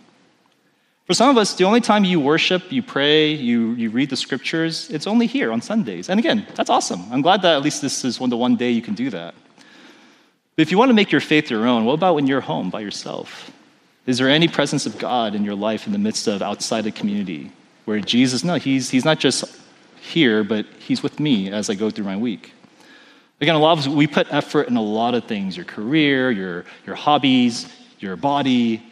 For 1.07 1.13
some 1.13 1.29
of 1.29 1.37
us, 1.37 1.55
the 1.55 1.65
only 1.65 1.83
time 1.83 2.05
you 2.05 2.19
worship, 2.19 2.73
you 2.73 2.83
pray, 2.83 3.33
you, 3.33 3.73
you 3.73 3.91
read 3.91 4.09
the 4.09 4.17
scriptures, 4.17 4.89
it's 4.91 5.07
only 5.07 5.27
here 5.27 5.53
on 5.53 5.61
Sundays. 5.61 6.09
And 6.09 6.19
again, 6.19 6.47
that's 6.55 6.71
awesome. 6.71 7.05
I'm 7.11 7.21
glad 7.21 7.43
that 7.43 7.57
at 7.57 7.63
least 7.63 7.83
this 7.83 8.05
is 8.05 8.19
one, 8.19 8.31
the 8.31 8.39
one 8.39 8.57
day 8.57 8.71
you 8.71 8.81
can 8.81 8.95
do 8.95 9.11
that. 9.11 9.35
But 10.57 10.63
if 10.63 10.71
you 10.71 10.79
want 10.79 10.91
to 10.91 10.95
make 10.95 11.11
your 11.11 11.21
faith 11.21 11.51
your 11.51 11.67
own, 11.67 11.85
what 11.85 11.95
about 11.95 12.15
when 12.15 12.27
you're 12.27 12.41
home 12.41 12.71
by 12.71 12.81
yourself? 12.81 13.51
Is 14.07 14.19
there 14.19 14.29
any 14.29 14.49
presence 14.49 14.87
of 14.87 14.99
God 14.99 15.35
in 15.35 15.45
your 15.45 15.55
life 15.55 15.87
in 15.87 15.93
the 15.93 15.99
midst 15.99 16.29
of 16.29 16.43
outside 16.43 16.83
the 16.83 16.93
community 16.93 17.51
where 17.87 18.01
Jesus, 18.01 18.45
no, 18.45 18.55
he's, 18.55 18.91
he's 18.91 19.05
not 19.05 19.19
just 19.19 19.45
here, 20.01 20.45
but 20.45 20.67
he's 20.79 21.03
with 21.03 21.19
me 21.19 21.51
as 21.51 21.71
I 21.71 21.75
go 21.75 21.91
through 21.91 22.05
my 22.05 22.17
week? 22.17 22.53
Again, 23.41 23.57
a 23.57 23.59
lot 23.59 23.85
of 23.85 23.93
we 23.93 24.07
put 24.07 24.33
effort 24.33 24.69
in 24.69 24.77
a 24.77 24.83
lot 24.83 25.15
of 25.15 25.25
things 25.25 25.57
your 25.57 25.67
career, 25.67 26.31
your, 26.31 26.65
your 26.87 26.95
hobbies, 26.95 27.67
your 27.99 28.15
body. 28.15 28.83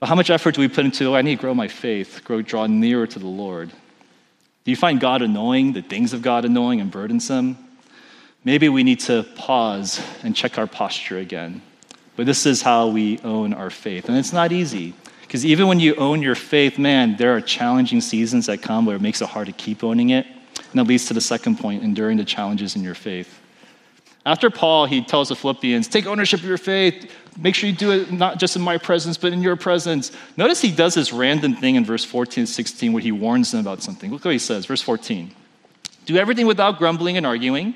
But 0.00 0.08
how 0.08 0.14
much 0.14 0.28
effort 0.30 0.56
do 0.56 0.60
we 0.60 0.68
put 0.68 0.84
into, 0.84 1.06
oh, 1.06 1.14
I 1.14 1.22
need 1.22 1.36
to 1.36 1.40
grow 1.40 1.54
my 1.54 1.68
faith, 1.68 2.22
grow, 2.24 2.42
draw 2.42 2.66
nearer 2.66 3.06
to 3.06 3.18
the 3.18 3.26
Lord? 3.26 3.70
Do 3.70 4.70
you 4.70 4.76
find 4.76 5.00
God 5.00 5.22
annoying, 5.22 5.72
the 5.72 5.82
things 5.82 6.12
of 6.12 6.22
God 6.22 6.44
annoying 6.44 6.80
and 6.80 6.90
burdensome? 6.90 7.56
Maybe 8.46 8.68
we 8.68 8.84
need 8.84 9.00
to 9.00 9.24
pause 9.34 10.00
and 10.22 10.34
check 10.34 10.56
our 10.56 10.68
posture 10.68 11.18
again. 11.18 11.60
But 12.14 12.26
this 12.26 12.46
is 12.46 12.62
how 12.62 12.86
we 12.86 13.18
own 13.18 13.52
our 13.52 13.70
faith. 13.70 14.08
And 14.08 14.16
it's 14.16 14.32
not 14.32 14.52
easy. 14.52 14.94
Because 15.22 15.44
even 15.44 15.66
when 15.66 15.80
you 15.80 15.96
own 15.96 16.22
your 16.22 16.36
faith, 16.36 16.78
man, 16.78 17.16
there 17.16 17.36
are 17.36 17.40
challenging 17.40 18.00
seasons 18.00 18.46
that 18.46 18.62
come 18.62 18.86
where 18.86 18.94
it 18.96 19.02
makes 19.02 19.20
it 19.20 19.28
hard 19.28 19.48
to 19.48 19.52
keep 19.52 19.82
owning 19.82 20.10
it. 20.10 20.26
And 20.26 20.78
that 20.78 20.84
leads 20.84 21.06
to 21.06 21.14
the 21.14 21.20
second 21.20 21.58
point 21.58 21.82
enduring 21.82 22.18
the 22.18 22.24
challenges 22.24 22.76
in 22.76 22.84
your 22.84 22.94
faith. 22.94 23.40
After 24.24 24.48
Paul, 24.48 24.86
he 24.86 25.02
tells 25.02 25.28
the 25.28 25.36
Philippians, 25.36 25.88
take 25.88 26.06
ownership 26.06 26.40
of 26.40 26.46
your 26.46 26.56
faith. 26.56 27.10
Make 27.36 27.56
sure 27.56 27.68
you 27.68 27.74
do 27.74 27.90
it 27.90 28.12
not 28.12 28.38
just 28.38 28.54
in 28.54 28.62
my 28.62 28.78
presence, 28.78 29.16
but 29.16 29.32
in 29.32 29.42
your 29.42 29.56
presence. 29.56 30.12
Notice 30.36 30.60
he 30.60 30.70
does 30.70 30.94
this 30.94 31.12
random 31.12 31.56
thing 31.56 31.74
in 31.74 31.84
verse 31.84 32.04
14 32.04 32.42
and 32.42 32.48
16 32.48 32.92
where 32.92 33.02
he 33.02 33.12
warns 33.12 33.50
them 33.50 33.60
about 33.60 33.82
something. 33.82 34.12
Look 34.12 34.24
what 34.24 34.30
he 34.30 34.38
says, 34.38 34.66
verse 34.66 34.82
14. 34.82 35.32
Do 36.06 36.16
everything 36.16 36.46
without 36.46 36.78
grumbling 36.78 37.16
and 37.16 37.26
arguing 37.26 37.74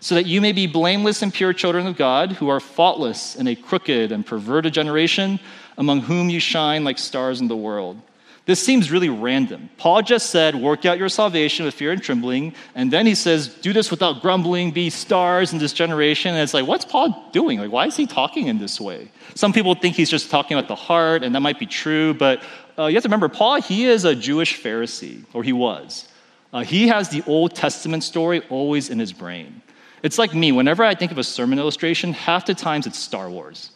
so 0.00 0.14
that 0.14 0.26
you 0.26 0.40
may 0.40 0.52
be 0.52 0.66
blameless 0.66 1.22
and 1.22 1.32
pure 1.32 1.52
children 1.52 1.86
of 1.86 1.96
God, 1.96 2.32
who 2.32 2.48
are 2.48 2.60
faultless 2.60 3.36
in 3.36 3.46
a 3.46 3.54
crooked 3.54 4.12
and 4.12 4.26
perverted 4.26 4.72
generation, 4.72 5.38
among 5.76 6.00
whom 6.00 6.30
you 6.30 6.40
shine 6.40 6.84
like 6.84 6.98
stars 6.98 7.40
in 7.40 7.48
the 7.48 7.56
world. 7.56 8.00
This 8.46 8.60
seems 8.60 8.90
really 8.90 9.10
random. 9.10 9.70
Paul 9.76 10.02
just 10.02 10.30
said, 10.30 10.56
work 10.56 10.84
out 10.84 10.98
your 10.98 11.10
salvation 11.10 11.66
with 11.66 11.74
fear 11.74 11.92
and 11.92 12.02
trembling. 12.02 12.54
And 12.74 12.90
then 12.90 13.06
he 13.06 13.14
says, 13.14 13.48
do 13.48 13.72
this 13.72 13.90
without 13.90 14.22
grumbling, 14.22 14.72
be 14.72 14.90
stars 14.90 15.52
in 15.52 15.58
this 15.58 15.72
generation. 15.72 16.34
And 16.34 16.42
it's 16.42 16.54
like, 16.54 16.66
what's 16.66 16.84
Paul 16.84 17.28
doing? 17.32 17.60
Like, 17.60 17.70
why 17.70 17.86
is 17.86 17.96
he 17.96 18.06
talking 18.06 18.46
in 18.48 18.58
this 18.58 18.80
way? 18.80 19.12
Some 19.34 19.52
people 19.52 19.74
think 19.74 19.94
he's 19.94 20.10
just 20.10 20.30
talking 20.30 20.56
about 20.56 20.68
the 20.68 20.74
heart, 20.74 21.22
and 21.22 21.34
that 21.34 21.40
might 21.40 21.60
be 21.60 21.66
true. 21.66 22.14
But 22.14 22.42
uh, 22.78 22.86
you 22.86 22.94
have 22.94 23.04
to 23.04 23.08
remember, 23.08 23.28
Paul, 23.28 23.60
he 23.60 23.84
is 23.84 24.04
a 24.04 24.16
Jewish 24.16 24.60
Pharisee, 24.60 25.24
or 25.32 25.44
he 25.44 25.52
was. 25.52 26.08
Uh, 26.52 26.64
he 26.64 26.88
has 26.88 27.10
the 27.10 27.22
Old 27.26 27.54
Testament 27.54 28.02
story 28.02 28.40
always 28.48 28.90
in 28.90 28.98
his 28.98 29.12
brain. 29.12 29.62
It's 30.02 30.18
like 30.18 30.34
me. 30.34 30.52
Whenever 30.52 30.84
I 30.84 30.94
think 30.94 31.12
of 31.12 31.18
a 31.18 31.24
sermon 31.24 31.58
illustration, 31.58 32.12
half 32.12 32.46
the 32.46 32.54
times 32.54 32.86
it's 32.86 32.98
Star 32.98 33.28
Wars. 33.28 33.70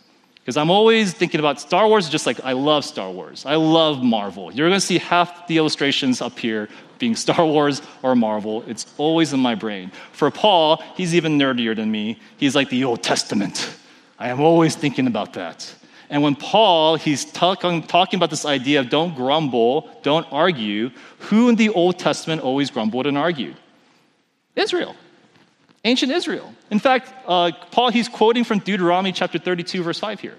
Because 0.44 0.56
I'm 0.58 0.70
always 0.70 1.14
thinking 1.14 1.40
about 1.40 1.58
Star 1.58 1.88
Wars, 1.88 2.08
just 2.08 2.26
like 2.26 2.38
I 2.44 2.52
love 2.52 2.84
Star 2.84 3.10
Wars. 3.10 3.46
I 3.46 3.54
love 3.54 4.02
Marvel. 4.02 4.52
You're 4.52 4.68
going 4.68 4.78
to 4.78 4.86
see 4.86 4.98
half 4.98 5.46
the 5.46 5.56
illustrations 5.56 6.20
up 6.20 6.38
here 6.38 6.68
being 6.98 7.16
Star 7.26 7.44
Wars 7.46 7.80
or 8.02 8.14
Marvel. 8.14 8.62
It's 8.66 8.86
always 8.98 9.32
in 9.32 9.40
my 9.40 9.54
brain. 9.54 9.90
For 10.12 10.30
Paul, 10.30 10.82
he's 10.96 11.14
even 11.14 11.38
nerdier 11.38 11.74
than 11.74 11.90
me. 11.90 12.18
He's 12.36 12.54
like 12.54 12.68
the 12.68 12.84
Old 12.84 13.02
Testament. 13.02 13.74
I 14.18 14.28
am 14.28 14.40
always 14.40 14.76
thinking 14.76 15.06
about 15.06 15.32
that. 15.34 15.74
And 16.10 16.22
when 16.22 16.36
Paul, 16.36 16.96
he's 16.96 17.24
talking, 17.24 17.82
talking 17.82 18.18
about 18.18 18.30
this 18.30 18.44
idea 18.44 18.80
of 18.80 18.90
don't 18.90 19.14
grumble, 19.14 19.90
don't 20.02 20.26
argue, 20.30 20.90
who 21.18 21.48
in 21.48 21.56
the 21.56 21.70
Old 21.70 21.98
Testament 21.98 22.42
always 22.42 22.70
grumbled 22.70 23.06
and 23.06 23.16
argued? 23.16 23.56
Israel 24.54 24.94
ancient 25.84 26.10
Israel. 26.10 26.52
In 26.70 26.78
fact, 26.78 27.12
uh, 27.26 27.52
Paul, 27.70 27.90
he's 27.90 28.08
quoting 28.08 28.44
from 28.44 28.58
Deuteronomy 28.58 29.12
chapter 29.12 29.38
32, 29.38 29.82
verse 29.82 29.98
5 29.98 30.20
here. 30.20 30.36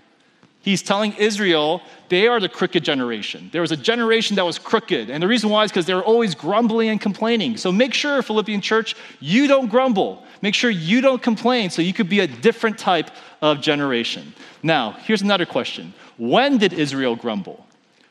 He's 0.65 0.81
telling 0.81 1.13
Israel 1.13 1.83
they 2.09 2.27
are 2.27 2.39
the 2.39 2.49
crooked 2.49 2.83
generation. 2.83 3.51
There 3.53 3.61
was 3.61 3.71
a 3.71 3.77
generation 3.77 4.35
that 4.37 4.45
was 4.45 4.57
crooked. 4.57 5.11
And 5.11 5.21
the 5.21 5.27
reason 5.27 5.51
why 5.51 5.63
is 5.63 5.71
because 5.71 5.85
they 5.85 5.93
were 5.93 6.03
always 6.03 6.33
grumbling 6.33 6.89
and 6.89 6.99
complaining. 6.99 7.57
So 7.57 7.71
make 7.71 7.93
sure, 7.93 8.23
Philippian 8.23 8.61
church, 8.61 8.95
you 9.19 9.47
don't 9.47 9.69
grumble. 9.69 10.23
Make 10.41 10.55
sure 10.55 10.71
you 10.71 11.01
don't 11.01 11.21
complain 11.21 11.69
so 11.69 11.83
you 11.83 11.93
could 11.93 12.09
be 12.09 12.21
a 12.21 12.27
different 12.27 12.79
type 12.79 13.11
of 13.43 13.61
generation. 13.61 14.33
Now, 14.63 14.93
here's 14.93 15.21
another 15.21 15.45
question 15.45 15.93
When 16.17 16.57
did 16.57 16.73
Israel 16.73 17.15
grumble? 17.15 17.63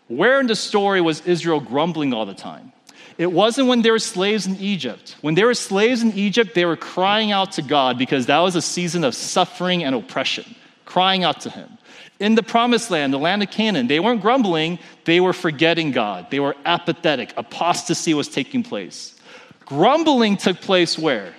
Where 0.06 0.38
in 0.38 0.46
the 0.46 0.54
story 0.54 1.00
was 1.00 1.26
Israel 1.26 1.58
grumbling 1.58 2.14
all 2.14 2.24
the 2.26 2.34
time? 2.34 2.72
It 3.16 3.30
wasn't 3.30 3.68
when 3.68 3.82
they 3.82 3.90
were 3.90 3.98
slaves 3.98 4.46
in 4.46 4.56
Egypt. 4.56 5.16
When 5.20 5.34
they 5.34 5.44
were 5.44 5.54
slaves 5.54 6.02
in 6.02 6.12
Egypt, 6.12 6.54
they 6.54 6.64
were 6.64 6.76
crying 6.76 7.30
out 7.30 7.52
to 7.52 7.62
God 7.62 7.96
because 7.96 8.26
that 8.26 8.40
was 8.40 8.56
a 8.56 8.62
season 8.62 9.04
of 9.04 9.14
suffering 9.14 9.84
and 9.84 9.94
oppression, 9.94 10.54
crying 10.84 11.22
out 11.22 11.40
to 11.42 11.50
Him. 11.50 11.78
In 12.18 12.34
the 12.34 12.42
promised 12.42 12.90
land, 12.90 13.12
the 13.12 13.18
land 13.18 13.42
of 13.42 13.50
Canaan, 13.50 13.86
they 13.86 14.00
weren't 14.00 14.20
grumbling, 14.20 14.78
they 15.04 15.20
were 15.20 15.32
forgetting 15.32 15.90
God. 15.90 16.30
They 16.30 16.40
were 16.40 16.56
apathetic. 16.64 17.32
Apostasy 17.36 18.14
was 18.14 18.28
taking 18.28 18.62
place. 18.62 19.14
Grumbling 19.66 20.36
took 20.36 20.60
place 20.60 20.98
where? 20.98 21.34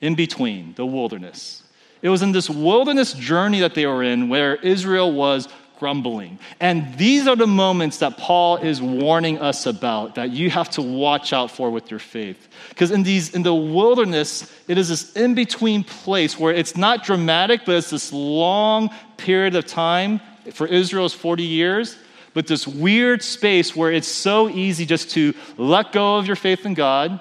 In 0.00 0.14
between, 0.14 0.74
the 0.74 0.86
wilderness. 0.86 1.62
It 2.02 2.08
was 2.08 2.22
in 2.22 2.32
this 2.32 2.50
wilderness 2.50 3.12
journey 3.12 3.60
that 3.60 3.74
they 3.74 3.86
were 3.86 4.02
in 4.02 4.28
where 4.28 4.56
Israel 4.56 5.12
was 5.12 5.48
grumbling. 5.82 6.38
And 6.60 6.96
these 6.96 7.26
are 7.26 7.34
the 7.34 7.48
moments 7.48 7.98
that 7.98 8.16
Paul 8.16 8.58
is 8.58 8.80
warning 8.80 9.40
us 9.40 9.66
about 9.66 10.14
that 10.14 10.30
you 10.30 10.48
have 10.48 10.70
to 10.70 10.80
watch 10.80 11.32
out 11.32 11.50
for 11.50 11.72
with 11.72 11.90
your 11.90 11.98
faith. 11.98 12.48
Because 12.68 12.92
in 12.92 13.02
these 13.02 13.34
in 13.34 13.42
the 13.42 13.52
wilderness, 13.52 14.48
it 14.68 14.78
is 14.78 14.90
this 14.90 15.12
in-between 15.14 15.82
place 15.82 16.38
where 16.38 16.54
it's 16.54 16.76
not 16.76 17.02
dramatic, 17.02 17.62
but 17.66 17.74
it's 17.74 17.90
this 17.90 18.12
long 18.12 18.90
period 19.16 19.56
of 19.56 19.66
time 19.66 20.20
for 20.52 20.68
Israel's 20.68 21.14
40 21.14 21.42
years, 21.42 21.98
but 22.32 22.46
this 22.46 22.64
weird 22.64 23.20
space 23.20 23.74
where 23.74 23.90
it's 23.90 24.06
so 24.06 24.48
easy 24.48 24.86
just 24.86 25.10
to 25.10 25.34
let 25.58 25.90
go 25.90 26.16
of 26.16 26.28
your 26.28 26.36
faith 26.36 26.64
in 26.64 26.74
God 26.74 27.18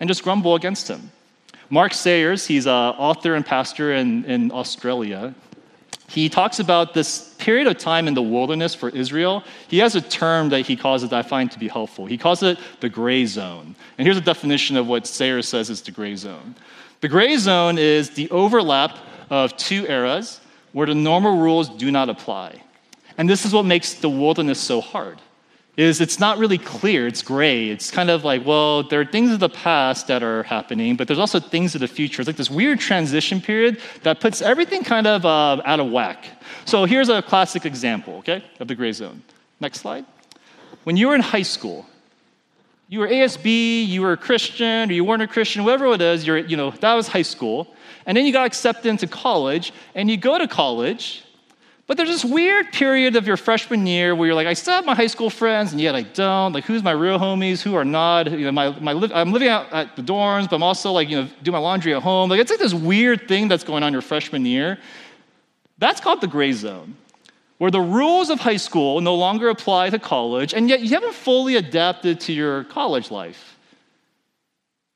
and 0.00 0.06
just 0.06 0.22
grumble 0.22 0.54
against 0.54 0.86
him. 0.86 1.10
Mark 1.70 1.94
Sayers, 1.94 2.46
he's 2.46 2.66
an 2.66 2.72
author 3.08 3.34
and 3.34 3.46
pastor 3.46 3.94
in, 3.94 4.26
in 4.26 4.52
Australia 4.52 5.34
he 6.12 6.28
talks 6.28 6.58
about 6.58 6.92
this 6.92 7.34
period 7.38 7.66
of 7.66 7.78
time 7.78 8.06
in 8.06 8.12
the 8.12 8.22
wilderness 8.22 8.74
for 8.74 8.90
Israel. 8.90 9.42
He 9.68 9.78
has 9.78 9.94
a 9.94 10.00
term 10.02 10.50
that 10.50 10.60
he 10.66 10.76
calls 10.76 11.02
it 11.02 11.10
that 11.10 11.24
I 11.24 11.26
find 11.26 11.50
to 11.52 11.58
be 11.58 11.68
helpful. 11.68 12.04
He 12.04 12.18
calls 12.18 12.42
it 12.42 12.58
the 12.80 12.90
gray 12.90 13.24
zone. 13.24 13.74
And 13.96 14.06
here's 14.06 14.18
a 14.18 14.20
definition 14.20 14.76
of 14.76 14.86
what 14.86 15.06
Sayers 15.06 15.48
says 15.48 15.70
is 15.70 15.80
the 15.80 15.90
gray 15.90 16.14
zone. 16.14 16.54
The 17.00 17.08
gray 17.08 17.36
zone 17.38 17.78
is 17.78 18.10
the 18.10 18.30
overlap 18.30 18.98
of 19.30 19.56
two 19.56 19.86
eras 19.86 20.40
where 20.72 20.86
the 20.86 20.94
normal 20.94 21.38
rules 21.38 21.70
do 21.70 21.90
not 21.90 22.10
apply. 22.10 22.62
And 23.16 23.28
this 23.28 23.46
is 23.46 23.54
what 23.54 23.64
makes 23.64 23.94
the 23.94 24.10
wilderness 24.10 24.60
so 24.60 24.82
hard 24.82 25.18
is 25.76 26.02
it's 26.02 26.20
not 26.20 26.36
really 26.38 26.58
clear. 26.58 27.06
It's 27.06 27.22
gray. 27.22 27.70
It's 27.70 27.90
kind 27.90 28.10
of 28.10 28.24
like, 28.24 28.44
well, 28.44 28.82
there 28.82 29.00
are 29.00 29.06
things 29.06 29.30
of 29.30 29.40
the 29.40 29.48
past 29.48 30.06
that 30.08 30.22
are 30.22 30.42
happening, 30.42 30.96
but 30.96 31.06
there's 31.06 31.18
also 31.18 31.40
things 31.40 31.74
of 31.74 31.80
the 31.80 31.88
future. 31.88 32.20
It's 32.20 32.26
like 32.26 32.36
this 32.36 32.50
weird 32.50 32.78
transition 32.78 33.40
period 33.40 33.80
that 34.02 34.20
puts 34.20 34.42
everything 34.42 34.84
kind 34.84 35.06
of 35.06 35.24
uh, 35.24 35.62
out 35.64 35.80
of 35.80 35.90
whack. 35.90 36.26
So 36.66 36.84
here's 36.84 37.08
a 37.08 37.22
classic 37.22 37.64
example, 37.64 38.16
okay, 38.16 38.44
of 38.60 38.68
the 38.68 38.74
gray 38.74 38.92
zone. 38.92 39.22
Next 39.60 39.80
slide. 39.80 40.04
When 40.84 40.96
you 40.96 41.08
were 41.08 41.14
in 41.14 41.22
high 41.22 41.42
school, 41.42 41.86
you 42.88 42.98
were 42.98 43.08
ASB, 43.08 43.86
you 43.86 44.02
were 44.02 44.12
a 44.12 44.16
Christian, 44.18 44.90
or 44.90 44.92
you 44.92 45.04
weren't 45.04 45.22
a 45.22 45.26
Christian, 45.26 45.64
whatever 45.64 45.86
it 45.94 46.02
is, 46.02 46.26
you're, 46.26 46.36
you 46.36 46.58
know, 46.58 46.72
that 46.72 46.92
was 46.92 47.08
high 47.08 47.22
school. 47.22 47.74
And 48.04 48.14
then 48.14 48.26
you 48.26 48.32
got 48.32 48.44
accepted 48.44 48.86
into 48.90 49.06
college, 49.06 49.72
and 49.94 50.10
you 50.10 50.18
go 50.18 50.36
to 50.36 50.46
college, 50.46 51.24
but 51.86 51.96
there's 51.96 52.08
this 52.08 52.24
weird 52.24 52.72
period 52.72 53.16
of 53.16 53.26
your 53.26 53.36
freshman 53.36 53.86
year 53.86 54.14
where 54.14 54.26
you're 54.26 54.34
like, 54.34 54.46
I 54.46 54.54
still 54.54 54.74
have 54.74 54.86
my 54.86 54.94
high 54.94 55.08
school 55.08 55.30
friends, 55.30 55.72
and 55.72 55.80
yet 55.80 55.94
I 55.94 56.02
don't. 56.02 56.52
Like, 56.52 56.64
who's 56.64 56.82
my 56.82 56.92
real 56.92 57.18
homies? 57.18 57.60
Who 57.60 57.74
are 57.74 57.84
not? 57.84 58.30
You 58.30 58.44
know, 58.46 58.52
my, 58.52 58.78
my 58.78 58.92
li- 58.92 59.10
I'm 59.12 59.32
living 59.32 59.48
out 59.48 59.72
at 59.72 59.96
the 59.96 60.02
dorms, 60.02 60.48
but 60.48 60.56
I'm 60.56 60.62
also 60.62 60.92
like, 60.92 61.08
you 61.08 61.22
know, 61.22 61.28
do 61.42 61.50
my 61.50 61.58
laundry 61.58 61.92
at 61.94 62.02
home. 62.02 62.30
Like, 62.30 62.40
it's 62.40 62.50
like 62.50 62.60
this 62.60 62.72
weird 62.72 63.26
thing 63.26 63.48
that's 63.48 63.64
going 63.64 63.82
on 63.82 63.92
your 63.92 64.02
freshman 64.02 64.46
year. 64.46 64.78
That's 65.78 66.00
called 66.00 66.20
the 66.20 66.28
gray 66.28 66.52
zone, 66.52 66.96
where 67.58 67.72
the 67.72 67.80
rules 67.80 68.30
of 68.30 68.38
high 68.38 68.58
school 68.58 69.00
no 69.00 69.16
longer 69.16 69.48
apply 69.48 69.90
to 69.90 69.98
college, 69.98 70.54
and 70.54 70.68
yet 70.68 70.80
you 70.80 70.90
haven't 70.90 71.14
fully 71.14 71.56
adapted 71.56 72.20
to 72.20 72.32
your 72.32 72.62
college 72.64 73.10
life. 73.10 73.58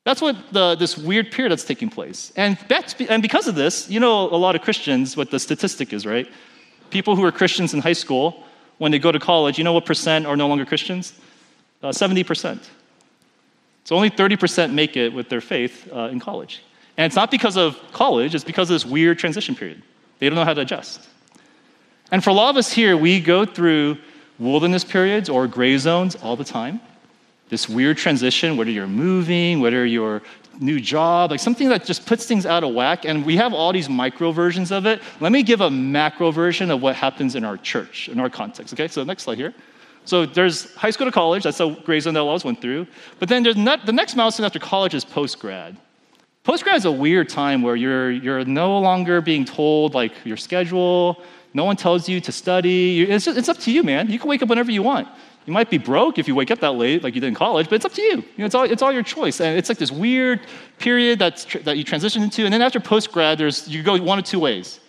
That's 0.04 0.20
what 0.20 0.36
the, 0.52 0.76
this 0.76 0.96
weird 0.96 1.32
period 1.32 1.50
that's 1.50 1.64
taking 1.64 1.88
place. 1.88 2.32
And, 2.36 2.56
that's, 2.68 2.94
and 3.00 3.20
because 3.20 3.48
of 3.48 3.56
this, 3.56 3.90
you 3.90 3.98
know 3.98 4.28
a 4.30 4.38
lot 4.38 4.54
of 4.54 4.62
Christians, 4.62 5.16
what 5.16 5.32
the 5.32 5.40
statistic 5.40 5.92
is, 5.92 6.06
right? 6.06 6.28
People 6.90 7.16
who 7.16 7.24
are 7.24 7.32
Christians 7.32 7.74
in 7.74 7.80
high 7.80 7.92
school, 7.92 8.44
when 8.78 8.92
they 8.92 8.98
go 8.98 9.10
to 9.10 9.18
college, 9.18 9.58
you 9.58 9.64
know 9.64 9.72
what 9.72 9.86
percent 9.86 10.26
are 10.26 10.36
no 10.36 10.48
longer 10.48 10.64
Christians? 10.64 11.12
Uh, 11.82 11.88
70%. 11.88 12.62
So 13.84 13.96
only 13.96 14.10
30% 14.10 14.72
make 14.72 14.96
it 14.96 15.12
with 15.12 15.28
their 15.28 15.40
faith 15.40 15.88
uh, 15.92 16.08
in 16.08 16.20
college. 16.20 16.62
And 16.96 17.06
it's 17.06 17.16
not 17.16 17.30
because 17.30 17.56
of 17.56 17.78
college, 17.92 18.34
it's 18.34 18.44
because 18.44 18.70
of 18.70 18.74
this 18.74 18.84
weird 18.84 19.18
transition 19.18 19.54
period. 19.54 19.82
They 20.18 20.28
don't 20.28 20.36
know 20.36 20.44
how 20.44 20.54
to 20.54 20.62
adjust. 20.62 21.08
And 22.10 22.22
for 22.22 22.30
a 22.30 22.32
lot 22.32 22.50
of 22.50 22.56
us 22.56 22.72
here, 22.72 22.96
we 22.96 23.20
go 23.20 23.44
through 23.44 23.98
wilderness 24.38 24.84
periods 24.84 25.28
or 25.28 25.46
gray 25.46 25.76
zones 25.78 26.14
all 26.16 26.36
the 26.36 26.44
time. 26.44 26.80
This 27.48 27.68
weird 27.68 27.96
transition, 27.96 28.56
whether 28.56 28.70
you're 28.70 28.86
moving, 28.86 29.60
whether 29.60 29.86
you're 29.86 30.22
new 30.60 30.80
job, 30.80 31.30
like 31.30 31.40
something 31.40 31.68
that 31.68 31.84
just 31.84 32.06
puts 32.06 32.26
things 32.26 32.46
out 32.46 32.64
of 32.64 32.74
whack. 32.74 33.04
And 33.04 33.24
we 33.24 33.36
have 33.36 33.52
all 33.52 33.72
these 33.72 33.88
micro 33.88 34.32
versions 34.32 34.72
of 34.72 34.86
it. 34.86 35.02
Let 35.20 35.32
me 35.32 35.42
give 35.42 35.60
a 35.60 35.70
macro 35.70 36.30
version 36.30 36.70
of 36.70 36.82
what 36.82 36.96
happens 36.96 37.34
in 37.34 37.44
our 37.44 37.56
church, 37.56 38.08
in 38.08 38.20
our 38.20 38.30
context. 38.30 38.74
Okay, 38.74 38.88
so 38.88 39.04
next 39.04 39.24
slide 39.24 39.38
here. 39.38 39.54
So 40.04 40.24
there's 40.24 40.72
high 40.76 40.90
school 40.90 41.06
to 41.06 41.12
college, 41.12 41.42
that's 41.42 41.58
the 41.58 41.68
gray 41.68 41.98
zone 41.98 42.14
that 42.14 42.20
I 42.20 42.22
always 42.22 42.44
went 42.44 42.60
through. 42.60 42.86
But 43.18 43.28
then 43.28 43.42
there's 43.42 43.56
not, 43.56 43.86
the 43.86 43.92
next 43.92 44.14
milestone 44.14 44.46
after 44.46 44.60
college 44.60 44.94
is 44.94 45.04
post 45.04 45.40
grad. 45.40 45.76
Post 46.44 46.62
grad 46.62 46.76
is 46.76 46.84
a 46.84 46.92
weird 46.92 47.28
time 47.28 47.60
where 47.60 47.74
you're, 47.74 48.12
you're 48.12 48.44
no 48.44 48.78
longer 48.78 49.20
being 49.20 49.44
told 49.44 49.94
like 49.94 50.12
your 50.24 50.36
schedule, 50.36 51.20
no 51.54 51.64
one 51.64 51.74
tells 51.74 52.08
you 52.08 52.20
to 52.20 52.30
study. 52.30 53.02
It's, 53.02 53.24
just, 53.24 53.36
it's 53.36 53.48
up 53.48 53.58
to 53.58 53.72
you, 53.72 53.82
man. 53.82 54.08
You 54.08 54.20
can 54.20 54.28
wake 54.28 54.42
up 54.42 54.48
whenever 54.48 54.70
you 54.70 54.82
want. 54.82 55.08
You 55.46 55.52
might 55.52 55.70
be 55.70 55.78
broke 55.78 56.18
if 56.18 56.26
you 56.26 56.34
wake 56.34 56.50
up 56.50 56.58
that 56.60 56.72
late, 56.72 57.04
like 57.04 57.14
you 57.14 57.20
did 57.20 57.28
in 57.28 57.34
college, 57.34 57.68
but 57.68 57.76
it's 57.76 57.84
up 57.84 57.92
to 57.92 58.02
you. 58.02 58.16
you 58.16 58.24
know, 58.38 58.46
it's, 58.46 58.54
all, 58.54 58.64
it's 58.64 58.82
all 58.82 58.92
your 58.92 59.04
choice. 59.04 59.40
And 59.40 59.56
it's 59.56 59.68
like 59.68 59.78
this 59.78 59.92
weird 59.92 60.40
period 60.78 61.20
that's, 61.20 61.44
that 61.62 61.76
you 61.76 61.84
transition 61.84 62.24
into. 62.24 62.44
And 62.44 62.52
then 62.52 62.62
after 62.62 62.80
post 62.80 63.12
grad, 63.12 63.40
you 63.66 63.82
go 63.82 63.96
one 64.02 64.18
of 64.18 64.24
two 64.24 64.40
ways 64.40 64.80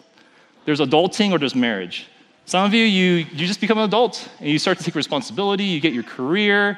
there's 0.66 0.82
adulting 0.82 1.32
or 1.32 1.38
there's 1.38 1.56
marriage. 1.56 2.08
Some 2.46 2.66
of 2.66 2.74
you, 2.74 2.84
you, 2.84 3.26
you 3.32 3.48
just 3.48 3.62
become 3.62 3.78
an 3.78 3.86
adult 3.86 4.28
and 4.40 4.50
you 4.50 4.60
start 4.60 4.78
to 4.80 4.84
take 4.84 4.96
responsibility, 4.96 5.64
you 5.64 5.80
get 5.80 5.94
your 5.94 6.04
career, 6.04 6.78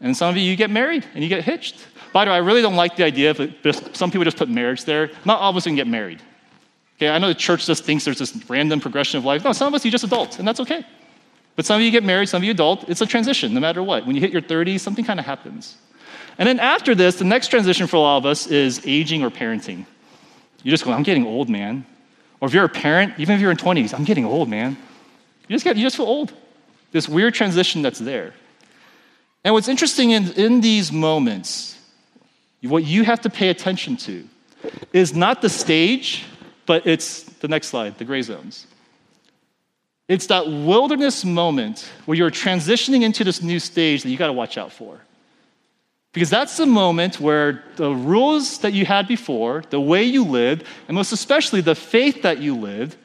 and 0.00 0.16
some 0.16 0.30
of 0.30 0.36
you, 0.36 0.42
you 0.42 0.56
get 0.56 0.70
married 0.70 1.06
and 1.14 1.22
you 1.22 1.28
get 1.28 1.44
hitched. 1.44 1.86
By 2.12 2.24
the 2.24 2.30
way, 2.30 2.36
I 2.36 2.38
really 2.38 2.62
don't 2.62 2.74
like 2.74 2.96
the 2.96 3.04
idea 3.04 3.30
of 3.30 3.96
some 3.96 4.10
people 4.10 4.24
just 4.24 4.36
put 4.36 4.48
marriage 4.48 4.84
there. 4.84 5.10
Not 5.24 5.40
all 5.40 5.50
of 5.50 5.56
us 5.56 5.64
can 5.64 5.76
get 5.76 5.86
married. 5.86 6.20
Okay, 6.96 7.08
I 7.08 7.18
know 7.18 7.28
the 7.28 7.34
church 7.34 7.66
just 7.66 7.84
thinks 7.84 8.04
there's 8.04 8.18
this 8.18 8.36
random 8.48 8.80
progression 8.80 9.18
of 9.18 9.24
life. 9.24 9.44
No, 9.44 9.52
some 9.52 9.68
of 9.68 9.74
us, 9.74 9.84
you 9.84 9.90
just 9.90 10.04
adult, 10.04 10.38
and 10.38 10.46
that's 10.46 10.60
okay. 10.60 10.84
But 11.56 11.66
some 11.66 11.76
of 11.76 11.82
you 11.82 11.90
get 11.90 12.04
married, 12.04 12.28
some 12.28 12.40
of 12.40 12.44
you 12.44 12.52
adult. 12.52 12.88
It's 12.88 13.00
a 13.00 13.06
transition, 13.06 13.52
no 13.52 13.60
matter 13.60 13.82
what. 13.82 14.06
When 14.06 14.16
you 14.16 14.20
hit 14.20 14.32
your 14.32 14.42
30s, 14.42 14.80
something 14.80 15.04
kind 15.04 15.20
of 15.20 15.26
happens. 15.26 15.76
And 16.38 16.48
then 16.48 16.58
after 16.58 16.94
this, 16.94 17.16
the 17.16 17.24
next 17.24 17.48
transition 17.48 17.86
for 17.86 17.96
a 17.96 18.00
lot 18.00 18.16
of 18.16 18.26
us 18.26 18.46
is 18.46 18.80
aging 18.86 19.22
or 19.22 19.30
parenting. 19.30 19.84
You 20.62 20.70
just 20.70 20.84
go, 20.84 20.92
I'm 20.92 21.02
getting 21.02 21.26
old, 21.26 21.48
man. 21.48 21.84
Or 22.40 22.48
if 22.48 22.54
you're 22.54 22.64
a 22.64 22.68
parent, 22.68 23.14
even 23.18 23.34
if 23.34 23.40
you're 23.40 23.50
in 23.50 23.56
20s, 23.56 23.92
I'm 23.92 24.04
getting 24.04 24.24
old, 24.24 24.48
man. 24.48 24.76
You 25.48 25.54
just, 25.54 25.64
get, 25.64 25.76
you 25.76 25.82
just 25.82 25.96
feel 25.96 26.06
old. 26.06 26.32
This 26.92 27.08
weird 27.08 27.34
transition 27.34 27.82
that's 27.82 27.98
there. 27.98 28.32
And 29.44 29.54
what's 29.54 29.68
interesting 29.68 30.10
in, 30.10 30.32
in 30.32 30.60
these 30.60 30.92
moments, 30.92 31.78
what 32.62 32.84
you 32.84 33.04
have 33.04 33.20
to 33.22 33.30
pay 33.30 33.48
attention 33.48 33.96
to 33.98 34.28
is 34.92 35.14
not 35.14 35.42
the 35.42 35.48
stage, 35.48 36.24
but 36.66 36.86
it's 36.86 37.22
the 37.22 37.48
next 37.48 37.68
slide, 37.68 37.98
the 37.98 38.04
gray 38.04 38.22
zones. 38.22 38.66
It's 40.10 40.26
that 40.26 40.48
wilderness 40.48 41.24
moment 41.24 41.88
where 42.04 42.18
you're 42.18 42.32
transitioning 42.32 43.02
into 43.02 43.22
this 43.22 43.42
new 43.42 43.60
stage 43.60 44.02
that 44.02 44.10
you 44.10 44.16
got 44.16 44.26
to 44.26 44.32
watch 44.32 44.58
out 44.58 44.72
for. 44.72 44.98
Because 46.12 46.28
that's 46.28 46.56
the 46.56 46.66
moment 46.66 47.20
where 47.20 47.62
the 47.76 47.94
rules 47.94 48.58
that 48.58 48.72
you 48.72 48.84
had 48.84 49.06
before, 49.06 49.62
the 49.70 49.80
way 49.80 50.02
you 50.02 50.24
lived, 50.24 50.64
and 50.88 50.96
most 50.96 51.12
especially 51.12 51.60
the 51.60 51.76
faith 51.76 52.22
that 52.22 52.38
you 52.38 52.56
lived, 52.56 52.96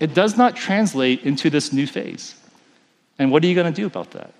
it 0.00 0.14
does 0.14 0.36
not 0.36 0.56
translate 0.56 1.22
into 1.22 1.48
this 1.48 1.72
new 1.72 1.86
phase. 1.86 2.34
And 3.20 3.30
what 3.30 3.44
are 3.44 3.46
you 3.46 3.54
going 3.54 3.72
to 3.72 3.80
do 3.80 3.86
about 3.86 4.10
that? 4.10 4.32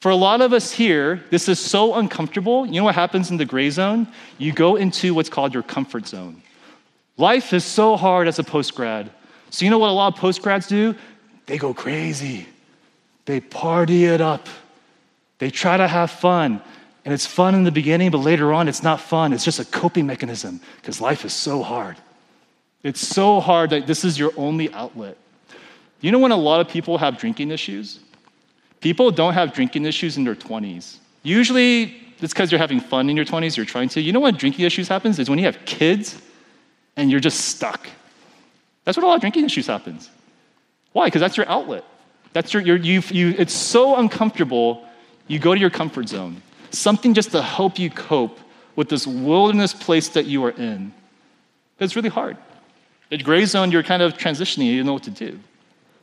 For 0.00 0.10
a 0.10 0.16
lot 0.16 0.40
of 0.40 0.52
us 0.52 0.72
here, 0.72 1.22
this 1.30 1.48
is 1.48 1.60
so 1.60 1.94
uncomfortable. 1.94 2.66
You 2.66 2.80
know 2.80 2.84
what 2.84 2.96
happens 2.96 3.30
in 3.30 3.36
the 3.36 3.44
gray 3.44 3.70
zone? 3.70 4.08
You 4.36 4.52
go 4.52 4.74
into 4.74 5.14
what's 5.14 5.28
called 5.28 5.54
your 5.54 5.62
comfort 5.62 6.08
zone. 6.08 6.42
Life 7.16 7.52
is 7.52 7.64
so 7.64 7.96
hard 7.96 8.26
as 8.26 8.40
a 8.40 8.44
post 8.44 8.74
grad. 8.74 9.12
So, 9.50 9.64
you 9.64 9.70
know 9.70 9.78
what 9.78 9.88
a 9.88 9.92
lot 9.92 10.14
of 10.14 10.20
post 10.20 10.42
grads 10.42 10.66
do? 10.66 10.94
They 11.46 11.58
go 11.58 11.72
crazy, 11.72 12.46
they 13.24 13.40
party 13.40 14.04
it 14.04 14.20
up, 14.20 14.48
they 15.38 15.50
try 15.50 15.76
to 15.76 15.88
have 15.88 16.10
fun. 16.10 16.60
And 17.04 17.14
it's 17.14 17.24
fun 17.24 17.54
in 17.54 17.64
the 17.64 17.72
beginning, 17.72 18.10
but 18.10 18.18
later 18.18 18.52
on, 18.52 18.68
it's 18.68 18.82
not 18.82 19.00
fun. 19.00 19.32
It's 19.32 19.44
just 19.44 19.58
a 19.58 19.64
coping 19.64 20.06
mechanism 20.06 20.60
because 20.76 21.00
life 21.00 21.24
is 21.24 21.32
so 21.32 21.62
hard. 21.62 21.96
It's 22.82 23.00
so 23.00 23.40
hard 23.40 23.70
that 23.70 23.86
this 23.86 24.04
is 24.04 24.18
your 24.18 24.32
only 24.36 24.70
outlet. 24.74 25.16
You 26.02 26.12
know 26.12 26.18
when 26.18 26.32
a 26.32 26.36
lot 26.36 26.60
of 26.60 26.68
people 26.68 26.98
have 26.98 27.16
drinking 27.16 27.50
issues? 27.50 28.00
People 28.80 29.10
don't 29.10 29.32
have 29.32 29.52
drinking 29.54 29.86
issues 29.86 30.16
in 30.16 30.24
their 30.24 30.34
20s. 30.34 30.98
Usually, 31.22 31.96
it's 32.20 32.32
because 32.32 32.52
you're 32.52 32.58
having 32.58 32.80
fun 32.80 33.08
in 33.10 33.16
your 33.16 33.24
20s, 33.24 33.56
you're 33.56 33.66
trying 33.66 33.88
to. 33.90 34.00
You 34.00 34.12
know 34.12 34.20
when 34.20 34.34
drinking 34.34 34.64
issues 34.64 34.86
happens 34.86 35.18
is 35.18 35.30
when 35.30 35.38
you 35.38 35.46
have 35.46 35.64
kids 35.64 36.20
and 36.96 37.10
you're 37.10 37.20
just 37.20 37.40
stuck. 37.40 37.88
That's 38.88 38.96
what 38.96 39.04
a 39.04 39.06
lot 39.06 39.16
of 39.16 39.20
drinking 39.20 39.44
issues 39.44 39.66
happens. 39.66 40.08
Why? 40.92 41.08
Because 41.08 41.20
that's 41.20 41.36
your 41.36 41.46
outlet. 41.46 41.84
That's 42.32 42.54
your, 42.54 42.62
your 42.62 42.76
you, 42.78 43.02
you, 43.10 43.34
it's 43.36 43.52
so 43.52 43.96
uncomfortable, 43.96 44.82
you 45.26 45.38
go 45.38 45.54
to 45.54 45.60
your 45.60 45.68
comfort 45.68 46.08
zone. 46.08 46.40
Something 46.70 47.12
just 47.12 47.32
to 47.32 47.42
help 47.42 47.78
you 47.78 47.90
cope 47.90 48.40
with 48.76 48.88
this 48.88 49.06
wilderness 49.06 49.74
place 49.74 50.08
that 50.08 50.24
you 50.24 50.42
are 50.46 50.52
in. 50.52 50.94
It's 51.78 51.96
really 51.96 52.08
hard. 52.08 52.38
At 53.12 53.22
gray 53.24 53.44
zone, 53.44 53.72
you're 53.72 53.82
kind 53.82 54.00
of 54.00 54.14
transitioning, 54.14 54.64
you 54.68 54.78
don't 54.78 54.86
know 54.86 54.94
what 54.94 55.02
to 55.02 55.10
do. 55.10 55.38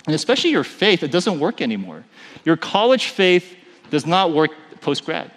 And 0.05 0.13
especially 0.13 0.51
your 0.51 0.63
faith, 0.63 1.01
it 1.01 1.09
doesn't 1.09 1.39
work 1.39 1.63
anymore. 1.63 2.03
Your 2.43 2.55
college 2.55 3.07
faith 3.07 3.55
does 3.89 4.05
not 4.05 4.31
work 4.31 4.51
post 4.81 5.05
grad. 5.05 5.31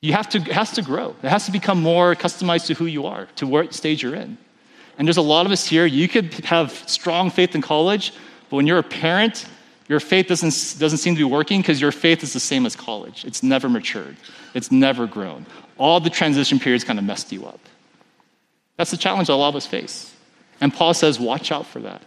You 0.00 0.12
have 0.12 0.28
to, 0.28 0.38
it 0.38 0.52
has 0.52 0.70
to 0.74 0.82
grow. 0.82 1.16
It 1.24 1.28
has 1.30 1.46
to 1.46 1.50
become 1.50 1.82
more 1.82 2.14
customized 2.14 2.66
to 2.66 2.74
who 2.74 2.86
you 2.86 3.06
are, 3.06 3.26
to 3.34 3.46
what 3.48 3.74
stage 3.74 4.04
you're 4.04 4.14
in. 4.14 4.38
And 4.98 5.06
there's 5.06 5.16
a 5.16 5.22
lot 5.22 5.46
of 5.46 5.52
us 5.52 5.66
here, 5.66 5.86
you 5.86 6.08
could 6.08 6.32
have 6.46 6.72
strong 6.88 7.30
faith 7.30 7.54
in 7.54 7.62
college, 7.62 8.12
but 8.48 8.56
when 8.56 8.66
you're 8.66 8.78
a 8.78 8.82
parent, 8.82 9.46
your 9.88 10.00
faith 10.00 10.26
doesn't, 10.26 10.78
doesn't 10.78 10.98
seem 10.98 11.14
to 11.14 11.18
be 11.18 11.24
working 11.24 11.60
because 11.60 11.80
your 11.80 11.92
faith 11.92 12.22
is 12.22 12.32
the 12.32 12.40
same 12.40 12.66
as 12.66 12.74
college. 12.74 13.24
It's 13.24 13.42
never 13.42 13.68
matured, 13.68 14.16
it's 14.54 14.72
never 14.72 15.06
grown. 15.06 15.46
All 15.78 16.00
the 16.00 16.10
transition 16.10 16.58
periods 16.58 16.84
kind 16.84 16.98
of 16.98 17.04
messed 17.04 17.30
you 17.32 17.44
up. 17.46 17.60
That's 18.76 18.90
the 18.90 18.96
challenge 18.96 19.28
that 19.28 19.34
a 19.34 19.36
lot 19.36 19.50
of 19.50 19.56
us 19.56 19.66
face. 19.66 20.14
And 20.60 20.72
Paul 20.72 20.94
says, 20.94 21.20
watch 21.20 21.52
out 21.52 21.66
for 21.66 21.80
that. 21.80 22.02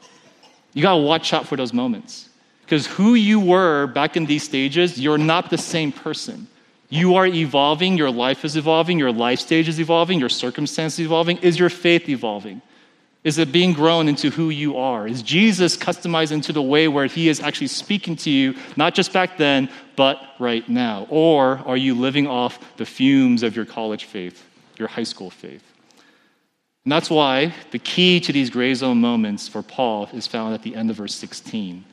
You 0.73 0.81
got 0.81 0.95
to 0.95 1.01
watch 1.01 1.33
out 1.33 1.47
for 1.47 1.55
those 1.55 1.73
moments. 1.73 2.29
Because 2.61 2.85
who 2.85 3.15
you 3.15 3.39
were 3.39 3.87
back 3.87 4.15
in 4.15 4.25
these 4.25 4.43
stages, 4.43 4.99
you're 4.99 5.17
not 5.17 5.49
the 5.49 5.57
same 5.57 5.91
person. 5.91 6.47
You 6.89 7.15
are 7.15 7.25
evolving, 7.25 7.97
your 7.97 8.11
life 8.11 8.43
is 8.45 8.55
evolving, 8.55 8.97
your 8.97 9.11
life 9.11 9.39
stage 9.39 9.67
is 9.67 9.79
evolving, 9.79 10.19
your 10.19 10.29
circumstances 10.29 10.99
evolving. 10.99 11.37
Is 11.37 11.57
your 11.59 11.69
faith 11.69 12.09
evolving? 12.09 12.61
Is 13.23 13.37
it 13.37 13.51
being 13.51 13.73
grown 13.73 14.07
into 14.07 14.29
who 14.29 14.49
you 14.49 14.77
are? 14.77 15.05
Is 15.05 15.21
Jesus 15.21 15.75
customized 15.75 16.31
into 16.31 16.53
the 16.53 16.61
way 16.61 16.87
where 16.87 17.05
he 17.05 17.27
is 17.27 17.41
actually 17.41 17.67
speaking 17.67 18.15
to 18.17 18.29
you, 18.29 18.55
not 18.77 18.95
just 18.95 19.11
back 19.11 19.37
then, 19.37 19.69
but 19.97 20.21
right 20.39 20.67
now? 20.69 21.05
Or 21.09 21.57
are 21.65 21.75
you 21.75 21.95
living 21.95 22.27
off 22.27 22.77
the 22.77 22.85
fumes 22.85 23.43
of 23.43 23.57
your 23.57 23.65
college 23.65 24.05
faith, 24.05 24.45
your 24.77 24.87
high 24.87 25.03
school 25.03 25.29
faith? 25.29 25.63
And 26.85 26.93
that's 26.93 27.09
why 27.09 27.53
the 27.71 27.79
key 27.79 28.21
to 28.21 28.31
these 28.31 28.49
gray 28.49 28.73
zone 28.73 29.01
moments 29.01 29.49
for 29.49 29.61
Paul 29.61 30.09
is 30.13 30.25
found 30.25 30.53
at 30.53 30.63
the 30.63 30.73
end 30.75 30.89
of 30.89 30.95
verse 30.95 31.13
16. 31.15 31.83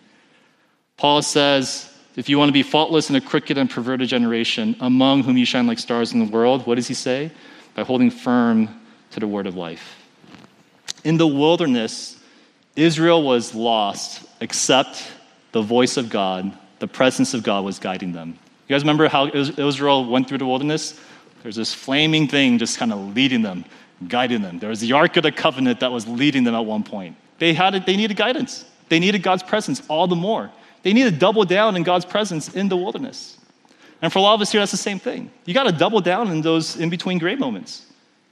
Paul 0.96 1.22
says, 1.22 1.92
if 2.14 2.28
you 2.28 2.38
want 2.38 2.48
to 2.48 2.54
be 2.54 2.62
faultless 2.62 3.10
in 3.10 3.16
a 3.16 3.20
crooked 3.20 3.58
and 3.58 3.68
perverted 3.68 4.08
generation, 4.08 4.76
among 4.78 5.24
whom 5.24 5.36
you 5.36 5.44
shine 5.44 5.66
like 5.66 5.80
stars 5.80 6.12
in 6.12 6.20
the 6.24 6.32
world, 6.32 6.66
what 6.66 6.76
does 6.76 6.86
he 6.86 6.94
say? 6.94 7.32
By 7.74 7.82
holding 7.82 8.10
firm 8.10 8.80
to 9.10 9.20
the 9.20 9.26
word 9.26 9.48
of 9.48 9.56
life. 9.56 9.95
In 11.06 11.16
the 11.16 11.26
wilderness, 11.26 12.18
Israel 12.74 13.22
was 13.22 13.54
lost 13.54 14.24
except 14.40 15.06
the 15.52 15.62
voice 15.62 15.96
of 15.96 16.10
God, 16.10 16.52
the 16.80 16.88
presence 16.88 17.32
of 17.32 17.42
God 17.42 17.64
was 17.64 17.78
guiding 17.78 18.12
them. 18.12 18.38
You 18.66 18.74
guys 18.74 18.82
remember 18.82 19.08
how 19.08 19.28
Israel 19.28 20.04
went 20.04 20.28
through 20.28 20.38
the 20.38 20.46
wilderness? 20.46 20.98
There's 21.42 21.56
this 21.56 21.72
flaming 21.72 22.26
thing 22.26 22.58
just 22.58 22.78
kind 22.78 22.92
of 22.92 23.14
leading 23.14 23.42
them 23.42 23.64
guiding 24.08 24.42
them. 24.42 24.58
There 24.58 24.68
was 24.68 24.80
the 24.80 24.92
Ark 24.92 25.16
of 25.16 25.22
the 25.22 25.32
Covenant 25.32 25.80
that 25.80 25.90
was 25.90 26.06
leading 26.06 26.44
them 26.44 26.54
at 26.54 26.64
one 26.64 26.82
point. 26.82 27.16
They, 27.38 27.54
had 27.54 27.74
it, 27.74 27.86
they 27.86 27.96
needed 27.96 28.16
guidance, 28.16 28.64
they 28.88 28.98
needed 28.98 29.22
God's 29.22 29.42
presence 29.42 29.82
all 29.88 30.06
the 30.06 30.16
more. 30.16 30.50
They 30.82 30.92
need 30.92 31.04
to 31.04 31.10
double 31.10 31.44
down 31.44 31.76
in 31.76 31.82
God's 31.82 32.04
presence 32.04 32.54
in 32.54 32.68
the 32.68 32.76
wilderness. 32.76 33.38
And 34.00 34.12
for 34.12 34.20
a 34.20 34.22
lot 34.22 34.34
of 34.34 34.40
us 34.40 34.52
here, 34.52 34.60
that's 34.60 34.70
the 34.70 34.76
same 34.76 35.00
thing. 35.00 35.30
You 35.44 35.54
got 35.54 35.64
to 35.64 35.72
double 35.72 36.00
down 36.00 36.30
in 36.30 36.42
those 36.42 36.76
in 36.76 36.90
between 36.90 37.18
gray 37.18 37.34
moments. 37.34 37.85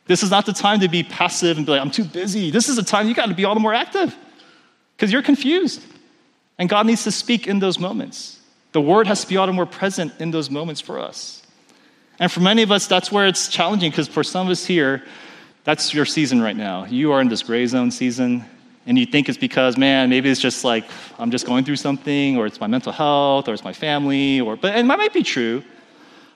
This 0.06 0.22
is 0.22 0.30
not 0.30 0.46
the 0.46 0.52
time 0.52 0.80
to 0.80 0.88
be 0.88 1.02
passive 1.02 1.56
and 1.56 1.64
be 1.64 1.72
like, 1.72 1.80
I'm 1.80 1.90
too 1.90 2.04
busy. 2.04 2.50
This 2.50 2.68
is 2.68 2.76
the 2.76 2.82
time 2.82 3.08
you 3.08 3.14
got 3.14 3.26
to 3.26 3.34
be 3.34 3.44
all 3.44 3.54
the 3.54 3.60
more 3.60 3.74
active 3.74 4.14
because 4.96 5.10
you're 5.10 5.22
confused. 5.22 5.82
And 6.58 6.68
God 6.68 6.86
needs 6.86 7.04
to 7.04 7.10
speak 7.10 7.46
in 7.46 7.58
those 7.58 7.78
moments. 7.78 8.38
The 8.72 8.80
word 8.80 9.06
has 9.06 9.22
to 9.22 9.28
be 9.28 9.36
all 9.36 9.46
the 9.46 9.52
more 9.52 9.66
present 9.66 10.12
in 10.20 10.30
those 10.30 10.50
moments 10.50 10.80
for 10.80 10.98
us. 10.98 11.42
And 12.18 12.30
for 12.30 12.40
many 12.40 12.62
of 12.62 12.70
us, 12.70 12.86
that's 12.86 13.10
where 13.10 13.26
it's 13.26 13.48
challenging 13.48 13.90
because 13.90 14.08
for 14.08 14.22
some 14.22 14.46
of 14.46 14.50
us 14.50 14.64
here, 14.64 15.02
that's 15.64 15.94
your 15.94 16.04
season 16.04 16.40
right 16.40 16.56
now. 16.56 16.84
You 16.84 17.12
are 17.12 17.20
in 17.20 17.28
this 17.28 17.42
gray 17.42 17.66
zone 17.66 17.90
season, 17.90 18.44
and 18.86 18.98
you 18.98 19.06
think 19.06 19.28
it's 19.28 19.38
because, 19.38 19.76
man, 19.76 20.10
maybe 20.10 20.30
it's 20.30 20.40
just 20.40 20.62
like 20.62 20.84
I'm 21.18 21.30
just 21.30 21.46
going 21.46 21.64
through 21.64 21.76
something, 21.76 22.36
or 22.36 22.46
it's 22.46 22.60
my 22.60 22.66
mental 22.66 22.92
health, 22.92 23.48
or 23.48 23.54
it's 23.54 23.64
my 23.64 23.72
family, 23.72 24.40
or 24.40 24.56
but 24.56 24.74
and 24.74 24.88
that 24.90 24.98
might 24.98 25.14
be 25.14 25.22
true. 25.22 25.64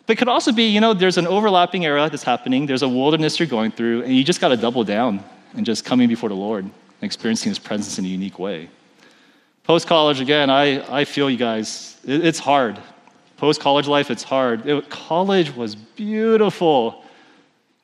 But 0.08 0.14
it 0.14 0.20
could 0.20 0.28
also 0.28 0.52
be, 0.52 0.62
you 0.62 0.80
know, 0.80 0.94
there's 0.94 1.18
an 1.18 1.26
overlapping 1.26 1.84
era 1.84 2.08
that's 2.08 2.22
happening. 2.22 2.64
There's 2.64 2.80
a 2.80 2.88
wilderness 2.88 3.38
you're 3.38 3.46
going 3.46 3.72
through, 3.72 4.04
and 4.04 4.16
you 4.16 4.24
just 4.24 4.40
got 4.40 4.48
to 4.48 4.56
double 4.56 4.82
down 4.82 5.22
and 5.52 5.66
just 5.66 5.84
coming 5.84 6.08
before 6.08 6.30
the 6.30 6.34
Lord 6.34 6.64
and 6.64 6.72
experiencing 7.02 7.50
His 7.50 7.58
presence 7.58 7.98
in 7.98 8.06
a 8.06 8.08
unique 8.08 8.38
way. 8.38 8.70
Post 9.64 9.86
college, 9.86 10.22
again, 10.22 10.48
I, 10.48 11.00
I 11.00 11.04
feel 11.04 11.28
you 11.28 11.36
guys. 11.36 11.98
It, 12.06 12.24
it's 12.24 12.38
hard. 12.38 12.80
Post 13.36 13.60
college 13.60 13.86
life, 13.86 14.10
it's 14.10 14.22
hard. 14.22 14.66
It, 14.66 14.88
college 14.88 15.54
was 15.54 15.74
beautiful. 15.74 17.04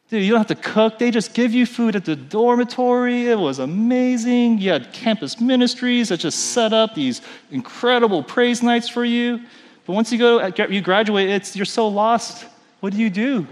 Dude, 0.08 0.22
you 0.22 0.30
don't 0.30 0.40
have 0.40 0.46
to 0.46 0.54
cook. 0.54 0.98
They 0.98 1.10
just 1.10 1.34
give 1.34 1.52
you 1.52 1.66
food 1.66 1.94
at 1.94 2.06
the 2.06 2.16
dormitory. 2.16 3.28
It 3.28 3.38
was 3.38 3.58
amazing. 3.58 4.60
You 4.60 4.70
had 4.70 4.94
campus 4.94 5.42
ministries 5.42 6.08
that 6.08 6.20
just 6.20 6.52
set 6.52 6.72
up 6.72 6.94
these 6.94 7.20
incredible 7.50 8.22
praise 8.22 8.62
nights 8.62 8.88
for 8.88 9.04
you. 9.04 9.42
But 9.86 9.92
once 9.92 10.12
you 10.12 10.18
go, 10.18 10.46
you 10.66 10.80
graduate, 10.80 11.28
it's, 11.28 11.54
you're 11.54 11.66
so 11.66 11.88
lost. 11.88 12.46
What 12.80 12.92
do 12.92 12.98
you 12.98 13.10
do? 13.10 13.46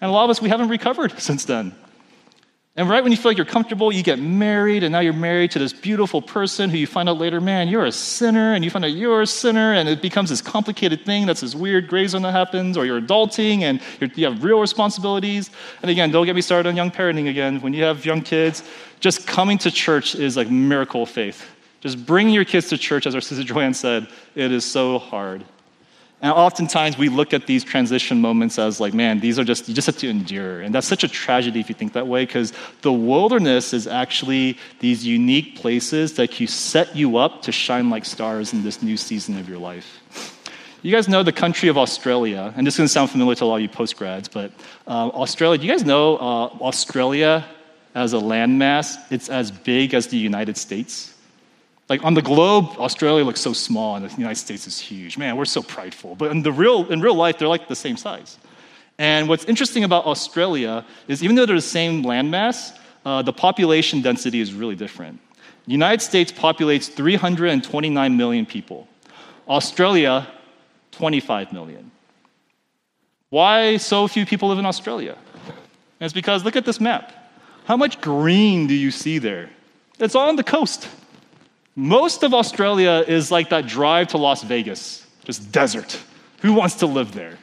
And 0.00 0.10
a 0.10 0.12
lot 0.12 0.24
of 0.24 0.30
us, 0.30 0.42
we 0.42 0.48
haven't 0.48 0.68
recovered 0.68 1.18
since 1.18 1.44
then. 1.44 1.74
And 2.78 2.90
right 2.90 3.02
when 3.02 3.10
you 3.10 3.16
feel 3.16 3.30
like 3.30 3.38
you're 3.38 3.46
comfortable, 3.46 3.90
you 3.90 4.02
get 4.02 4.18
married, 4.18 4.82
and 4.82 4.92
now 4.92 5.00
you're 5.00 5.14
married 5.14 5.50
to 5.52 5.58
this 5.58 5.72
beautiful 5.72 6.20
person 6.20 6.68
who 6.68 6.76
you 6.76 6.86
find 6.86 7.08
out 7.08 7.16
later, 7.16 7.40
man, 7.40 7.68
you're 7.68 7.86
a 7.86 7.92
sinner, 7.92 8.52
and 8.52 8.62
you 8.62 8.70
find 8.70 8.84
out 8.84 8.92
you're 8.92 9.22
a 9.22 9.26
sinner, 9.26 9.72
and 9.72 9.88
it 9.88 10.02
becomes 10.02 10.28
this 10.28 10.42
complicated 10.42 11.06
thing 11.06 11.24
that's 11.24 11.40
this 11.40 11.54
weird 11.54 11.88
gray 11.88 12.06
zone 12.06 12.20
that 12.20 12.32
happens, 12.32 12.76
or 12.76 12.84
you're 12.84 13.00
adulting 13.00 13.62
and 13.62 13.80
you're, 13.98 14.10
you 14.14 14.26
have 14.26 14.44
real 14.44 14.60
responsibilities. 14.60 15.48
And 15.80 15.90
again, 15.90 16.10
don't 16.10 16.26
get 16.26 16.36
me 16.36 16.42
started 16.42 16.68
on 16.68 16.76
young 16.76 16.90
parenting 16.90 17.30
again. 17.30 17.62
When 17.62 17.72
you 17.72 17.82
have 17.82 18.04
young 18.04 18.20
kids, 18.20 18.62
just 19.00 19.26
coming 19.26 19.56
to 19.58 19.70
church 19.70 20.14
is 20.14 20.36
like 20.36 20.50
miracle 20.50 21.06
faith. 21.06 21.48
Just 21.80 22.04
bringing 22.04 22.34
your 22.34 22.44
kids 22.44 22.68
to 22.68 22.76
church, 22.76 23.06
as 23.06 23.14
our 23.14 23.22
sister 23.22 23.42
Joanne 23.42 23.72
said, 23.72 24.06
it 24.34 24.52
is 24.52 24.66
so 24.66 24.98
hard. 24.98 25.46
And 26.22 26.32
oftentimes 26.32 26.96
we 26.96 27.10
look 27.10 27.34
at 27.34 27.46
these 27.46 27.62
transition 27.62 28.20
moments 28.22 28.58
as 28.58 28.80
like, 28.80 28.94
man, 28.94 29.20
these 29.20 29.38
are 29.38 29.44
just, 29.44 29.68
you 29.68 29.74
just 29.74 29.86
have 29.86 29.98
to 29.98 30.08
endure. 30.08 30.62
And 30.62 30.74
that's 30.74 30.86
such 30.86 31.04
a 31.04 31.08
tragedy 31.08 31.60
if 31.60 31.68
you 31.68 31.74
think 31.74 31.92
that 31.92 32.06
way, 32.06 32.24
because 32.24 32.54
the 32.80 32.92
wilderness 32.92 33.74
is 33.74 33.86
actually 33.86 34.56
these 34.80 35.06
unique 35.06 35.56
places 35.56 36.14
that 36.14 36.30
can 36.30 36.46
set 36.46 36.96
you 36.96 37.18
up 37.18 37.42
to 37.42 37.52
shine 37.52 37.90
like 37.90 38.06
stars 38.06 38.54
in 38.54 38.62
this 38.62 38.82
new 38.82 38.96
season 38.96 39.38
of 39.38 39.46
your 39.46 39.58
life. 39.58 40.00
You 40.82 40.92
guys 40.92 41.08
know 41.08 41.22
the 41.22 41.32
country 41.32 41.68
of 41.68 41.76
Australia, 41.76 42.54
and 42.56 42.66
this 42.66 42.74
is 42.74 42.78
going 42.78 42.86
to 42.86 42.92
sound 42.92 43.10
familiar 43.10 43.34
to 43.34 43.44
a 43.44 43.46
lot 43.46 43.56
of 43.56 43.62
you 43.62 43.68
postgrads, 43.68 44.30
but 44.30 44.52
uh, 44.86 45.08
Australia, 45.08 45.58
do 45.58 45.66
you 45.66 45.72
guys 45.72 45.84
know 45.84 46.16
uh, 46.16 46.46
Australia 46.60 47.44
as 47.94 48.12
a 48.12 48.18
landmass, 48.18 48.96
it's 49.10 49.28
as 49.28 49.50
big 49.50 49.94
as 49.94 50.06
the 50.06 50.16
United 50.16 50.56
States? 50.56 51.15
Like 51.88 52.04
on 52.04 52.14
the 52.14 52.22
globe, 52.22 52.66
Australia 52.78 53.24
looks 53.24 53.40
so 53.40 53.52
small 53.52 53.96
and 53.96 54.08
the 54.08 54.16
United 54.16 54.36
States 54.36 54.66
is 54.66 54.78
huge. 54.78 55.16
Man, 55.16 55.36
we're 55.36 55.44
so 55.44 55.62
prideful. 55.62 56.16
But 56.16 56.32
in, 56.32 56.42
the 56.42 56.52
real, 56.52 56.90
in 56.90 57.00
real 57.00 57.14
life, 57.14 57.38
they're 57.38 57.48
like 57.48 57.68
the 57.68 57.76
same 57.76 57.96
size. 57.96 58.38
And 58.98 59.28
what's 59.28 59.44
interesting 59.44 59.84
about 59.84 60.06
Australia 60.06 60.84
is 61.06 61.22
even 61.22 61.36
though 61.36 61.46
they're 61.46 61.56
the 61.56 61.62
same 61.62 62.02
landmass, 62.02 62.76
uh, 63.04 63.22
the 63.22 63.32
population 63.32 64.00
density 64.02 64.40
is 64.40 64.52
really 64.52 64.74
different. 64.74 65.20
The 65.66 65.72
United 65.72 66.02
States 66.02 66.32
populates 66.32 66.92
329 66.92 68.16
million 68.16 68.46
people. 68.46 68.88
Australia, 69.48 70.26
25 70.92 71.52
million. 71.52 71.90
Why 73.30 73.76
so 73.76 74.08
few 74.08 74.26
people 74.26 74.48
live 74.48 74.58
in 74.58 74.66
Australia? 74.66 75.16
And 75.46 76.06
it's 76.06 76.14
because 76.14 76.44
look 76.44 76.56
at 76.56 76.64
this 76.64 76.80
map. 76.80 77.12
How 77.64 77.76
much 77.76 78.00
green 78.00 78.66
do 78.66 78.74
you 78.74 78.90
see 78.90 79.18
there? 79.18 79.50
It's 79.98 80.14
all 80.14 80.28
on 80.28 80.36
the 80.36 80.44
coast. 80.44 80.88
Most 81.78 82.22
of 82.22 82.32
Australia 82.32 83.04
is 83.06 83.30
like 83.30 83.50
that 83.50 83.66
drive 83.66 84.08
to 84.08 84.16
Las 84.18 84.42
Vegas, 84.42 85.06
just 85.24 85.52
desert. 85.52 86.00
Who 86.40 86.54
wants 86.54 86.76
to 86.76 86.86
live 86.86 87.12
there? 87.12 87.36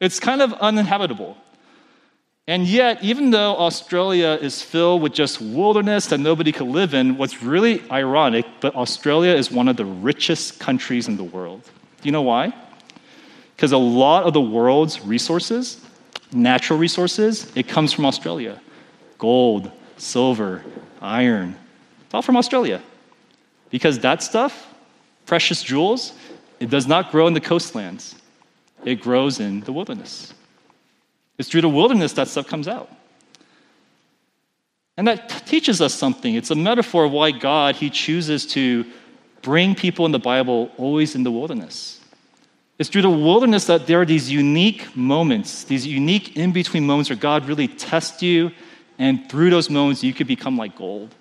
It's 0.00 0.18
kind 0.18 0.42
of 0.42 0.52
uninhabitable. 0.54 1.36
And 2.48 2.66
yet, 2.66 3.02
even 3.02 3.30
though 3.30 3.56
Australia 3.56 4.36
is 4.42 4.60
filled 4.60 5.02
with 5.02 5.14
just 5.14 5.40
wilderness 5.40 6.06
that 6.08 6.18
nobody 6.18 6.50
could 6.50 6.66
live 6.66 6.94
in, 6.94 7.16
what's 7.16 7.42
really 7.42 7.80
ironic, 7.92 8.44
but 8.60 8.74
Australia 8.74 9.32
is 9.32 9.52
one 9.52 9.68
of 9.68 9.76
the 9.76 9.84
richest 9.84 10.58
countries 10.58 11.06
in 11.06 11.16
the 11.16 11.24
world. 11.24 11.62
Do 11.62 12.08
you 12.08 12.12
know 12.12 12.22
why? 12.22 12.52
Because 13.54 13.70
a 13.70 13.78
lot 13.78 14.24
of 14.24 14.32
the 14.34 14.40
world's 14.40 15.00
resources, 15.00 15.80
natural 16.32 16.78
resources, 16.78 17.50
it 17.56 17.68
comes 17.68 17.92
from 17.92 18.04
Australia. 18.04 18.60
Gold, 19.16 19.70
silver, 19.96 20.64
iron, 21.00 21.56
it's 22.04 22.12
all 22.12 22.20
from 22.20 22.36
Australia. 22.36 22.82
Because 23.74 23.98
that 23.98 24.22
stuff, 24.22 24.72
precious 25.26 25.60
jewels, 25.60 26.12
it 26.60 26.70
does 26.70 26.86
not 26.86 27.10
grow 27.10 27.26
in 27.26 27.34
the 27.34 27.40
coastlands. 27.40 28.14
It 28.84 29.00
grows 29.00 29.40
in 29.40 29.62
the 29.62 29.72
wilderness. 29.72 30.32
It's 31.38 31.48
through 31.48 31.62
the 31.62 31.68
wilderness 31.68 32.12
that 32.12 32.28
stuff 32.28 32.46
comes 32.46 32.68
out. 32.68 32.88
And 34.96 35.08
that 35.08 35.28
t- 35.28 35.40
teaches 35.44 35.80
us 35.80 35.92
something. 35.92 36.36
It's 36.36 36.52
a 36.52 36.54
metaphor 36.54 37.06
of 37.06 37.10
why 37.10 37.32
God, 37.32 37.74
He 37.74 37.90
chooses 37.90 38.46
to 38.52 38.84
bring 39.42 39.74
people 39.74 40.06
in 40.06 40.12
the 40.12 40.20
Bible 40.20 40.70
always 40.78 41.16
in 41.16 41.24
the 41.24 41.32
wilderness. 41.32 42.00
It's 42.78 42.88
through 42.88 43.02
the 43.02 43.10
wilderness 43.10 43.64
that 43.64 43.88
there 43.88 44.00
are 44.00 44.06
these 44.06 44.30
unique 44.30 44.96
moments, 44.96 45.64
these 45.64 45.84
unique 45.84 46.36
in 46.36 46.52
between 46.52 46.86
moments 46.86 47.10
where 47.10 47.16
God 47.16 47.48
really 47.48 47.66
tests 47.66 48.22
you, 48.22 48.52
and 49.00 49.28
through 49.28 49.50
those 49.50 49.68
moments, 49.68 50.04
you 50.04 50.14
could 50.14 50.28
become 50.28 50.56
like 50.56 50.76
gold. 50.76 51.12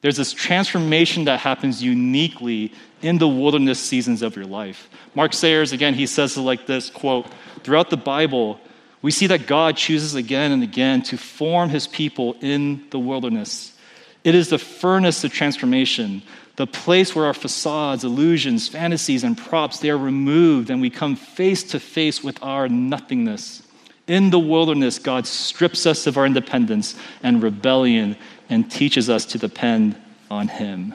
There's 0.00 0.16
this 0.16 0.32
transformation 0.32 1.24
that 1.24 1.40
happens 1.40 1.82
uniquely 1.82 2.72
in 3.02 3.18
the 3.18 3.28
wilderness 3.28 3.80
seasons 3.80 4.22
of 4.22 4.36
your 4.36 4.44
life. 4.44 4.88
Mark 5.14 5.32
Sayers, 5.32 5.72
again, 5.72 5.94
he 5.94 6.06
says 6.06 6.36
it 6.36 6.40
like 6.40 6.66
this 6.66 6.90
quote, 6.90 7.26
throughout 7.64 7.90
the 7.90 7.96
Bible, 7.96 8.60
we 9.02 9.10
see 9.10 9.26
that 9.28 9.46
God 9.46 9.76
chooses 9.76 10.14
again 10.14 10.52
and 10.52 10.62
again 10.62 11.02
to 11.04 11.16
form 11.16 11.68
his 11.68 11.86
people 11.86 12.36
in 12.40 12.84
the 12.90 12.98
wilderness. 12.98 13.76
It 14.24 14.34
is 14.34 14.50
the 14.50 14.58
furnace 14.58 15.22
of 15.24 15.32
transformation, 15.32 16.22
the 16.56 16.66
place 16.66 17.14
where 17.14 17.26
our 17.26 17.34
facades, 17.34 18.04
illusions, 18.04 18.68
fantasies, 18.68 19.22
and 19.22 19.38
props, 19.38 19.78
they 19.78 19.90
are 19.90 19.98
removed 19.98 20.70
and 20.70 20.80
we 20.80 20.90
come 20.90 21.14
face 21.16 21.62
to 21.64 21.80
face 21.80 22.22
with 22.22 22.42
our 22.42 22.68
nothingness. 22.68 23.62
In 24.08 24.30
the 24.30 24.38
wilderness, 24.38 24.98
God 24.98 25.26
strips 25.26 25.84
us 25.84 26.06
of 26.06 26.16
our 26.16 26.24
independence 26.24 26.96
and 27.22 27.42
rebellion 27.42 28.16
and 28.48 28.70
teaches 28.70 29.10
us 29.10 29.26
to 29.26 29.38
depend 29.38 29.96
on 30.30 30.48
Him. 30.48 30.94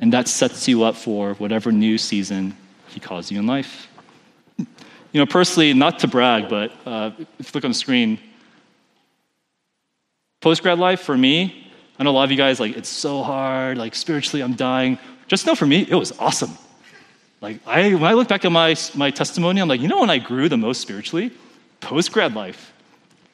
And 0.00 0.12
that 0.12 0.26
sets 0.26 0.66
you 0.66 0.82
up 0.82 0.96
for 0.96 1.34
whatever 1.34 1.70
new 1.70 1.96
season 1.96 2.56
He 2.88 2.98
calls 3.00 3.30
you 3.30 3.38
in 3.38 3.46
life. 3.46 3.88
You 4.58 5.20
know, 5.20 5.26
personally, 5.26 5.72
not 5.72 6.00
to 6.00 6.08
brag, 6.08 6.48
but 6.48 6.72
uh, 6.84 7.12
if 7.38 7.46
you 7.46 7.50
look 7.54 7.64
on 7.64 7.70
the 7.70 7.74
screen, 7.74 8.18
post 10.40 10.62
grad 10.62 10.80
life 10.80 11.00
for 11.00 11.16
me, 11.16 11.70
I 11.98 12.02
know 12.02 12.10
a 12.10 12.12
lot 12.12 12.24
of 12.24 12.32
you 12.32 12.36
guys 12.36 12.60
like 12.60 12.76
it's 12.76 12.88
so 12.88 13.22
hard, 13.22 13.78
like 13.78 13.94
spiritually 13.94 14.42
I'm 14.42 14.54
dying. 14.54 14.98
Just 15.28 15.46
know 15.46 15.54
for 15.54 15.64
me, 15.64 15.86
it 15.88 15.94
was 15.94 16.12
awesome. 16.18 16.50
Like 17.40 17.60
I, 17.66 17.94
when 17.94 18.04
I 18.04 18.12
look 18.14 18.28
back 18.28 18.44
at 18.44 18.52
my 18.52 18.74
my 18.94 19.10
testimony, 19.10 19.60
I'm 19.60 19.68
like, 19.68 19.80
you 19.80 19.88
know, 19.88 20.00
when 20.00 20.10
I 20.10 20.18
grew 20.18 20.48
the 20.48 20.58
most 20.58 20.80
spiritually, 20.80 21.30
post 21.86 22.10
grad 22.10 22.34
life. 22.34 22.72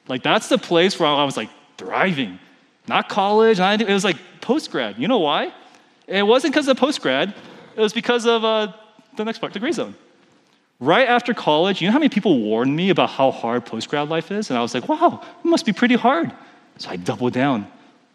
Like 0.07 0.21
that's 0.21 0.47
the 0.47 0.59
place 0.59 0.99
where 0.99 1.09
I 1.09 1.23
was 1.23 1.35
like 1.35 1.49
thriving, 1.77 2.37
not 2.87 3.09
college. 3.09 3.59
It 3.59 3.87
was 3.87 4.03
like 4.03 4.17
post 4.41 4.69
grad. 4.69 4.99
You 4.99 5.07
know 5.07 5.17
why? 5.19 5.51
It 6.05 6.21
wasn't 6.21 6.53
because 6.53 6.67
of 6.67 6.77
post 6.77 7.01
grad. 7.01 7.33
It 7.75 7.81
was 7.81 7.93
because 7.93 8.27
of 8.27 8.45
uh, 8.45 8.73
the 9.17 9.25
next 9.25 9.39
part, 9.39 9.53
the 9.53 9.59
gray 9.59 9.71
zone. 9.71 9.95
Right 10.79 11.07
after 11.07 11.33
college, 11.33 11.81
you 11.81 11.87
know 11.87 11.93
how 11.93 11.99
many 11.99 12.09
people 12.09 12.41
warned 12.41 12.75
me 12.75 12.91
about 12.91 13.09
how 13.09 13.31
hard 13.31 13.65
post 13.65 13.89
grad 13.89 14.09
life 14.09 14.31
is? 14.31 14.51
And 14.51 14.59
I 14.59 14.61
was 14.61 14.73
like, 14.75 14.87
wow, 14.87 15.21
it 15.43 15.47
must 15.47 15.65
be 15.65 15.73
pretty 15.73 15.95
hard. 15.95 16.31
So 16.77 16.89
I 16.91 16.97
doubled 16.97 17.33
down. 17.33 17.65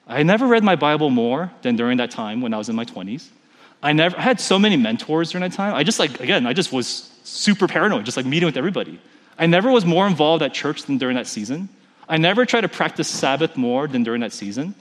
I 0.07 0.22
never 0.22 0.47
read 0.47 0.62
my 0.62 0.76
Bible 0.76 1.11
more 1.11 1.51
than 1.62 1.74
during 1.74 1.99
that 1.99 2.12
time 2.12 2.41
when 2.43 2.55
I 2.55 2.59
was 2.59 2.68
in 2.68 2.76
my 2.76 2.84
20s. 2.84 3.28
I 3.82 3.93
never 3.93 4.16
I 4.16 4.22
had 4.22 4.41
so 4.41 4.59
many 4.59 4.76
mentors 4.76 5.32
during 5.32 5.49
that 5.49 5.57
time. 5.57 5.74
I 5.74 5.82
just 5.82 5.99
like, 5.99 6.20
again, 6.20 6.47
I 6.47 6.53
just 6.53 6.72
was 6.72 7.11
super 7.24 7.66
paranoid, 7.66 8.05
just 8.05 8.16
like 8.16 8.26
meeting 8.26 8.47
with 8.47 8.57
everybody. 8.57 9.01
I 9.39 9.47
never 9.47 9.70
was 9.70 9.84
more 9.84 10.07
involved 10.07 10.43
at 10.43 10.53
church 10.53 10.82
than 10.82 10.99
during 10.99 11.16
that 11.16 11.26
season. 11.26 11.68
I 12.09 12.16
never 12.16 12.45
tried 12.45 12.62
to 12.62 12.68
practice 12.68 13.09
Sabbath 13.09 13.57
more 13.57 13.86
than 13.86 14.03
during 14.03 14.20
that 14.22 14.32
season. 14.32 14.74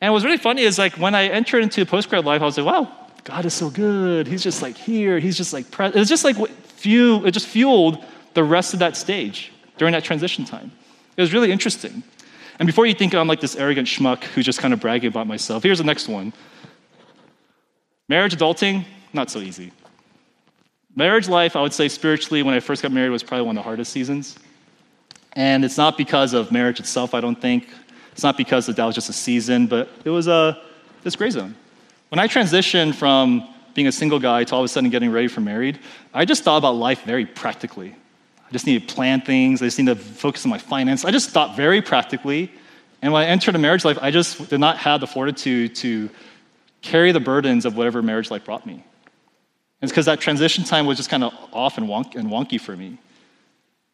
And 0.00 0.12
what's 0.12 0.24
really 0.24 0.38
funny 0.38 0.62
is 0.62 0.78
like 0.78 0.94
when 0.94 1.14
I 1.14 1.28
entered 1.28 1.62
into 1.62 1.84
post 1.86 2.08
grad 2.10 2.24
life, 2.24 2.42
I 2.42 2.44
was 2.44 2.58
like, 2.58 2.66
wow, 2.66 2.90
God 3.24 3.44
is 3.44 3.54
so 3.54 3.70
good. 3.70 4.26
He's 4.26 4.42
just 4.42 4.62
like 4.62 4.76
here. 4.76 5.18
He's 5.18 5.36
just 5.36 5.52
like, 5.52 5.70
pre-. 5.70 5.86
it 5.86 5.94
was 5.94 6.08
just 6.08 6.24
like 6.24 6.36
fuel, 6.80 7.26
it 7.26 7.32
just 7.32 7.46
fueled 7.46 8.04
the 8.34 8.44
rest 8.44 8.72
of 8.72 8.80
that 8.80 8.96
stage 8.96 9.52
during 9.78 9.92
that 9.92 10.04
transition 10.04 10.44
time. 10.44 10.72
It 11.16 11.20
was 11.20 11.32
really 11.32 11.52
interesting. 11.52 12.02
And 12.58 12.66
before 12.66 12.86
you 12.86 12.94
think 12.94 13.14
I'm 13.14 13.28
like 13.28 13.40
this 13.40 13.56
arrogant 13.56 13.88
schmuck 13.88 14.24
who's 14.24 14.44
just 14.44 14.58
kind 14.58 14.74
of 14.74 14.80
bragging 14.80 15.08
about 15.08 15.26
myself, 15.26 15.62
here's 15.62 15.78
the 15.78 15.84
next 15.84 16.08
one. 16.08 16.32
Marriage 18.08 18.36
adulting, 18.36 18.84
not 19.12 19.30
so 19.30 19.38
easy. 19.38 19.72
Marriage 21.00 21.30
life, 21.30 21.56
I 21.56 21.62
would 21.62 21.72
say 21.72 21.88
spiritually, 21.88 22.42
when 22.42 22.52
I 22.52 22.60
first 22.60 22.82
got 22.82 22.92
married, 22.92 23.08
was 23.08 23.22
probably 23.22 23.46
one 23.46 23.56
of 23.56 23.62
the 23.62 23.66
hardest 23.66 23.90
seasons. 23.90 24.36
And 25.32 25.64
it's 25.64 25.78
not 25.78 25.96
because 25.96 26.34
of 26.34 26.52
marriage 26.52 26.78
itself, 26.78 27.14
I 27.14 27.22
don't 27.22 27.40
think. 27.40 27.70
It's 28.12 28.22
not 28.22 28.36
because 28.36 28.66
that 28.66 28.84
was 28.84 28.94
just 28.96 29.08
a 29.08 29.14
season, 29.14 29.66
but 29.66 29.88
it 30.04 30.10
was 30.10 30.28
a 30.28 30.60
this 31.02 31.16
gray 31.16 31.30
zone. 31.30 31.54
When 32.10 32.18
I 32.18 32.28
transitioned 32.28 32.96
from 32.96 33.48
being 33.72 33.86
a 33.86 33.92
single 33.92 34.18
guy 34.18 34.44
to 34.44 34.54
all 34.54 34.60
of 34.60 34.66
a 34.66 34.68
sudden 34.68 34.90
getting 34.90 35.10
ready 35.10 35.28
for 35.28 35.40
married, 35.40 35.78
I 36.12 36.26
just 36.26 36.42
thought 36.42 36.58
about 36.58 36.72
life 36.72 37.02
very 37.04 37.24
practically. 37.24 37.96
I 38.46 38.52
just 38.52 38.66
need 38.66 38.86
to 38.86 38.94
plan 38.94 39.22
things. 39.22 39.62
I 39.62 39.64
just 39.68 39.78
need 39.78 39.86
to 39.86 39.96
focus 39.96 40.44
on 40.44 40.50
my 40.50 40.58
finance. 40.58 41.06
I 41.06 41.12
just 41.12 41.30
thought 41.30 41.56
very 41.56 41.80
practically. 41.80 42.52
And 43.00 43.10
when 43.10 43.22
I 43.22 43.24
entered 43.24 43.54
a 43.54 43.58
marriage 43.58 43.86
life, 43.86 43.96
I 44.02 44.10
just 44.10 44.50
did 44.50 44.60
not 44.60 44.76
have 44.76 45.00
the 45.00 45.06
fortitude 45.06 45.76
to 45.76 46.10
carry 46.82 47.10
the 47.12 47.20
burdens 47.20 47.64
of 47.64 47.74
whatever 47.74 48.02
marriage 48.02 48.30
life 48.30 48.44
brought 48.44 48.66
me. 48.66 48.84
It's 49.82 49.90
because 49.90 50.06
that 50.06 50.20
transition 50.20 50.64
time 50.64 50.86
was 50.86 50.96
just 50.96 51.08
kind 51.08 51.24
of 51.24 51.32
off 51.52 51.78
and, 51.78 51.88
wonk- 51.88 52.14
and 52.14 52.28
wonky 52.28 52.60
for 52.60 52.76
me. 52.76 52.98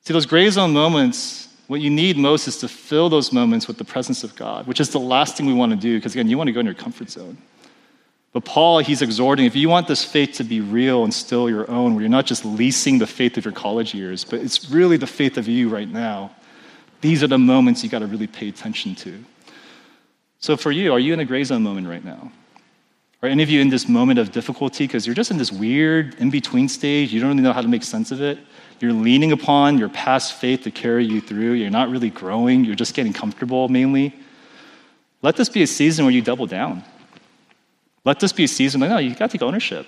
See, 0.03 0.13
those 0.13 0.27
gray 0.27 0.49
zone 0.51 0.73
moments, 0.73 1.49
what 1.69 1.81
you 1.81 1.91
need 1.91 2.17
most 2.17 2.49
is 2.49 2.59
to 2.59 2.69
fill 2.69 3.09
those 3.09 3.33
moments 3.33 3.69
with 3.69 3.79
the 3.79 3.85
presence 3.85 4.25
of 4.25 4.35
God, 4.37 4.67
which 4.67 4.81
is 4.81 4.91
the 4.91 5.01
last 5.01 5.37
thing 5.37 5.47
we 5.47 5.53
want 5.53 5.73
to 5.73 5.77
do, 5.77 5.97
because 5.99 6.13
again, 6.13 6.29
you 6.29 6.37
want 6.37 6.49
to 6.49 6.53
go 6.53 6.61
in 6.61 6.67
your 6.67 6.75
comfort 6.75 7.11
zone. 7.11 7.39
But 8.33 8.45
Paul, 8.45 8.81
he's 8.81 9.01
exhorting 9.01 9.47
if 9.47 9.57
you 9.57 9.69
want 9.69 9.89
this 9.89 10.05
faith 10.05 10.33
to 10.35 10.45
be 10.45 10.61
real 10.61 11.05
and 11.05 11.15
still 11.15 11.49
your 11.49 11.71
own, 11.71 11.95
where 11.95 12.03
you're 12.03 12.11
not 12.11 12.27
just 12.27 12.45
leasing 12.45 12.99
the 12.99 13.07
faith 13.07 13.39
of 13.39 13.45
your 13.45 13.55
college 13.55 13.95
years, 13.95 14.25
but 14.25 14.41
it's 14.41 14.71
really 14.71 14.97
the 14.97 15.07
faith 15.07 15.39
of 15.39 15.49
you 15.49 15.69
right 15.69 15.89
now, 15.89 16.31
these 17.01 17.23
are 17.23 17.29
the 17.29 17.39
moments 17.39 17.83
you 17.83 17.89
got 17.89 18.01
to 18.01 18.07
really 18.07 18.27
pay 18.27 18.49
attention 18.49 18.95
to. 18.97 19.25
So 20.39 20.57
for 20.57 20.71
you, 20.71 20.93
are 20.93 20.99
you 20.99 21.15
in 21.15 21.21
a 21.21 21.25
gray 21.25 21.45
zone 21.45 21.63
moment 21.63 21.89
right 21.89 22.05
now? 22.05 22.31
Are 23.23 23.29
any 23.29 23.43
of 23.43 23.49
you 23.49 23.61
in 23.61 23.71
this 23.71 23.89
moment 23.89 24.19
of 24.19 24.31
difficulty 24.31 24.87
because 24.87 25.07
you're 25.07 25.15
just 25.15 25.31
in 25.31 25.39
this 25.39 25.51
weird 25.51 26.15
in 26.17 26.31
between 26.31 26.69
stage? 26.69 27.13
You 27.13 27.21
don't 27.21 27.31
really 27.31 27.43
know 27.43 27.53
how 27.53 27.63
to 27.63 27.69
make 27.69 27.83
sense 27.83 28.11
of 28.11 28.21
it. 28.21 28.39
You're 28.79 28.93
leaning 28.93 29.33
upon 29.33 29.79
your 29.79 29.89
past 29.89 30.35
faith 30.35 30.63
to 30.63 30.71
carry 30.71 31.07
you 31.07 31.21
through. 31.21 31.53
You're 31.53 31.71
not 31.71 31.89
really 31.89 32.11
growing. 32.11 32.65
You're 32.65 32.75
just 32.75 32.95
getting 32.95 33.15
comfortable 33.15 33.69
mainly. 33.69 34.15
Let 35.23 35.37
this 35.37 35.49
be 35.49 35.63
a 35.63 35.67
season 35.67 36.05
where 36.05 36.13
you 36.13 36.21
double 36.21 36.47
down. 36.47 36.85
Let 38.05 38.21
this 38.21 38.33
be 38.33 38.45
a 38.45 38.49
season 38.49 38.81
where, 38.81 38.91
no, 38.91 38.99
you 38.99 39.15
got 39.15 39.31
to 39.31 39.39
take 39.39 39.43
ownership. 39.43 39.87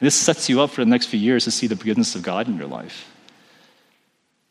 And 0.00 0.06
this 0.06 0.14
sets 0.14 0.48
you 0.48 0.60
up 0.62 0.70
for 0.70 0.82
the 0.82 0.90
next 0.90 1.06
few 1.06 1.20
years 1.20 1.44
to 1.44 1.50
see 1.50 1.66
the 1.66 1.76
goodness 1.76 2.14
of 2.14 2.22
God 2.22 2.48
in 2.48 2.56
your 2.56 2.66
life. 2.66 3.12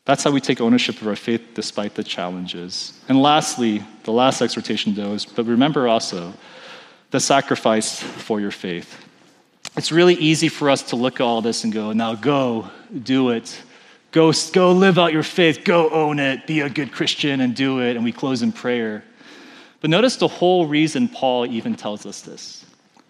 That's 0.04 0.22
how 0.22 0.30
we 0.30 0.40
take 0.40 0.60
ownership 0.60 1.02
of 1.02 1.08
our 1.08 1.16
faith 1.16 1.42
despite 1.54 1.96
the 1.96 2.04
challenges. 2.04 2.98
And 3.08 3.20
lastly, 3.20 3.82
the 4.04 4.12
last 4.12 4.40
exhortation, 4.40 4.94
though, 4.94 5.14
is 5.14 5.26
but 5.26 5.44
remember 5.44 5.88
also 5.88 6.32
the 7.10 7.20
sacrifice 7.20 8.00
for 8.00 8.40
your 8.40 8.50
faith. 8.50 9.02
It's 9.76 9.92
really 9.92 10.14
easy 10.14 10.48
for 10.48 10.70
us 10.70 10.82
to 10.84 10.96
look 10.96 11.14
at 11.14 11.20
all 11.20 11.42
this 11.42 11.64
and 11.64 11.72
go, 11.72 11.92
now 11.92 12.14
go, 12.14 12.70
do 13.02 13.30
it. 13.30 13.62
Go, 14.10 14.32
go 14.52 14.72
live 14.72 14.98
out 14.98 15.12
your 15.12 15.22
faith, 15.22 15.64
go 15.64 15.90
own 15.90 16.18
it, 16.18 16.46
be 16.46 16.60
a 16.60 16.70
good 16.70 16.92
Christian 16.92 17.40
and 17.40 17.54
do 17.54 17.80
it. 17.80 17.96
And 17.96 18.04
we 18.04 18.12
close 18.12 18.42
in 18.42 18.52
prayer. 18.52 19.04
But 19.80 19.90
notice 19.90 20.16
the 20.16 20.28
whole 20.28 20.66
reason 20.66 21.08
Paul 21.08 21.46
even 21.46 21.74
tells 21.74 22.06
us 22.06 22.22
this. 22.22 22.64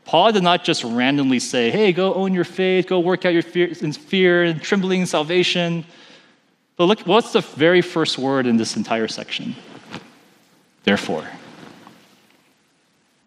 Paul 0.04 0.32
did 0.32 0.42
not 0.42 0.64
just 0.64 0.82
randomly 0.84 1.38
say, 1.38 1.70
hey, 1.70 1.92
go 1.92 2.14
own 2.14 2.34
your 2.34 2.44
faith, 2.44 2.86
go 2.86 3.00
work 3.00 3.24
out 3.24 3.32
your 3.32 3.42
fear 3.42 3.68
in 3.80 3.92
fear 3.92 4.44
and 4.44 4.60
trembling 4.60 5.02
in 5.02 5.06
salvation. 5.06 5.84
But 6.76 6.84
look, 6.84 7.00
what's 7.00 7.32
the 7.32 7.40
very 7.40 7.82
first 7.82 8.18
word 8.18 8.46
in 8.46 8.56
this 8.56 8.76
entire 8.76 9.08
section? 9.08 9.56
Therefore. 10.84 11.26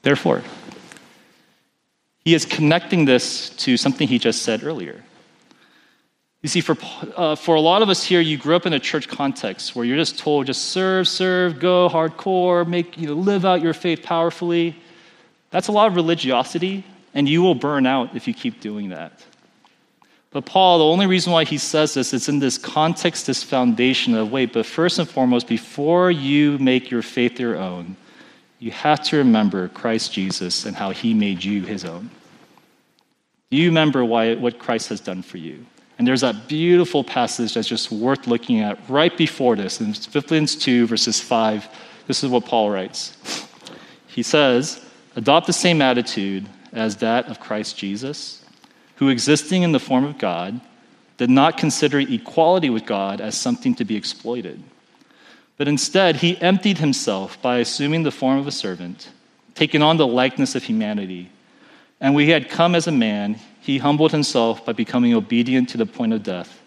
Therefore. 0.10 0.42
He 2.26 2.34
is 2.34 2.44
connecting 2.44 3.06
this 3.06 3.52
to 3.58 3.78
something 3.78 4.08
he 4.08 4.18
just 4.18 4.42
said 4.42 4.64
earlier. 4.64 5.04
You 6.42 6.50
see, 6.50 6.62
for, 6.62 6.76
uh, 7.16 7.36
for 7.36 7.54
a 7.54 7.62
lot 7.62 7.84
of 7.84 7.90
us 7.90 8.04
here, 8.04 8.20
you 8.20 8.36
grew 8.36 8.56
up 8.56 8.66
in 8.66 8.74
a 8.74 8.80
church 8.80 9.08
context 9.08 9.76
where 9.76 9.86
you're 9.86 9.98
just 9.98 10.18
told, 10.18 10.48
just 10.48 10.70
serve, 10.70 11.08
serve, 11.08 11.60
go 11.60 11.88
hardcore, 11.90 12.68
make, 12.68 12.98
you 12.98 13.06
know, 13.06 13.14
live 13.14 13.46
out 13.46 13.62
your 13.62 13.76
faith 13.76 14.02
powerfully. 14.02 14.76
That's 15.52 15.68
a 15.68 15.72
lot 15.72 15.88
of 15.90 15.96
religiosity, 15.96 16.84
and 17.14 17.30
you 17.30 17.44
will 17.44 17.54
burn 17.54 17.86
out 17.86 18.16
if 18.16 18.28
you 18.28 18.34
keep 18.34 18.62
doing 18.62 18.90
that. 18.90 19.24
But 20.32 20.48
Paul, 20.48 20.80
the 20.80 20.86
only 20.86 21.06
reason 21.06 21.32
why 21.34 21.44
he 21.44 21.60
says 21.60 21.94
this, 21.94 22.16
it's 22.16 22.30
in 22.30 22.40
this 22.40 22.58
context, 22.58 23.28
this 23.28 23.44
foundation 23.44 24.16
of 24.16 24.32
wait, 24.32 24.54
but 24.54 24.66
first 24.66 24.98
and 24.98 25.08
foremost, 25.08 25.48
before 25.48 26.10
you 26.10 26.58
make 26.58 26.90
your 26.90 27.04
faith 27.04 27.40
your 27.40 27.58
own, 27.58 27.96
you 28.60 28.72
have 28.72 29.02
to 29.04 29.18
remember 29.18 29.70
Christ 29.70 30.12
Jesus 30.14 30.66
and 30.66 30.76
how 30.76 30.92
he 30.92 31.14
made 31.14 31.44
you 31.44 31.64
his 31.64 31.86
own. 31.86 32.10
Do 33.50 33.58
you 33.58 33.70
remember 33.70 34.06
why, 34.06 34.36
what 34.36 34.60
Christ 34.60 34.90
has 34.90 35.00
done 35.00 35.24
for 35.24 35.38
you? 35.38 35.66
And 35.98 36.08
there's 36.08 36.22
that 36.22 36.48
beautiful 36.48 37.04
passage 37.04 37.54
that's 37.54 37.68
just 37.68 37.92
worth 37.92 38.28
looking 38.28 38.60
at 38.60 38.78
right 38.90 39.16
before 39.18 39.56
this 39.56 39.82
in 39.82 39.94
Philippians 39.94 40.56
2, 40.58 40.88
verses 40.88 41.20
5. 41.20 41.68
This 42.08 42.24
is 42.24 42.30
what 42.30 42.46
Paul 42.46 42.70
writes. 42.70 43.46
He 44.08 44.24
says, 44.24 44.86
Adopt 45.16 45.48
the 45.48 45.54
same 45.54 45.82
attitude 45.82 46.48
as 46.72 46.98
that 46.98 47.28
of 47.28 47.40
Christ 47.40 47.78
Jesus, 47.78 48.46
who, 48.96 49.10
existing 49.10 49.64
in 49.64 49.72
the 49.72 49.80
form 49.80 50.04
of 50.04 50.18
God, 50.18 50.62
did 51.18 51.30
not 51.30 51.58
consider 51.58 52.00
equality 52.00 52.70
with 52.70 52.86
God 52.86 53.20
as 53.20 53.36
something 53.36 53.76
to 53.76 53.84
be 53.84 53.96
exploited. 53.96 54.62
But 55.60 55.68
instead, 55.68 56.16
he 56.16 56.42
emptied 56.42 56.78
himself 56.78 57.40
by 57.42 57.58
assuming 57.58 58.04
the 58.04 58.12
form 58.12 58.40
of 58.40 58.48
a 58.48 58.52
servant, 58.52 59.10
taking 59.56 59.82
on 59.82 59.98
the 59.98 60.08
likeness 60.08 60.56
of 60.56 60.64
humanity. 60.64 61.30
And 62.00 62.16
when 62.16 62.24
he 62.24 62.32
had 62.32 62.48
come 62.48 62.76
as 62.76 62.88
a 62.88 62.94
man, 62.94 63.38
he 63.60 63.78
humbled 63.78 64.14
himself 64.14 64.66
by 64.66 64.72
becoming 64.72 65.14
obedient 65.14 65.68
to 65.70 65.78
the 65.78 65.86
point 65.86 66.14
of 66.14 66.24
death, 66.24 66.62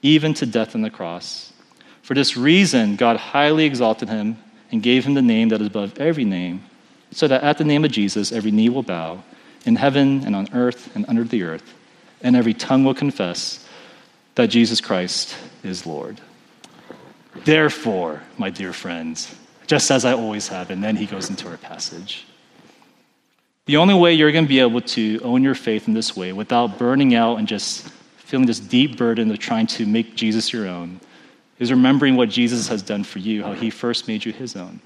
even 0.00 0.32
to 0.32 0.46
death 0.46 0.74
on 0.74 0.80
the 0.80 0.88
cross. 0.88 1.52
For 2.00 2.14
this 2.14 2.38
reason, 2.38 2.96
God 2.96 3.18
highly 3.18 3.66
exalted 3.66 4.08
him 4.08 4.38
and 4.72 4.82
gave 4.82 5.04
him 5.04 5.12
the 5.12 5.20
name 5.20 5.50
that 5.50 5.60
is 5.60 5.66
above 5.66 5.98
every 5.98 6.24
name, 6.24 6.64
so 7.10 7.28
that 7.28 7.42
at 7.42 7.58
the 7.58 7.64
name 7.64 7.84
of 7.84 7.92
Jesus, 7.92 8.32
every 8.32 8.50
knee 8.50 8.70
will 8.70 8.82
bow 8.82 9.22
in 9.66 9.76
heaven 9.76 10.24
and 10.24 10.34
on 10.34 10.48
earth 10.54 10.96
and 10.96 11.04
under 11.06 11.24
the 11.24 11.42
earth, 11.42 11.74
and 12.22 12.34
every 12.34 12.54
tongue 12.54 12.82
will 12.82 12.94
confess 12.94 13.68
that 14.36 14.46
Jesus 14.46 14.80
Christ 14.80 15.36
is 15.62 15.84
Lord. 15.84 16.18
Therefore, 17.44 18.22
my 18.36 18.50
dear 18.50 18.72
friends, 18.72 19.34
just 19.66 19.90
as 19.90 20.04
I 20.04 20.12
always 20.12 20.48
have, 20.48 20.70
and 20.70 20.82
then 20.82 20.96
he 20.96 21.06
goes 21.06 21.30
into 21.30 21.48
our 21.48 21.56
passage. 21.56 22.26
The 23.66 23.76
only 23.76 23.94
way 23.94 24.14
you're 24.14 24.32
going 24.32 24.46
to 24.46 24.48
be 24.48 24.60
able 24.60 24.80
to 24.80 25.20
own 25.22 25.42
your 25.42 25.54
faith 25.54 25.88
in 25.88 25.94
this 25.94 26.16
way 26.16 26.32
without 26.32 26.78
burning 26.78 27.14
out 27.14 27.36
and 27.36 27.46
just 27.46 27.88
feeling 28.16 28.46
this 28.46 28.60
deep 28.60 28.96
burden 28.96 29.30
of 29.30 29.38
trying 29.38 29.66
to 29.66 29.84
make 29.84 30.16
Jesus 30.16 30.52
your 30.52 30.66
own 30.66 31.00
is 31.58 31.70
remembering 31.70 32.16
what 32.16 32.30
Jesus 32.30 32.68
has 32.68 32.82
done 32.82 33.04
for 33.04 33.18
you, 33.18 33.42
how 33.42 33.52
he 33.52 33.68
first 33.68 34.08
made 34.08 34.24
you 34.24 34.32
his 34.32 34.56
own. 34.56 34.80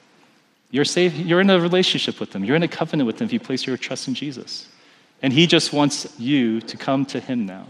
You're, 0.71 0.85
safe, 0.85 1.15
you're 1.15 1.41
in 1.41 1.51
a 1.51 1.61
relationship 1.61 2.19
with 2.19 2.35
him, 2.35 2.45
you're 2.45 2.57
in 2.57 2.63
a 2.63 2.69
covenant 2.69 3.07
with 3.07 3.21
him 3.21 3.27
if 3.27 3.33
you 3.33 3.41
place 3.41 3.67
your 3.67 3.77
trust 3.77 4.09
in 4.09 4.15
Jesus. 4.15 4.69
And 5.23 5.33
he 5.33 5.47
just 5.47 5.73
wants 5.73 6.19
you 6.19 6.61
to 6.63 6.77
come 6.77 7.05
to 7.07 7.21
him 7.21 7.47
now, 7.47 7.67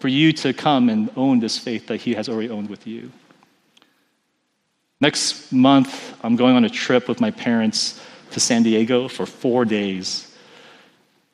for 0.00 0.08
you 0.08 0.32
to 0.34 0.52
come 0.52 0.90
and 0.90 1.08
own 1.16 1.40
this 1.40 1.56
faith 1.56 1.86
that 1.86 2.02
he 2.02 2.14
has 2.14 2.28
already 2.28 2.50
owned 2.50 2.68
with 2.68 2.86
you. 2.86 3.10
Next 5.04 5.52
month, 5.52 6.16
I'm 6.24 6.34
going 6.34 6.56
on 6.56 6.64
a 6.64 6.70
trip 6.70 7.10
with 7.10 7.20
my 7.20 7.30
parents 7.30 8.00
to 8.30 8.40
San 8.40 8.62
Diego 8.62 9.06
for 9.06 9.26
four 9.26 9.66
days. 9.66 10.34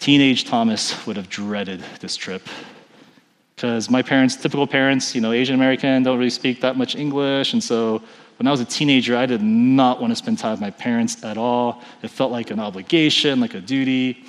Teenage 0.01 0.45
Thomas 0.45 1.07
would 1.07 1.17
have 1.17 1.29
dreaded 1.29 1.81
this 2.01 2.17
trip 2.17 2.49
because 3.55 3.89
my 3.89 4.03
parents, 4.03 4.35
typical 4.35 4.67
parents, 4.67 5.15
you 5.15 5.21
know, 5.21 5.31
Asian 5.31 5.55
American, 5.55 6.03
don't 6.03 6.19
really 6.19 6.31
speak 6.31 6.61
that 6.63 6.77
much 6.77 6.97
English. 6.97 7.53
And 7.53 7.63
so 7.63 8.03
when 8.39 8.49
I 8.49 8.51
was 8.51 8.59
a 8.59 8.65
teenager, 8.65 9.17
I 9.17 9.27
did 9.27 9.41
not 9.41 10.01
want 10.01 10.11
to 10.11 10.17
spend 10.17 10.41
time 10.41 10.51
with 10.51 10.61
my 10.61 10.73
parents 10.73 11.23
at 11.23 11.39
all. 11.39 11.81
It 12.03 12.11
felt 12.11 12.33
like 12.33 12.51
an 12.51 12.59
obligation, 12.59 13.39
like 13.39 13.55
a 13.55 13.61
duty. 13.61 14.25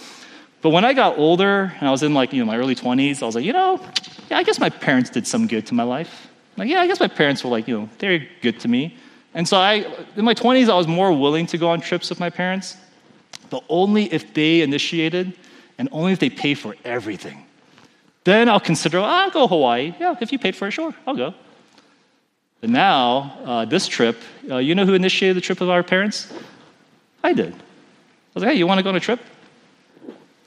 But 0.61 0.69
when 0.69 0.85
I 0.85 0.93
got 0.93 1.17
older 1.17 1.73
and 1.79 1.87
I 1.87 1.89
was 1.89 2.03
in 2.03 2.13
like, 2.13 2.31
you 2.31 2.41
know, 2.41 2.45
my 2.45 2.57
early 2.57 2.75
20s, 2.75 3.23
I 3.23 3.25
was 3.25 3.33
like, 3.33 3.45
you 3.45 3.53
know, 3.53 3.81
yeah, 4.29 4.37
I 4.37 4.43
guess 4.43 4.59
my 4.59 4.69
parents 4.69 5.09
did 5.09 5.25
some 5.25 5.47
good 5.47 5.65
to 5.65 5.73
my 5.73 5.81
life. 5.81 6.29
Like, 6.57 6.69
yeah, 6.69 6.81
I 6.81 6.85
guess 6.85 6.99
my 6.99 7.07
parents 7.07 7.43
were 7.43 7.49
like, 7.49 7.67
you 7.67 7.79
know, 7.79 7.89
they're 7.97 8.27
good 8.43 8.59
to 8.59 8.67
me. 8.67 8.99
And 9.33 9.47
so 9.47 9.57
I, 9.57 9.85
in 10.15 10.25
my 10.25 10.33
20s, 10.33 10.69
I 10.69 10.75
was 10.75 10.87
more 10.87 11.11
willing 11.13 11.45
to 11.47 11.57
go 11.57 11.69
on 11.69 11.81
trips 11.81 12.09
with 12.09 12.19
my 12.19 12.29
parents, 12.29 12.77
but 13.49 13.63
only 13.69 14.11
if 14.11 14.33
they 14.33 14.61
initiated 14.61 15.33
and 15.77 15.87
only 15.91 16.11
if 16.11 16.19
they 16.19 16.29
pay 16.29 16.53
for 16.53 16.75
everything. 16.83 17.45
Then 18.23 18.49
I'll 18.49 18.59
consider, 18.59 18.99
oh, 18.99 19.03
I'll 19.03 19.31
go 19.31 19.47
Hawaii. 19.47 19.93
Yeah, 19.99 20.15
if 20.21 20.31
you 20.31 20.39
paid 20.39 20.55
for 20.55 20.67
it, 20.67 20.71
sure, 20.71 20.93
I'll 21.07 21.15
go. 21.15 21.33
But 22.59 22.69
now, 22.69 23.39
uh, 23.43 23.65
this 23.65 23.87
trip, 23.87 24.17
uh, 24.49 24.57
you 24.57 24.75
know 24.75 24.85
who 24.85 24.93
initiated 24.93 25.37
the 25.37 25.41
trip 25.41 25.61
of 25.61 25.69
our 25.69 25.81
parents? 25.81 26.31
I 27.23 27.33
did. 27.33 27.53
I 27.53 27.57
was 28.35 28.43
like, 28.43 28.51
hey, 28.51 28.57
you 28.57 28.67
want 28.67 28.77
to 28.77 28.83
go 28.83 28.89
on 28.89 28.95
a 28.95 28.99
trip? 28.99 29.19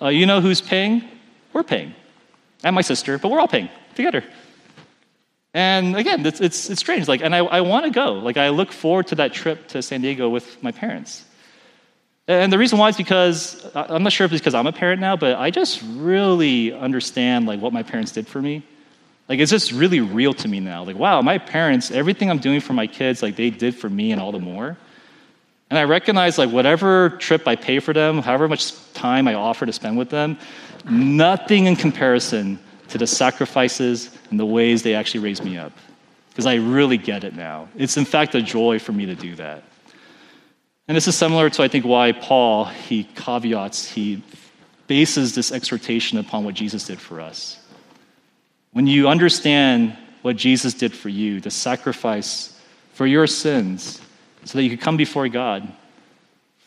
Uh, 0.01 0.09
you 0.09 0.27
know 0.27 0.41
who's 0.41 0.61
paying? 0.61 1.05
We're 1.53 1.65
paying. 1.65 1.95
And 2.63 2.75
my 2.75 2.83
sister, 2.83 3.19
but 3.19 3.31
we're 3.31 3.41
all 3.41 3.49
paying 3.49 3.69
together. 3.95 4.25
And 5.55 5.97
again, 5.97 6.27
it's, 6.27 6.41
it's, 6.41 6.69
it's 6.69 6.81
strange. 6.81 7.07
Like, 7.07 7.23
and 7.23 7.33
I, 7.33 7.39
I 7.39 7.61
want 7.61 7.85
to 7.85 7.91
go. 7.93 8.15
Like, 8.15 8.37
I 8.37 8.49
look 8.49 8.73
forward 8.73 9.07
to 9.09 9.15
that 9.17 9.33
trip 9.33 9.69
to 9.69 9.83
San 9.83 10.03
Diego 10.03 10.29
with 10.29 10.61
my 10.63 10.73
parents. 10.73 11.25
And 12.27 12.53
the 12.53 12.59
reason 12.59 12.79
why 12.79 12.89
is 12.89 12.97
because 12.97 13.65
I'm 13.75 14.03
not 14.03 14.13
sure 14.13 14.25
if 14.25 14.33
it's 14.33 14.41
because 14.41 14.55
I'm 14.55 14.67
a 14.67 14.73
parent 14.73 15.01
now, 15.01 15.15
but 15.15 15.37
I 15.39 15.51
just 15.51 15.83
really 15.95 16.73
understand 16.73 17.47
like 17.47 17.61
what 17.61 17.73
my 17.73 17.83
parents 17.83 18.13
did 18.13 18.27
for 18.27 18.41
me. 18.41 18.63
Like 19.29 19.41
it's 19.41 19.51
just 19.51 19.73
really 19.73 20.01
real 20.01 20.33
to 20.35 20.49
me 20.49 20.59
now. 20.59 20.85
Like 20.85 20.97
wow, 20.97 21.21
my 21.21 21.37
parents, 21.37 21.91
everything 21.91 22.31
I'm 22.31 22.39
doing 22.39 22.61
for 22.61 22.73
my 22.73 22.87
kids, 22.87 23.23
like 23.23 23.37
they 23.37 23.51
did 23.51 23.75
for 23.75 23.91
me 23.91 24.11
and 24.11 24.23
all 24.23 24.33
the 24.33 24.39
more. 24.39 24.77
And 25.69 25.79
I 25.79 25.85
recognize 25.85 26.39
like 26.39 26.51
whatever 26.51 27.11
trip 27.11 27.47
I 27.47 27.57
pay 27.57 27.79
for 27.79 27.93
them, 27.93 28.23
however 28.23 28.49
much 28.49 28.73
time 28.95 29.29
I 29.29 29.35
offer 29.35 29.67
to 29.67 29.73
spend 29.73 29.99
with 29.99 30.09
them, 30.09 30.39
nothing 30.89 31.67
in 31.67 31.77
comparison 31.77 32.59
to 32.89 32.99
the 32.99 33.07
sacrifices 33.07 34.11
and 34.31 34.39
the 34.39 34.47
ways 34.47 34.83
they 34.83 34.95
actually 34.95 35.21
raised 35.21 35.45
me 35.45 35.57
up. 35.59 35.73
Because 36.29 36.47
I 36.47 36.57
really 36.57 36.97
get 36.99 37.25
it 37.25 37.35
now. 37.35 37.69
It's 37.77 37.97
in 37.97 38.05
fact 38.05 38.35
a 38.35 38.43
joy 38.43 38.79
for 38.79 38.93
me 38.93 39.07
to 39.07 39.15
do 39.15 39.37
that. 39.37 39.63
And 40.87 40.97
this 40.97 41.09
is 41.09 41.17
similar 41.17 41.49
to, 41.51 41.63
I 41.63 41.69
think, 41.69 41.85
why 41.85 42.13
Paul, 42.13 42.67
he 42.67 43.05
caveats, 43.05 43.89
he 43.89 44.23
bases 44.87 45.35
this 45.35 45.51
exhortation 45.51 46.19
upon 46.19 46.45
what 46.45 46.55
Jesus 46.55 46.87
did 46.87 47.01
for 47.01 47.21
us. 47.21 47.59
When 48.73 48.87
you 48.87 49.09
understand 49.09 49.97
what 50.23 50.37
Jesus 50.37 50.75
did 50.75 50.93
for 50.93 51.09
you, 51.09 51.41
the 51.41 51.51
sacrifice 51.51 52.61
for 52.93 53.07
your 53.07 53.27
sins, 53.27 54.01
so 54.45 54.59
that 54.59 54.63
you 54.63 54.71
could 54.71 54.81
come 54.81 54.97
before 54.97 55.29
God 55.29 55.73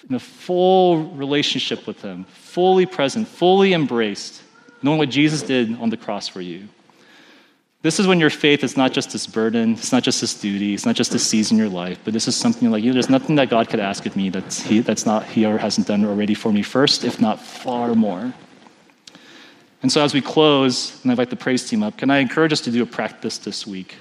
in 0.10 0.16
a 0.16 0.20
full 0.20 1.10
relationship 1.12 1.86
with 1.86 2.02
Him, 2.02 2.24
fully 2.26 2.86
present, 2.86 3.28
fully 3.28 3.74
embraced, 3.74 4.42
knowing 4.82 4.98
what 4.98 5.10
Jesus 5.10 5.42
did 5.42 5.80
on 5.80 5.90
the 5.90 5.98
cross 5.98 6.28
for 6.28 6.42
you. 6.42 6.68
This 7.84 8.00
is 8.00 8.08
when 8.08 8.20
your 8.20 8.30
faith 8.30 8.64
is 8.64 8.76
not 8.76 8.92
just 8.92 9.12
this 9.12 9.28
burden, 9.28 9.74
it's 9.74 9.92
not 9.92 10.04
just 10.04 10.20
this 10.20 10.34
duty, 10.34 10.74
it's 10.74 10.86
not 10.86 10.96
just 10.96 11.12
this 11.12 11.26
season 11.26 11.56
in 11.56 11.60
your 11.60 11.70
life, 11.70 12.00
but 12.04 12.14
this 12.14 12.28
is 12.28 12.36
something 12.36 12.72
like, 12.72 12.84
you 12.84 12.90
know, 12.90 12.94
there's 12.94 13.10
nothing 13.10 13.36
that 13.36 13.50
God 13.50 13.70
could 13.70 13.80
ask 13.80 14.06
of 14.06 14.16
me 14.16 14.30
that's, 14.30 14.62
he, 14.62 14.80
that's 14.80 15.06
not 15.06 15.26
He 15.26 15.46
or 15.46 15.58
hasn't 15.58 15.88
done 15.88 16.04
already 16.04 16.34
for 16.34 16.52
me 16.52 16.64
first, 16.64 17.04
if 17.04 17.22
not 17.22 17.40
far 17.40 17.94
more. 17.94 18.34
And 19.84 19.92
so 19.92 20.04
as 20.04 20.14
we 20.14 20.22
close, 20.22 21.02
and 21.04 21.12
I 21.12 21.14
invite 21.14 21.30
the 21.30 21.36
praise 21.36 21.70
team 21.70 21.84
up, 21.84 21.98
can 21.98 22.10
I 22.10 22.18
encourage 22.18 22.52
us 22.52 22.62
to 22.62 22.72
do 22.72 22.82
a 22.82 22.86
practice 22.86 23.38
this 23.38 23.68
week? 23.68 23.96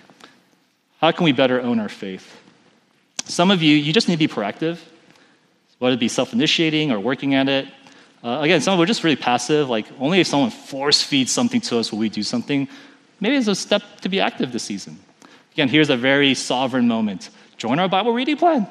How 1.00 1.12
can 1.12 1.24
we 1.24 1.32
better 1.32 1.60
own 1.60 1.78
our 1.78 1.90
faith? 1.90 2.40
Some 3.26 3.50
of 3.50 3.62
you, 3.62 3.76
you 3.76 3.92
just 3.92 4.08
need 4.08 4.14
to 4.14 4.26
be 4.26 4.32
proactive, 4.32 4.78
whether 5.78 5.94
it 5.94 6.00
be 6.00 6.08
self 6.08 6.32
initiating 6.32 6.90
or 6.90 6.98
working 6.98 7.34
at 7.34 7.48
it. 7.48 7.68
Uh, 8.26 8.40
again, 8.40 8.60
some 8.60 8.74
of 8.74 8.80
are 8.80 8.86
just 8.86 9.04
really 9.04 9.14
passive. 9.14 9.68
Like, 9.68 9.86
only 10.00 10.18
if 10.18 10.26
someone 10.26 10.50
force 10.50 11.00
feeds 11.00 11.30
something 11.30 11.60
to 11.60 11.78
us 11.78 11.92
will 11.92 12.00
we 12.00 12.08
do 12.08 12.24
something. 12.24 12.66
Maybe 13.20 13.36
it's 13.36 13.46
a 13.46 13.54
step 13.54 13.82
to 14.00 14.08
be 14.08 14.18
active 14.18 14.50
this 14.50 14.64
season. 14.64 14.98
Again, 15.52 15.68
here's 15.68 15.90
a 15.90 15.96
very 15.96 16.34
sovereign 16.34 16.88
moment. 16.88 17.30
Join 17.56 17.78
our 17.78 17.88
Bible 17.88 18.12
reading 18.12 18.36
plan. 18.36 18.66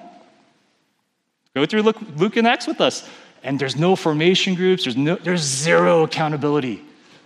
Go 1.56 1.66
through 1.66 1.84
Luke, 1.84 1.96
Luke 2.18 2.36
and 2.36 2.46
Acts 2.46 2.68
with 2.68 2.82
us. 2.82 3.08
And 3.44 3.58
there's 3.58 3.78
no 3.78 3.96
formation 3.96 4.56
groups, 4.56 4.84
there's, 4.84 4.98
no, 4.98 5.16
there's 5.16 5.42
zero 5.42 6.04
accountability. 6.04 6.82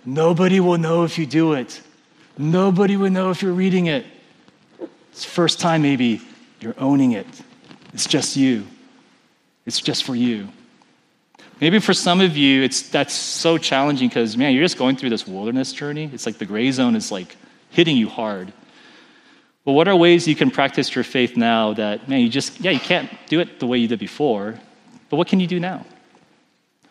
Nobody 0.06 0.60
will 0.60 0.78
know 0.78 1.06
if 1.06 1.18
you 1.18 1.26
do 1.26 1.54
it. 1.54 1.82
Nobody 2.38 2.96
will 2.96 3.10
know 3.10 3.32
if 3.32 3.42
you're 3.42 3.54
reading 3.54 3.88
it. 3.88 4.06
It's 5.14 5.26
first 5.26 5.60
time, 5.60 5.82
maybe, 5.82 6.22
you're 6.62 6.76
owning 6.78 7.14
it. 7.14 7.26
It's 7.94 8.06
just 8.06 8.38
you. 8.38 8.68
It's 9.66 9.80
just 9.82 10.04
for 10.04 10.14
you. 10.14 10.50
Maybe 11.62 11.80
for 11.80 11.94
some 11.94 12.22
of 12.22 12.38
you, 12.38 12.64
it's 12.64 12.84
that's 12.90 13.14
so 13.14 13.58
challenging 13.58 14.08
because 14.08 14.38
man, 14.38 14.54
you're 14.54 14.64
just 14.64 14.78
going 14.78 14.96
through 14.96 15.10
this 15.10 15.28
wilderness 15.28 15.74
journey. 15.74 16.10
It's 16.14 16.26
like 16.26 16.38
the 16.38 16.46
gray 16.46 16.72
zone 16.72 16.96
is 16.96 17.12
like 17.12 17.36
hitting 17.70 17.98
you 17.98 18.08
hard. 18.08 18.54
But 19.66 19.74
what 19.74 19.88
are 19.88 19.96
ways 19.96 20.28
you 20.28 20.36
can 20.36 20.52
practice 20.52 20.96
your 20.96 21.04
faith 21.04 21.36
now 21.36 21.74
that 21.74 22.08
man, 22.08 22.22
you 22.22 22.30
just 22.30 22.60
yeah, 22.62 22.72
you 22.72 22.80
can't 22.80 23.10
do 23.28 23.40
it 23.40 23.60
the 23.60 23.68
way 23.68 23.78
you 23.78 23.88
did 23.88 24.00
before, 24.00 24.60
but 25.10 25.18
what 25.18 25.28
can 25.28 25.40
you 25.40 25.48
do 25.48 25.60
now? 25.60 25.86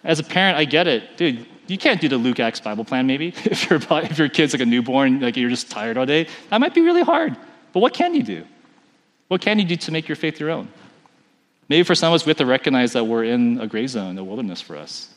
As 0.04 0.18
a 0.18 0.24
parent, 0.24 0.58
I 0.58 0.64
get 0.64 0.86
it, 0.86 1.16
dude. 1.16 1.46
You 1.66 1.76
can't 1.76 2.00
do 2.00 2.08
the 2.08 2.16
Luke 2.16 2.40
Acts 2.40 2.60
Bible 2.60 2.84
plan, 2.84 3.06
maybe 3.06 3.28
if 3.44 3.68
your 3.70 3.80
if 3.90 4.18
your 4.18 4.28
kid's 4.28 4.52
like 4.52 4.62
a 4.62 4.66
newborn, 4.66 5.20
like 5.20 5.36
you're 5.36 5.50
just 5.50 5.70
tired 5.70 5.96
all 5.96 6.06
day. 6.06 6.28
That 6.50 6.60
might 6.60 6.74
be 6.74 6.82
really 6.82 7.02
hard. 7.02 7.36
But 7.72 7.80
what 7.80 7.94
can 7.94 8.14
you 8.14 8.22
do? 8.22 8.44
What 9.28 9.40
can 9.40 9.58
you 9.58 9.64
do 9.64 9.76
to 9.76 9.92
make 9.92 10.08
your 10.08 10.16
faith 10.16 10.40
your 10.40 10.50
own? 10.50 10.68
Maybe 11.68 11.82
for 11.82 11.94
some 11.94 12.12
of 12.12 12.14
us, 12.14 12.24
we 12.24 12.30
have 12.30 12.38
to 12.38 12.46
recognize 12.46 12.94
that 12.94 13.04
we're 13.04 13.24
in 13.24 13.60
a 13.60 13.66
gray 13.66 13.86
zone, 13.86 14.16
a 14.16 14.24
wilderness 14.24 14.60
for 14.60 14.76
us. 14.76 15.10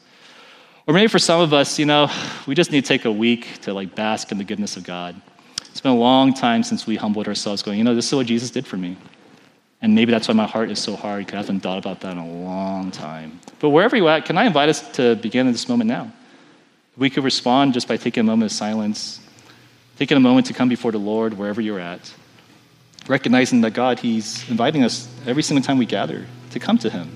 Or 0.86 0.94
maybe 0.94 1.08
for 1.08 1.20
some 1.20 1.40
of 1.40 1.54
us, 1.54 1.80
you 1.80 1.86
know, 1.86 2.12
we 2.46 2.56
just 2.56 2.72
need 2.72 2.84
to 2.84 2.88
take 2.88 3.06
a 3.06 3.12
week 3.12 3.62
to 3.62 3.74
like 3.74 3.96
bask 3.96 4.32
in 4.32 4.38
the 4.38 4.44
goodness 4.44 4.76
of 4.76 4.84
God. 4.84 5.20
It's 5.70 5.80
been 5.80 5.94
a 5.94 5.98
long 5.98 6.34
time 6.34 6.64
since 6.64 6.86
we 6.86 6.98
humbled 6.98 7.28
ourselves, 7.28 7.64
going, 7.64 7.78
you 7.78 7.86
know, 7.86 7.96
this 7.96 8.08
is 8.08 8.14
what 8.14 8.26
Jesus 8.26 8.52
did 8.52 8.68
for 8.68 8.76
me. 8.76 8.98
And 9.82 9.96
maybe 9.96 10.12
that's 10.12 10.28
why 10.28 10.34
my 10.34 10.46
heart 10.46 10.70
is 10.70 10.80
so 10.80 10.96
hard, 10.96 11.26
because 11.26 11.36
I 11.36 11.38
haven't 11.38 11.62
thought 11.62 11.78
about 11.78 12.02
that 12.02 12.12
in 12.12 12.18
a 12.18 12.28
long 12.28 12.92
time. 12.92 13.40
But 13.60 13.70
wherever 13.70 13.96
you're 13.96 14.10
at, 14.10 14.26
can 14.26 14.38
I 14.38 14.46
invite 14.46 14.68
us 14.68 14.92
to 14.94 15.16
begin 15.16 15.48
in 15.48 15.54
this 15.54 15.70
moment 15.70 15.88
now? 15.88 16.12
We 16.98 17.10
could 17.10 17.24
respond 17.24 17.74
just 17.74 17.88
by 17.88 17.96
taking 17.96 18.22
a 18.22 18.24
moment 18.26 18.52
of 18.52 18.56
silence, 18.56 19.22
taking 19.98 20.18
a 20.18 20.20
moment 20.20 20.48
to 20.48 20.54
come 20.54 20.68
before 20.68 20.92
the 20.92 21.00
Lord 21.00 21.36
wherever 21.36 21.62
you're 21.62 21.80
at, 21.80 22.14
recognizing 23.08 23.62
that 23.62 23.72
God, 23.72 24.00
He's 24.00 24.48
inviting 24.50 24.84
us 24.84 25.08
every 25.26 25.42
single 25.42 25.64
time 25.64 25.78
we 25.78 25.86
gather 25.86 26.28
to 26.52 26.60
come 26.60 26.78
to 26.80 26.90
Him, 26.90 27.10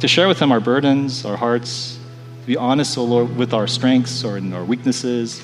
to 0.00 0.08
share 0.08 0.28
with 0.28 0.38
Him 0.38 0.52
our 0.52 0.60
burdens, 0.60 1.24
our 1.24 1.36
hearts, 1.36 1.98
to 2.42 2.46
be 2.46 2.56
honest, 2.56 2.96
O 2.98 3.04
Lord, 3.04 3.36
with 3.36 3.52
our 3.52 3.66
strengths 3.66 4.24
or 4.24 4.40
our 4.54 4.64
weaknesses. 4.64 5.42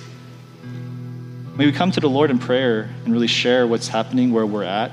May 1.57 1.67
we 1.67 1.73
come 1.73 1.91
to 1.93 2.01
the 2.01 2.09
Lord 2.09 2.31
in 2.31 2.39
prayer 2.39 2.91
and 3.05 3.13
really 3.13 3.29
share 3.29 3.67
what's 3.67 3.89
happening 3.89 4.33
where 4.33 4.47
we're 4.47 4.65
at, 4.65 4.93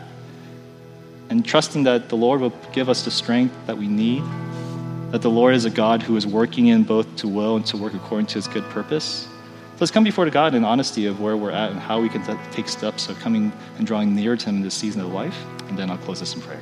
and 1.29 1.45
trusting 1.45 1.83
that 1.83 2.09
the 2.09 2.17
Lord 2.17 2.41
will 2.41 2.53
give 2.71 2.89
us 2.89 3.03
the 3.03 3.11
strength 3.11 3.55
that 3.65 3.77
we 3.77 3.87
need, 3.87 4.23
that 5.11 5.21
the 5.21 5.29
Lord 5.29 5.55
is 5.55 5.65
a 5.65 5.69
God 5.69 6.03
who 6.03 6.15
is 6.17 6.27
working 6.27 6.67
in 6.67 6.83
both 6.83 7.15
to 7.17 7.27
will 7.27 7.55
and 7.55 7.65
to 7.67 7.77
work 7.77 7.93
according 7.93 8.27
to 8.27 8.35
His 8.35 8.47
good 8.47 8.63
purpose. 8.65 9.23
So 9.23 9.77
let's 9.79 9.91
come 9.91 10.03
before 10.03 10.29
God 10.29 10.53
in 10.53 10.63
honesty 10.63 11.07
of 11.07 11.19
where 11.19 11.35
we're 11.35 11.51
at 11.51 11.71
and 11.71 11.79
how 11.79 11.99
we 11.99 12.09
can 12.09 12.23
take 12.51 12.67
steps 12.67 13.09
of 13.09 13.17
coming 13.19 13.51
and 13.77 13.87
drawing 13.87 14.15
near 14.15 14.37
to 14.37 14.45
Him 14.45 14.57
in 14.57 14.61
this 14.61 14.75
season 14.75 15.01
of 15.01 15.11
life, 15.11 15.43
and 15.69 15.77
then 15.77 15.89
I'll 15.89 15.97
close 15.97 16.19
this 16.19 16.35
in 16.35 16.41
prayer. 16.41 16.61